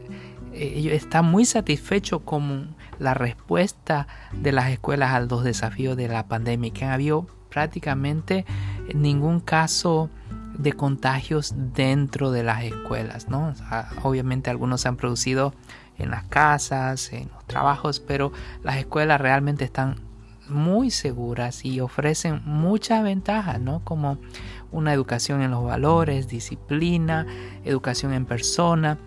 eh, 0.53 0.89
está 0.91 1.23
muy 1.23 1.45
satisfecho 1.45 2.19
con 2.19 2.75
la 2.99 3.15
respuesta 3.15 4.07
de 4.33 4.51
las 4.51 4.69
escuelas 4.69 5.13
a 5.13 5.21
los 5.21 5.43
desafíos 5.43 5.97
de 5.97 6.07
la 6.09 6.27
pandemia, 6.27 6.71
que 6.71 6.85
ha 6.85 6.93
habido 6.93 7.25
prácticamente 7.49 8.45
ningún 8.93 9.39
caso 9.39 10.11
de 10.57 10.73
contagios 10.73 11.53
dentro 11.73 12.31
de 12.31 12.43
las 12.43 12.63
escuelas, 12.63 13.27
¿no? 13.27 13.53
obviamente 14.03 14.49
algunos 14.49 14.81
se 14.81 14.87
han 14.87 14.97
producido 14.97 15.53
en 15.97 16.11
las 16.11 16.23
casas, 16.23 17.11
en 17.13 17.29
los 17.33 17.45
trabajos, 17.45 17.99
pero 17.99 18.31
las 18.63 18.77
escuelas 18.77 19.19
realmente 19.21 19.63
están 19.63 19.95
muy 20.49 20.91
seguras 20.91 21.65
y 21.65 21.79
ofrecen 21.79 22.41
muchas 22.45 23.03
ventajas, 23.03 23.59
¿no? 23.59 23.81
Como 23.83 24.17
una 24.71 24.93
educación 24.93 25.41
en 25.41 25.51
los 25.51 25.63
valores, 25.63 26.27
disciplina, 26.27 27.25
educación 27.63 28.13
en 28.13 28.25
persona. 28.25 28.97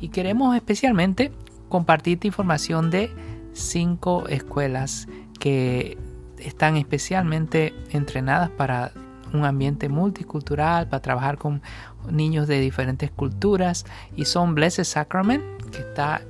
Y 0.00 0.08
queremos 0.08 0.54
especialmente 0.54 1.32
compartirte 1.68 2.26
información 2.26 2.90
de 2.90 3.10
cinco 3.52 4.28
escuelas 4.28 5.08
que 5.38 5.96
están 6.38 6.76
especialmente 6.76 7.72
entrenadas 7.90 8.50
para 8.50 8.92
un 9.32 9.44
ambiente 9.44 9.88
multicultural, 9.88 10.88
para 10.88 11.02
trabajar 11.02 11.38
con 11.38 11.62
niños 12.10 12.48
de 12.48 12.58
diferentes 12.60 13.10
culturas 13.10 13.84
y 14.16 14.24
son 14.24 14.54
Blessed 14.54 14.84
Sacrament, 14.84 15.42
que 15.70 15.78
está 15.78 16.22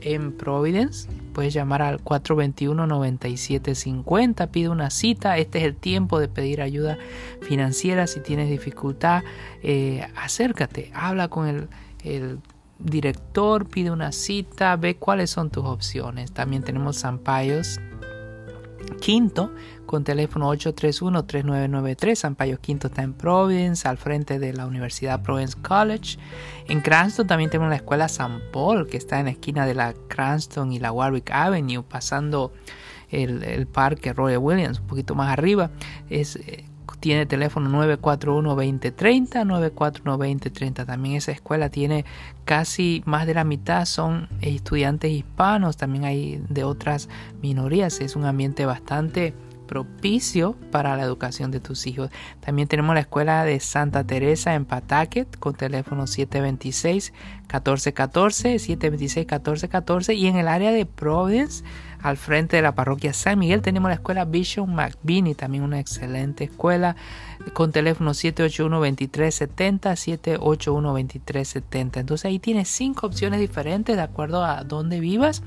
en 0.00 0.32
Providence, 0.32 1.06
puedes 1.32 1.52
llamar 1.52 1.82
al 1.82 2.02
421-9750, 2.02 4.48
pide 4.48 4.70
una 4.70 4.88
cita, 4.90 5.36
este 5.36 5.58
es 5.58 5.64
el 5.64 5.76
tiempo 5.76 6.20
de 6.20 6.28
pedir 6.28 6.62
ayuda 6.62 6.96
financiera, 7.42 8.06
si 8.06 8.20
tienes 8.20 8.48
dificultad, 8.48 9.24
eh, 9.62 10.08
acércate, 10.16 10.90
habla 10.94 11.28
con 11.28 11.48
el, 11.48 11.68
director, 12.78 13.66
pide 13.66 13.90
una 13.90 14.12
cita, 14.12 14.76
ve 14.76 14.96
cuáles 14.96 15.30
son 15.30 15.48
tus 15.48 15.64
opciones. 15.64 16.32
También 16.32 16.62
tenemos 16.64 16.96
Sampayos 16.96 17.80
Quinto, 19.00 19.50
con 19.86 20.04
teléfono 20.04 20.52
831-3993. 20.52 22.14
Sampaio 22.14 22.58
Quinto 22.60 22.88
está 22.88 23.02
en 23.02 23.12
Providence, 23.12 23.86
al 23.86 23.98
frente 23.98 24.38
de 24.38 24.52
la 24.52 24.66
Universidad 24.66 25.22
Providence 25.22 25.56
College. 25.60 26.18
En 26.68 26.80
Cranston 26.80 27.26
también 27.26 27.50
tenemos 27.50 27.70
la 27.70 27.76
escuela 27.76 28.08
San 28.08 28.40
Paul, 28.52 28.86
que 28.86 28.96
está 28.96 29.18
en 29.18 29.26
la 29.26 29.32
esquina 29.32 29.66
de 29.66 29.74
la 29.74 29.94
Cranston 30.08 30.72
y 30.72 30.78
la 30.78 30.92
Warwick 30.92 31.30
Avenue, 31.30 31.82
pasando 31.82 32.52
el, 33.10 33.66
parque 33.66 34.12
Royal 34.12 34.38
Williams, 34.38 34.80
un 34.80 34.86
poquito 34.86 35.14
más 35.14 35.30
arriba. 35.30 35.70
Es, 36.08 36.36
eh, 36.36 36.64
tiene 37.04 37.26
teléfono 37.26 37.68
941-2030, 37.84 39.44
941-2030. 39.74 40.86
También 40.86 41.16
esa 41.16 41.32
escuela 41.32 41.68
tiene 41.68 42.06
casi 42.46 43.02
más 43.04 43.26
de 43.26 43.34
la 43.34 43.44
mitad 43.44 43.84
son 43.84 44.28
estudiantes 44.40 45.10
hispanos, 45.10 45.76
también 45.76 46.06
hay 46.06 46.42
de 46.48 46.64
otras 46.64 47.10
minorías. 47.42 48.00
Es 48.00 48.16
un 48.16 48.24
ambiente 48.24 48.64
bastante 48.64 49.34
propicio 49.66 50.56
para 50.70 50.96
la 50.96 51.02
educación 51.02 51.50
de 51.50 51.60
tus 51.60 51.86
hijos. 51.86 52.10
También 52.40 52.68
tenemos 52.68 52.94
la 52.94 53.00
escuela 53.00 53.44
de 53.44 53.60
Santa 53.60 54.04
Teresa 54.04 54.54
en 54.54 54.64
Pataket 54.64 55.38
con 55.38 55.54
teléfono 55.54 56.06
726 56.06 57.12
1414, 57.42 58.58
726 58.58 59.26
1414 59.26 60.14
y 60.14 60.26
en 60.26 60.36
el 60.36 60.48
área 60.48 60.72
de 60.72 60.86
Providence 60.86 61.64
al 62.02 62.16
frente 62.18 62.56
de 62.56 62.62
la 62.62 62.74
parroquia 62.74 63.14
San 63.14 63.38
Miguel 63.38 63.62
tenemos 63.62 63.88
la 63.88 63.94
escuela 63.94 64.26
Bishop 64.26 64.68
McBean 64.68 65.34
también 65.34 65.62
una 65.62 65.80
excelente 65.80 66.44
escuela 66.44 66.96
con 67.52 67.72
teléfono 67.72 68.12
781-2370, 68.12 70.38
781-2370. 70.38 72.00
Entonces 72.00 72.24
ahí 72.24 72.38
tienes 72.38 72.68
cinco 72.68 73.06
opciones 73.06 73.40
diferentes 73.40 73.96
de 73.96 74.02
acuerdo 74.02 74.44
a 74.44 74.64
dónde 74.64 75.00
vivas. 75.00 75.42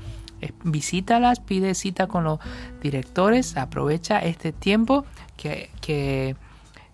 Visítalas, 0.64 1.40
pide 1.40 1.74
cita 1.74 2.06
con 2.06 2.24
los 2.24 2.38
directores, 2.82 3.56
aprovecha 3.56 4.18
este 4.18 4.52
tiempo 4.52 5.04
que, 5.36 6.36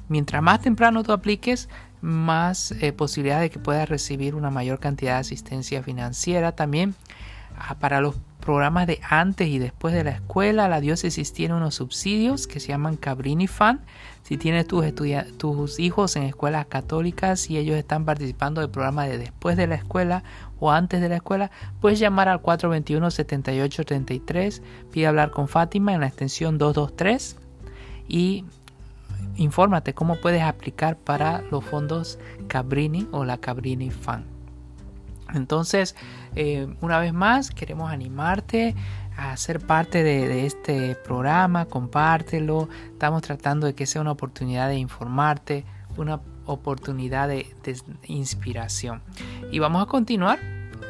mientras 0.08 0.42
más 0.42 0.60
temprano 0.60 1.02
tú 1.02 1.12
apliques, 1.12 1.68
más 2.00 2.72
eh, 2.72 2.92
posibilidad 2.92 3.40
de 3.40 3.50
que 3.50 3.58
puedas 3.58 3.88
recibir 3.88 4.34
una 4.34 4.50
mayor 4.50 4.78
cantidad 4.78 5.14
de 5.14 5.20
asistencia 5.20 5.82
financiera. 5.82 6.52
También 6.52 6.94
ah, 7.58 7.76
para 7.76 8.00
los 8.00 8.16
programas 8.44 8.86
de 8.86 9.00
antes 9.08 9.48
y 9.48 9.58
después 9.58 9.94
de 9.94 10.04
la 10.04 10.10
escuela. 10.10 10.68
La 10.68 10.80
diócesis 10.80 11.32
tiene 11.32 11.54
unos 11.54 11.76
subsidios 11.76 12.46
que 12.46 12.60
se 12.60 12.68
llaman 12.68 12.96
Cabrini 12.96 13.46
Fan. 13.46 13.80
Si 14.22 14.36
tienes 14.36 14.66
tus, 14.66 14.84
tus 15.38 15.80
hijos 15.80 16.16
en 16.16 16.24
escuelas 16.24 16.66
católicas 16.66 17.50
y 17.50 17.56
ellos 17.56 17.76
están 17.76 18.04
participando 18.04 18.60
del 18.60 18.70
programa 18.70 19.06
de 19.06 19.18
después 19.18 19.56
de 19.56 19.66
la 19.66 19.74
escuela 19.74 20.22
o 20.60 20.70
antes 20.70 21.00
de 21.00 21.08
la 21.08 21.16
escuela, 21.16 21.50
puedes 21.80 21.98
llamar 21.98 22.28
al 22.28 22.42
421-7833, 22.42 24.60
pide 24.90 25.06
hablar 25.06 25.30
con 25.30 25.48
Fátima 25.48 25.94
en 25.94 26.00
la 26.00 26.06
extensión 26.06 26.58
223 26.58 27.38
y 28.08 28.44
infórmate 29.36 29.94
cómo 29.94 30.16
puedes 30.16 30.42
aplicar 30.42 30.96
para 30.96 31.42
los 31.50 31.64
fondos 31.64 32.18
Cabrini 32.48 33.08
o 33.12 33.24
la 33.24 33.38
Cabrini 33.38 33.90
Fan. 33.90 34.24
Entonces, 35.34 35.96
eh, 36.36 36.68
una 36.80 36.98
vez 36.98 37.12
más, 37.12 37.50
queremos 37.50 37.90
animarte 37.90 38.74
a 39.16 39.36
ser 39.36 39.60
parte 39.60 40.02
de, 40.02 40.46
este 40.46 40.96
programa, 40.96 41.66
compártelo. 41.66 42.68
Estamos 42.92 43.22
tratando 43.22 43.66
de 43.66 43.74
que 43.74 43.86
sea 43.86 44.00
una 44.00 44.12
oportunidad 44.12 44.68
de 44.68 44.76
informarte, 44.76 45.64
una 45.96 46.20
oportunidad 46.46 47.28
de, 47.28 47.46
de 47.64 47.76
inspiración. 48.06 49.02
Y 49.50 49.58
vamos 49.58 49.82
a 49.82 49.86
continuar 49.86 50.38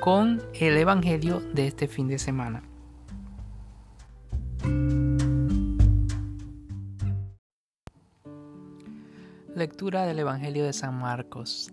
con 0.01 0.43
el 0.55 0.77
Evangelio 0.77 1.41
de 1.41 1.67
este 1.67 1.89
fin 1.89 2.09
de 2.09 2.19
semana. 2.19 2.63
Lectura 9.55 10.05
del 10.05 10.19
Evangelio 10.19 10.65
de 10.65 10.73
San 10.73 10.99
Marcos. 10.99 11.71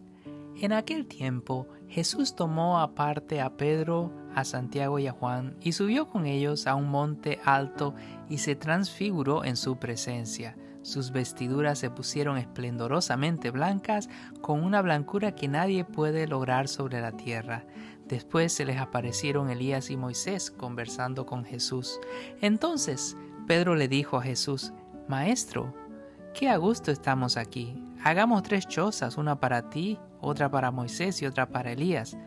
En 0.61 0.71
aquel 0.71 1.07
tiempo 1.07 1.67
Jesús 1.89 2.36
tomó 2.36 2.79
aparte 2.79 3.41
a 3.41 3.57
Pedro, 3.57 4.11
a 4.36 4.45
Santiago 4.45 4.99
y 4.99 5.07
a 5.07 5.11
Juan 5.11 5.57
y 5.61 5.71
subió 5.71 6.07
con 6.07 6.25
ellos 6.25 6.67
a 6.67 6.75
un 6.75 6.89
monte 6.89 7.39
alto 7.43 7.95
y 8.29 8.38
se 8.38 8.55
transfiguró 8.55 9.43
en 9.43 9.57
su 9.57 9.77
presencia. 9.77 10.55
Sus 10.84 11.11
vestiduras 11.11 11.77
se 11.79 11.89
pusieron 11.89 12.38
esplendorosamente 12.38 13.51
blancas 13.51 14.09
con 14.41 14.63
una 14.63 14.82
blancura 14.82 15.34
que 15.36 15.47
nadie 15.47 15.86
puede 15.86 16.27
lograr 16.27 16.67
sobre 16.67 17.01
la 17.01 17.11
tierra. 17.11 17.65
Después 18.07 18.51
se 18.51 18.65
les 18.65 18.77
aparecieron 18.77 19.49
Elías 19.49 19.89
y 19.89 19.97
Moisés 19.97 20.51
conversando 20.51 21.25
con 21.25 21.45
Jesús. 21.45 21.99
Entonces 22.41 23.15
Pedro 23.47 23.75
le 23.75 23.88
dijo 23.88 24.17
a 24.17 24.23
Jesús, 24.23 24.73
Maestro, 25.07 25.73
qué 26.34 26.49
a 26.49 26.57
gusto 26.57 26.91
estamos 26.91 27.38
aquí. 27.38 27.84
Hagamos 28.03 28.43
tres 28.43 28.67
chozas, 28.67 29.17
una 29.17 29.39
para 29.39 29.69
ti, 29.69 29.99
otra 30.19 30.49
para 30.49 30.71
Moisés 30.71 31.21
y 31.21 31.27
otra 31.27 31.49
para 31.49 31.71
Elías. 31.71 32.17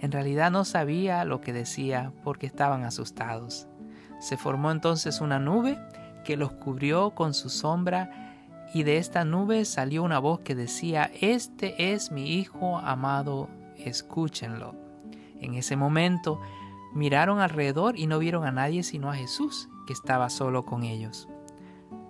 En 0.00 0.10
realidad 0.10 0.50
no 0.50 0.64
sabía 0.64 1.24
lo 1.24 1.40
que 1.40 1.52
decía 1.52 2.12
porque 2.24 2.46
estaban 2.46 2.84
asustados. 2.84 3.68
Se 4.18 4.36
formó 4.36 4.70
entonces 4.70 5.20
una 5.20 5.38
nube 5.38 5.78
que 6.24 6.36
los 6.36 6.52
cubrió 6.52 7.10
con 7.10 7.34
su 7.34 7.48
sombra 7.48 8.30
y 8.72 8.84
de 8.84 8.98
esta 8.98 9.24
nube 9.24 9.64
salió 9.64 10.02
una 10.02 10.18
voz 10.18 10.40
que 10.40 10.54
decía, 10.54 11.10
Este 11.20 11.92
es 11.92 12.12
mi 12.12 12.34
Hijo 12.34 12.78
amado, 12.78 13.48
escúchenlo. 13.76 14.74
En 15.40 15.54
ese 15.54 15.76
momento 15.76 16.40
miraron 16.94 17.40
alrededor 17.40 17.98
y 17.98 18.06
no 18.06 18.18
vieron 18.18 18.44
a 18.44 18.52
nadie 18.52 18.82
sino 18.82 19.10
a 19.10 19.14
Jesús, 19.14 19.68
que 19.86 19.92
estaba 19.92 20.30
solo 20.30 20.64
con 20.64 20.84
ellos. 20.84 21.28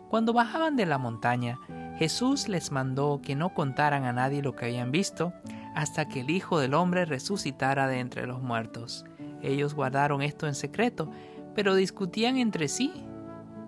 Cuando 0.09 0.33
bajaban 0.33 0.77
de 0.77 0.87
la 0.87 0.99
montaña, 0.99 1.59
Jesús 1.99 2.49
les 2.49 2.73
mandó 2.73 3.21
que 3.23 3.37
no 3.37 3.55
contaran 3.55 4.05
a 4.05 4.13
nadie 4.13 4.43
lo 4.43 4.57
que 4.57 4.67
habían 4.67 4.91
visto 4.91 5.33
hasta 5.75 6.09
que 6.09 6.21
el 6.21 6.31
Hijo 6.31 6.59
del 6.59 6.75
Hombre 6.75 7.05
resucitara 7.05 7.87
de 7.87 8.01
entre 8.01 8.27
los 8.27 8.43
muertos. 8.43 9.05
Ellos 9.41 9.75
guardaron 9.75 10.21
esto 10.21 10.47
en 10.47 10.55
secreto, 10.55 11.11
pero 11.55 11.75
discutían 11.75 12.37
entre 12.37 12.69
sí 12.69 12.93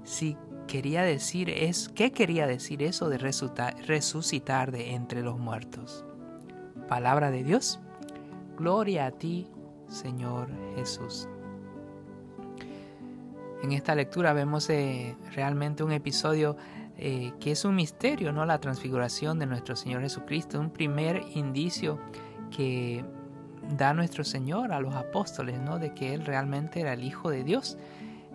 si 0.05 0.37
quería 0.67 1.03
decir 1.03 1.51
es 1.51 1.89
qué 1.95 2.13
quería 2.13 2.47
decir 2.47 2.83
eso 2.83 3.09
de 3.09 3.19
resucitar 3.19 4.73
de 4.73 4.95
entre 4.95 5.23
los 5.23 5.39
muertos. 5.39 6.05
Palabra 6.89 7.31
de 7.31 7.45
Dios. 7.45 7.81
Gloria 8.57 9.07
a 9.07 9.11
ti, 9.13 9.49
Señor 9.89 10.49
Jesús. 10.77 11.29
En 13.63 13.73
esta 13.73 13.95
lectura 13.95 14.33
vemos 14.33 14.69
eh, 14.71 15.17
realmente 15.35 15.85
un 15.85 15.93
episodio 15.93 16.57
eh, 16.99 17.33
que 17.41 17.53
es 17.53 17.65
un 17.65 17.75
misterio, 17.75 18.33
¿no? 18.33 18.45
La 18.45 18.59
transfiguración 18.59 19.39
de 19.39 19.47
nuestro 19.47 19.77
Señor 19.77 20.03
Jesucristo, 20.03 20.61
un 20.61 20.71
primer 20.71 21.23
indicio 21.35 21.99
que 22.51 23.05
da 23.77 23.95
nuestro 23.95 24.25
Señor 24.25 24.73
a 24.73 24.81
los 24.81 24.95
apóstoles, 24.95 25.61
¿no? 25.61 25.79
De 25.79 25.95
que 25.95 26.13
Él 26.13 26.25
realmente 26.25 26.81
era 26.81 26.93
el 26.93 27.05
Hijo 27.05 27.31
de 27.31 27.45
Dios. 27.45 27.79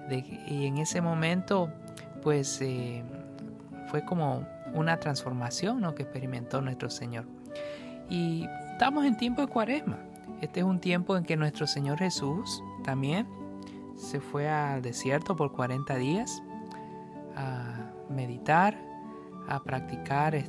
Y 0.09 0.65
en 0.65 0.77
ese 0.77 1.01
momento, 1.01 1.69
pues, 2.23 2.61
eh, 2.61 3.03
fue 3.87 4.03
como 4.05 4.45
una 4.73 4.97
transformación, 4.97 5.81
¿no? 5.81 5.95
Que 5.95 6.03
experimentó 6.03 6.61
nuestro 6.61 6.89
Señor. 6.89 7.25
Y 8.09 8.47
estamos 8.71 9.05
en 9.05 9.17
tiempo 9.17 9.41
de 9.41 9.47
cuaresma. 9.47 9.97
Este 10.41 10.61
es 10.61 10.65
un 10.65 10.79
tiempo 10.79 11.17
en 11.17 11.23
que 11.23 11.35
nuestro 11.35 11.67
Señor 11.67 11.99
Jesús 11.99 12.63
también 12.83 13.27
se 13.95 14.19
fue 14.19 14.47
al 14.47 14.81
desierto 14.81 15.35
por 15.35 15.51
40 15.51 15.95
días 15.95 16.43
a 17.35 17.91
meditar, 18.09 18.77
a 19.47 19.59
practicar 19.63 20.35
eh, 20.35 20.45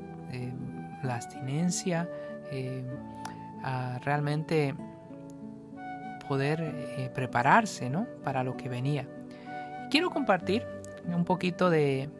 la 1.02 1.14
abstinencia, 1.14 2.08
eh, 2.50 2.84
a 3.62 3.98
realmente 4.04 4.74
poder 6.28 7.10
prepararse 7.14 7.88
¿no? 7.88 8.06
para 8.22 8.44
lo 8.44 8.56
que 8.56 8.68
venía. 8.68 9.08
Quiero 9.90 10.10
compartir 10.10 10.66
un 11.06 11.24
poquito 11.24 11.70
de 11.70 12.10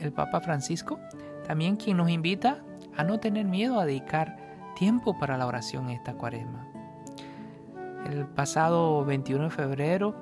el 0.00 0.12
Papa 0.12 0.40
Francisco, 0.40 0.98
también 1.46 1.76
quien 1.76 1.96
nos 1.96 2.10
invita 2.10 2.62
a 2.96 3.04
no 3.04 3.18
tener 3.20 3.46
miedo 3.46 3.80
a 3.80 3.86
dedicar 3.86 4.36
tiempo 4.76 5.18
para 5.18 5.38
la 5.38 5.46
oración 5.46 5.88
esta 5.90 6.14
cuaresma. 6.14 6.68
El 8.10 8.26
pasado 8.26 9.04
21 9.04 9.44
de 9.44 9.50
febrero 9.50 10.14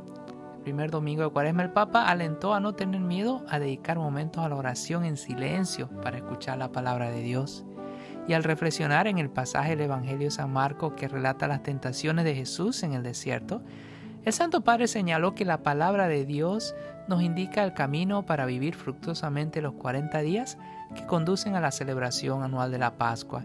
primer 0.63 0.91
domingo 0.91 1.23
de 1.23 1.31
Cuaresma, 1.31 1.65
el 1.65 1.71
Papa 1.71 2.09
alentó 2.09 2.55
a 2.55 2.61
no 2.61 2.75
tener 2.75 3.01
miedo 3.01 3.45
a 3.49 3.59
dedicar 3.59 3.99
momentos 3.99 4.45
a 4.45 4.49
la 4.49 4.57
oración 4.57 5.05
en 5.05 5.17
silencio 5.17 5.89
para 6.03 6.17
escuchar 6.17 6.59
la 6.59 6.73
palabra 6.73 7.11
de 7.11 7.21
Dios. 7.21 7.65
Y 8.29 8.35
al 8.35 8.45
reflexionar 8.45 9.09
en 9.09 9.19
el 9.19 9.29
pasaje 9.29 9.71
del 9.71 9.83
Evangelio 9.83 10.29
de 10.29 10.31
San 10.31 10.53
Marcos 10.53 10.93
que 10.97 11.09
relata 11.09 11.49
las 11.49 11.63
tentaciones 11.63 12.25
de 12.25 12.35
Jesús 12.35 12.85
en 12.85 12.93
el 12.95 13.03
desierto, 13.03 13.63
el 14.25 14.33
Santo 14.33 14.61
Padre 14.63 14.87
señaló 14.87 15.35
que 15.35 15.45
la 15.45 15.63
palabra 15.63 16.09
de 16.09 16.25
Dios 16.25 16.75
nos 17.09 17.23
indica 17.23 17.65
el 17.65 17.75
camino 17.75 18.25
para 18.25 18.47
vivir 18.47 18.75
fructuosamente 18.75 19.61
los 19.61 19.75
40 19.75 20.19
días 20.21 20.59
que 20.95 21.07
conducen 21.07 21.57
a 21.57 21.61
la 21.61 21.73
celebración 21.73 22.43
anual 22.43 22.71
de 22.71 22.79
la 22.79 22.97
Pascua, 22.97 23.45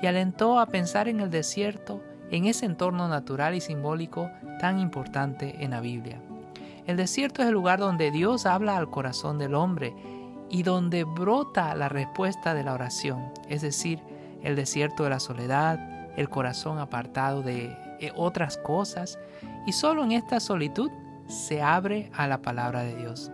y 0.00 0.06
alentó 0.06 0.58
a 0.58 0.66
pensar 0.66 1.08
en 1.08 1.20
el 1.20 1.30
desierto, 1.30 2.02
en 2.30 2.46
ese 2.46 2.66
entorno 2.66 3.08
natural 3.08 3.54
y 3.54 3.60
simbólico 3.60 4.30
tan 4.60 4.78
importante 4.78 5.62
en 5.64 5.70
la 5.70 5.80
Biblia. 5.80 6.20
El 6.86 6.96
desierto 6.96 7.42
es 7.42 7.48
el 7.48 7.54
lugar 7.54 7.78
donde 7.78 8.10
Dios 8.10 8.46
habla 8.46 8.76
al 8.76 8.90
corazón 8.90 9.38
del 9.38 9.54
hombre 9.54 9.94
y 10.50 10.62
donde 10.62 11.04
brota 11.04 11.74
la 11.74 11.88
respuesta 11.88 12.54
de 12.54 12.64
la 12.64 12.74
oración, 12.74 13.32
es 13.48 13.62
decir, 13.62 14.00
el 14.42 14.56
desierto 14.56 15.04
de 15.04 15.10
la 15.10 15.20
soledad, 15.20 15.78
el 16.16 16.28
corazón 16.28 16.78
apartado 16.78 17.42
de 17.42 17.74
otras 18.14 18.56
cosas, 18.58 19.18
y 19.66 19.72
solo 19.72 20.04
en 20.04 20.12
esta 20.12 20.40
solitud 20.40 20.90
se 21.26 21.62
abre 21.62 22.10
a 22.14 22.26
la 22.26 22.42
palabra 22.42 22.82
de 22.82 22.96
Dios. 22.96 23.30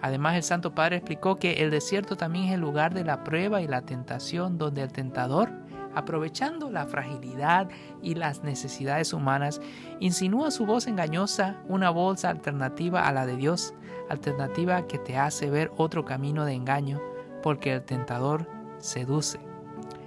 Además, 0.00 0.34
el 0.34 0.42
Santo 0.42 0.74
Padre 0.74 0.96
explicó 0.96 1.36
que 1.36 1.62
el 1.62 1.70
desierto 1.70 2.16
también 2.16 2.46
es 2.46 2.54
el 2.54 2.60
lugar 2.60 2.92
de 2.92 3.04
la 3.04 3.22
prueba 3.22 3.62
y 3.62 3.68
la 3.68 3.82
tentación, 3.82 4.58
donde 4.58 4.82
el 4.82 4.92
tentador 4.92 5.62
aprovechando 5.94 6.70
la 6.70 6.86
fragilidad 6.86 7.68
y 8.02 8.14
las 8.14 8.42
necesidades 8.42 9.12
humanas, 9.12 9.60
insinúa 10.00 10.50
su 10.50 10.66
voz 10.66 10.86
engañosa 10.86 11.56
una 11.68 11.90
voz 11.90 12.24
alternativa 12.24 13.06
a 13.06 13.12
la 13.12 13.26
de 13.26 13.36
Dios, 13.36 13.74
alternativa 14.08 14.86
que 14.86 14.98
te 14.98 15.16
hace 15.16 15.50
ver 15.50 15.70
otro 15.76 16.04
camino 16.04 16.44
de 16.44 16.54
engaño, 16.54 17.00
porque 17.42 17.74
el 17.74 17.82
tentador 17.82 18.48
seduce. 18.78 19.51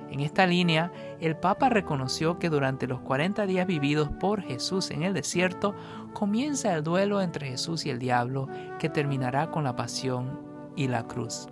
En 0.10 0.20
esta 0.20 0.46
línea, 0.46 0.92
el 1.20 1.36
Papa 1.36 1.70
reconoció 1.70 2.38
que 2.38 2.50
durante 2.50 2.88
los 2.88 3.02
40 3.02 3.46
días 3.46 3.68
vividos 3.68 4.10
por 4.20 4.42
Jesús 4.42 4.92
en 4.92 5.04
el 5.04 5.14
desierto, 5.14 5.74
comienza 6.14 6.74
el 6.74 6.84
duelo 6.84 7.22
entre 7.22 7.48
Jesús 7.48 7.86
y 7.86 7.90
el 7.90 8.00
diablo, 8.00 8.48
que 8.80 8.90
terminará 8.90 9.50
con 9.52 9.64
la 9.64 9.76
pasión 9.76 10.40
y 10.76 10.88
la 10.88 11.08
cruz. 11.08 11.48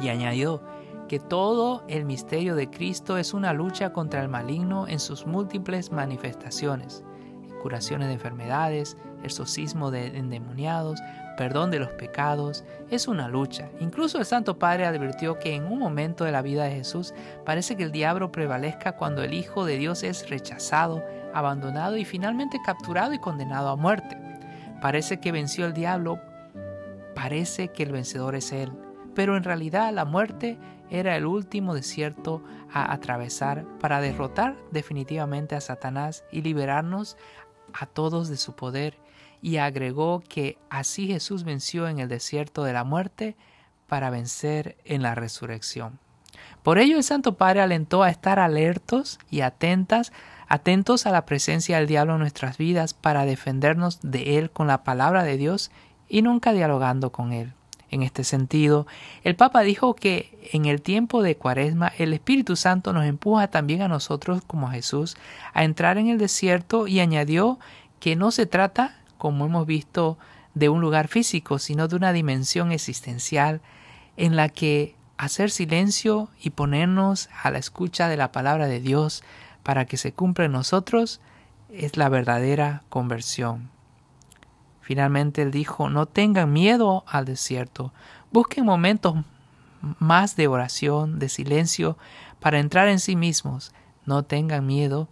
Y 0.00 0.08
añadió 0.08 0.62
que 1.08 1.18
todo 1.18 1.84
el 1.88 2.06
misterio 2.06 2.54
de 2.56 2.70
Cristo 2.70 3.18
es 3.18 3.34
una 3.34 3.52
lucha 3.52 3.92
contra 3.92 4.22
el 4.22 4.28
maligno 4.28 4.88
en 4.88 4.98
sus 4.98 5.26
múltiples 5.26 5.92
manifestaciones, 5.92 7.04
curaciones 7.60 8.08
de 8.08 8.14
enfermedades, 8.14 8.96
exorcismo 9.22 9.90
de 9.90 10.06
endemoniados, 10.16 11.00
perdón 11.36 11.70
de 11.70 11.78
los 11.78 11.90
pecados, 11.92 12.64
es 12.90 13.08
una 13.08 13.28
lucha. 13.28 13.70
Incluso 13.80 14.18
el 14.18 14.24
Santo 14.24 14.58
Padre 14.58 14.86
advirtió 14.86 15.38
que 15.38 15.54
en 15.54 15.64
un 15.64 15.78
momento 15.78 16.24
de 16.24 16.32
la 16.32 16.42
vida 16.42 16.64
de 16.64 16.72
Jesús 16.72 17.14
parece 17.44 17.76
que 17.76 17.84
el 17.84 17.92
diablo 17.92 18.32
prevalezca 18.32 18.92
cuando 18.92 19.22
el 19.22 19.34
Hijo 19.34 19.64
de 19.64 19.78
Dios 19.78 20.02
es 20.02 20.28
rechazado, 20.28 21.02
abandonado 21.34 21.96
y 21.96 22.04
finalmente 22.04 22.58
capturado 22.64 23.12
y 23.12 23.18
condenado 23.18 23.68
a 23.68 23.76
muerte. 23.76 24.16
Parece 24.80 25.20
que 25.20 25.32
venció 25.32 25.66
el 25.66 25.72
diablo, 25.72 26.18
parece 27.14 27.68
que 27.68 27.84
el 27.84 27.92
vencedor 27.92 28.34
es 28.34 28.52
Él, 28.52 28.72
pero 29.14 29.36
en 29.36 29.44
realidad 29.44 29.92
la 29.92 30.04
muerte 30.04 30.58
era 30.90 31.16
el 31.16 31.24
último 31.24 31.74
desierto 31.74 32.42
a 32.70 32.92
atravesar 32.92 33.64
para 33.78 34.00
derrotar 34.00 34.56
definitivamente 34.70 35.54
a 35.54 35.60
Satanás 35.60 36.24
y 36.30 36.42
liberarnos 36.42 37.16
a 37.72 37.86
todos 37.86 38.28
de 38.28 38.36
su 38.36 38.54
poder, 38.54 38.98
y 39.42 39.56
agregó 39.58 40.22
que 40.26 40.56
así 40.70 41.08
Jesús 41.08 41.44
venció 41.44 41.88
en 41.88 41.98
el 41.98 42.08
desierto 42.08 42.62
de 42.64 42.72
la 42.72 42.84
muerte 42.84 43.36
para 43.88 44.08
vencer 44.08 44.76
en 44.84 45.02
la 45.02 45.14
resurrección. 45.14 45.98
Por 46.62 46.78
ello 46.78 46.96
el 46.96 47.04
Santo 47.04 47.34
Padre 47.34 47.60
alentó 47.60 48.04
a 48.04 48.10
estar 48.10 48.38
alertos 48.38 49.18
y 49.30 49.40
atentas, 49.40 50.12
atentos 50.48 51.06
a 51.06 51.10
la 51.10 51.26
presencia 51.26 51.76
del 51.76 51.88
diablo 51.88 52.14
en 52.14 52.20
nuestras 52.20 52.56
vidas 52.56 52.94
para 52.94 53.26
defendernos 53.26 53.98
de 54.02 54.38
él 54.38 54.50
con 54.50 54.68
la 54.68 54.84
palabra 54.84 55.24
de 55.24 55.36
Dios 55.36 55.70
y 56.08 56.22
nunca 56.22 56.52
dialogando 56.52 57.10
con 57.10 57.32
él. 57.32 57.52
En 57.90 58.02
este 58.02 58.24
sentido, 58.24 58.86
el 59.22 59.36
Papa 59.36 59.60
dijo 59.60 59.94
que 59.94 60.48
en 60.52 60.64
el 60.64 60.80
tiempo 60.80 61.22
de 61.22 61.36
Cuaresma 61.36 61.92
el 61.98 62.14
Espíritu 62.14 62.56
Santo 62.56 62.94
nos 62.94 63.04
empuja 63.04 63.48
también 63.48 63.82
a 63.82 63.88
nosotros 63.88 64.42
como 64.46 64.68
a 64.68 64.72
Jesús 64.72 65.16
a 65.52 65.64
entrar 65.64 65.98
en 65.98 66.08
el 66.08 66.16
desierto 66.16 66.86
y 66.86 67.00
añadió 67.00 67.58
que 68.00 68.16
no 68.16 68.30
se 68.30 68.46
trata, 68.46 69.01
como 69.22 69.46
hemos 69.46 69.68
visto, 69.68 70.18
de 70.54 70.68
un 70.68 70.80
lugar 70.80 71.06
físico, 71.06 71.60
sino 71.60 71.86
de 71.86 71.94
una 71.94 72.12
dimensión 72.12 72.72
existencial 72.72 73.60
en 74.16 74.34
la 74.34 74.48
que 74.48 74.96
hacer 75.16 75.52
silencio 75.52 76.28
y 76.40 76.50
ponernos 76.50 77.28
a 77.40 77.52
la 77.52 77.58
escucha 77.58 78.08
de 78.08 78.16
la 78.16 78.32
palabra 78.32 78.66
de 78.66 78.80
Dios 78.80 79.22
para 79.62 79.84
que 79.84 79.96
se 79.96 80.12
cumpla 80.12 80.46
en 80.46 80.50
nosotros 80.50 81.20
es 81.70 81.96
la 81.96 82.08
verdadera 82.08 82.82
conversión. 82.88 83.70
Finalmente 84.80 85.42
él 85.42 85.52
dijo, 85.52 85.88
no 85.88 86.06
tengan 86.06 86.52
miedo 86.52 87.04
al 87.06 87.24
desierto, 87.24 87.92
busquen 88.32 88.64
momentos 88.64 89.24
más 90.00 90.34
de 90.34 90.48
oración, 90.48 91.20
de 91.20 91.28
silencio, 91.28 91.96
para 92.40 92.58
entrar 92.58 92.88
en 92.88 92.98
sí 92.98 93.14
mismos, 93.14 93.72
no 94.04 94.24
tengan 94.24 94.66
miedo. 94.66 95.06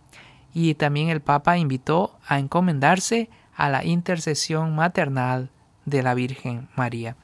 Y 0.53 0.75
también 0.75 1.11
el 1.11 1.21
Papa 1.21 1.59
invitó 1.59 2.19
a 2.27 2.41
encomendarse 2.41 3.31
a 3.61 3.69
la 3.69 3.85
intercesión 3.85 4.75
maternal 4.75 5.51
de 5.85 6.03
la 6.03 6.15
Virgen 6.15 6.69
María. 6.77 7.17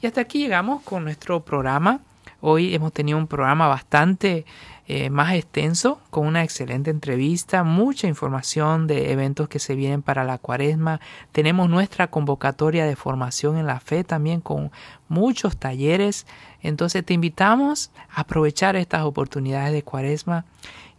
Y 0.00 0.06
hasta 0.06 0.22
aquí 0.22 0.38
llegamos 0.38 0.82
con 0.82 1.04
nuestro 1.04 1.44
programa. 1.44 2.00
Hoy 2.40 2.74
hemos 2.74 2.94
tenido 2.94 3.18
un 3.18 3.26
programa 3.26 3.68
bastante 3.68 4.46
eh, 4.88 5.10
más 5.10 5.34
extenso, 5.34 6.00
con 6.08 6.26
una 6.26 6.44
excelente 6.44 6.90
entrevista, 6.90 7.62
mucha 7.62 8.08
información 8.08 8.86
de 8.86 9.12
eventos 9.12 9.50
que 9.50 9.58
se 9.58 9.74
vienen 9.74 10.00
para 10.00 10.24
la 10.24 10.38
cuaresma. 10.38 10.98
Tenemos 11.30 11.68
nuestra 11.68 12.06
convocatoria 12.06 12.86
de 12.86 12.96
formación 12.96 13.58
en 13.58 13.66
la 13.66 13.78
fe 13.78 14.02
también 14.02 14.40
con 14.40 14.72
muchos 15.08 15.58
talleres. 15.58 16.26
Entonces 16.62 17.04
te 17.04 17.12
invitamos 17.12 17.90
a 18.10 18.22
aprovechar 18.22 18.76
estas 18.76 19.02
oportunidades 19.02 19.74
de 19.74 19.82
cuaresma 19.82 20.46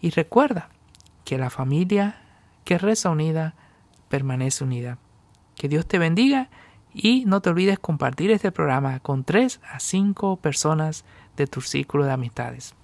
y 0.01 0.11
recuerda 0.11 0.69
que 1.25 1.39
la 1.39 1.49
familia 1.49 2.17
que 2.63 2.77
reza 2.77 3.09
unida 3.09 3.55
permanece 4.13 4.63
unida. 4.63 4.99
Que 5.55 5.67
Dios 5.67 5.87
te 5.87 5.97
bendiga 5.97 6.51
y 6.93 7.25
no 7.25 7.41
te 7.41 7.49
olvides 7.49 7.79
compartir 7.79 8.29
este 8.29 8.51
programa 8.51 8.99
con 8.99 9.23
tres 9.23 9.59
a 9.67 9.79
cinco 9.79 10.35
personas 10.37 11.03
de 11.35 11.47
tu 11.47 11.61
círculo 11.61 12.05
de 12.05 12.11
amistades. 12.11 12.75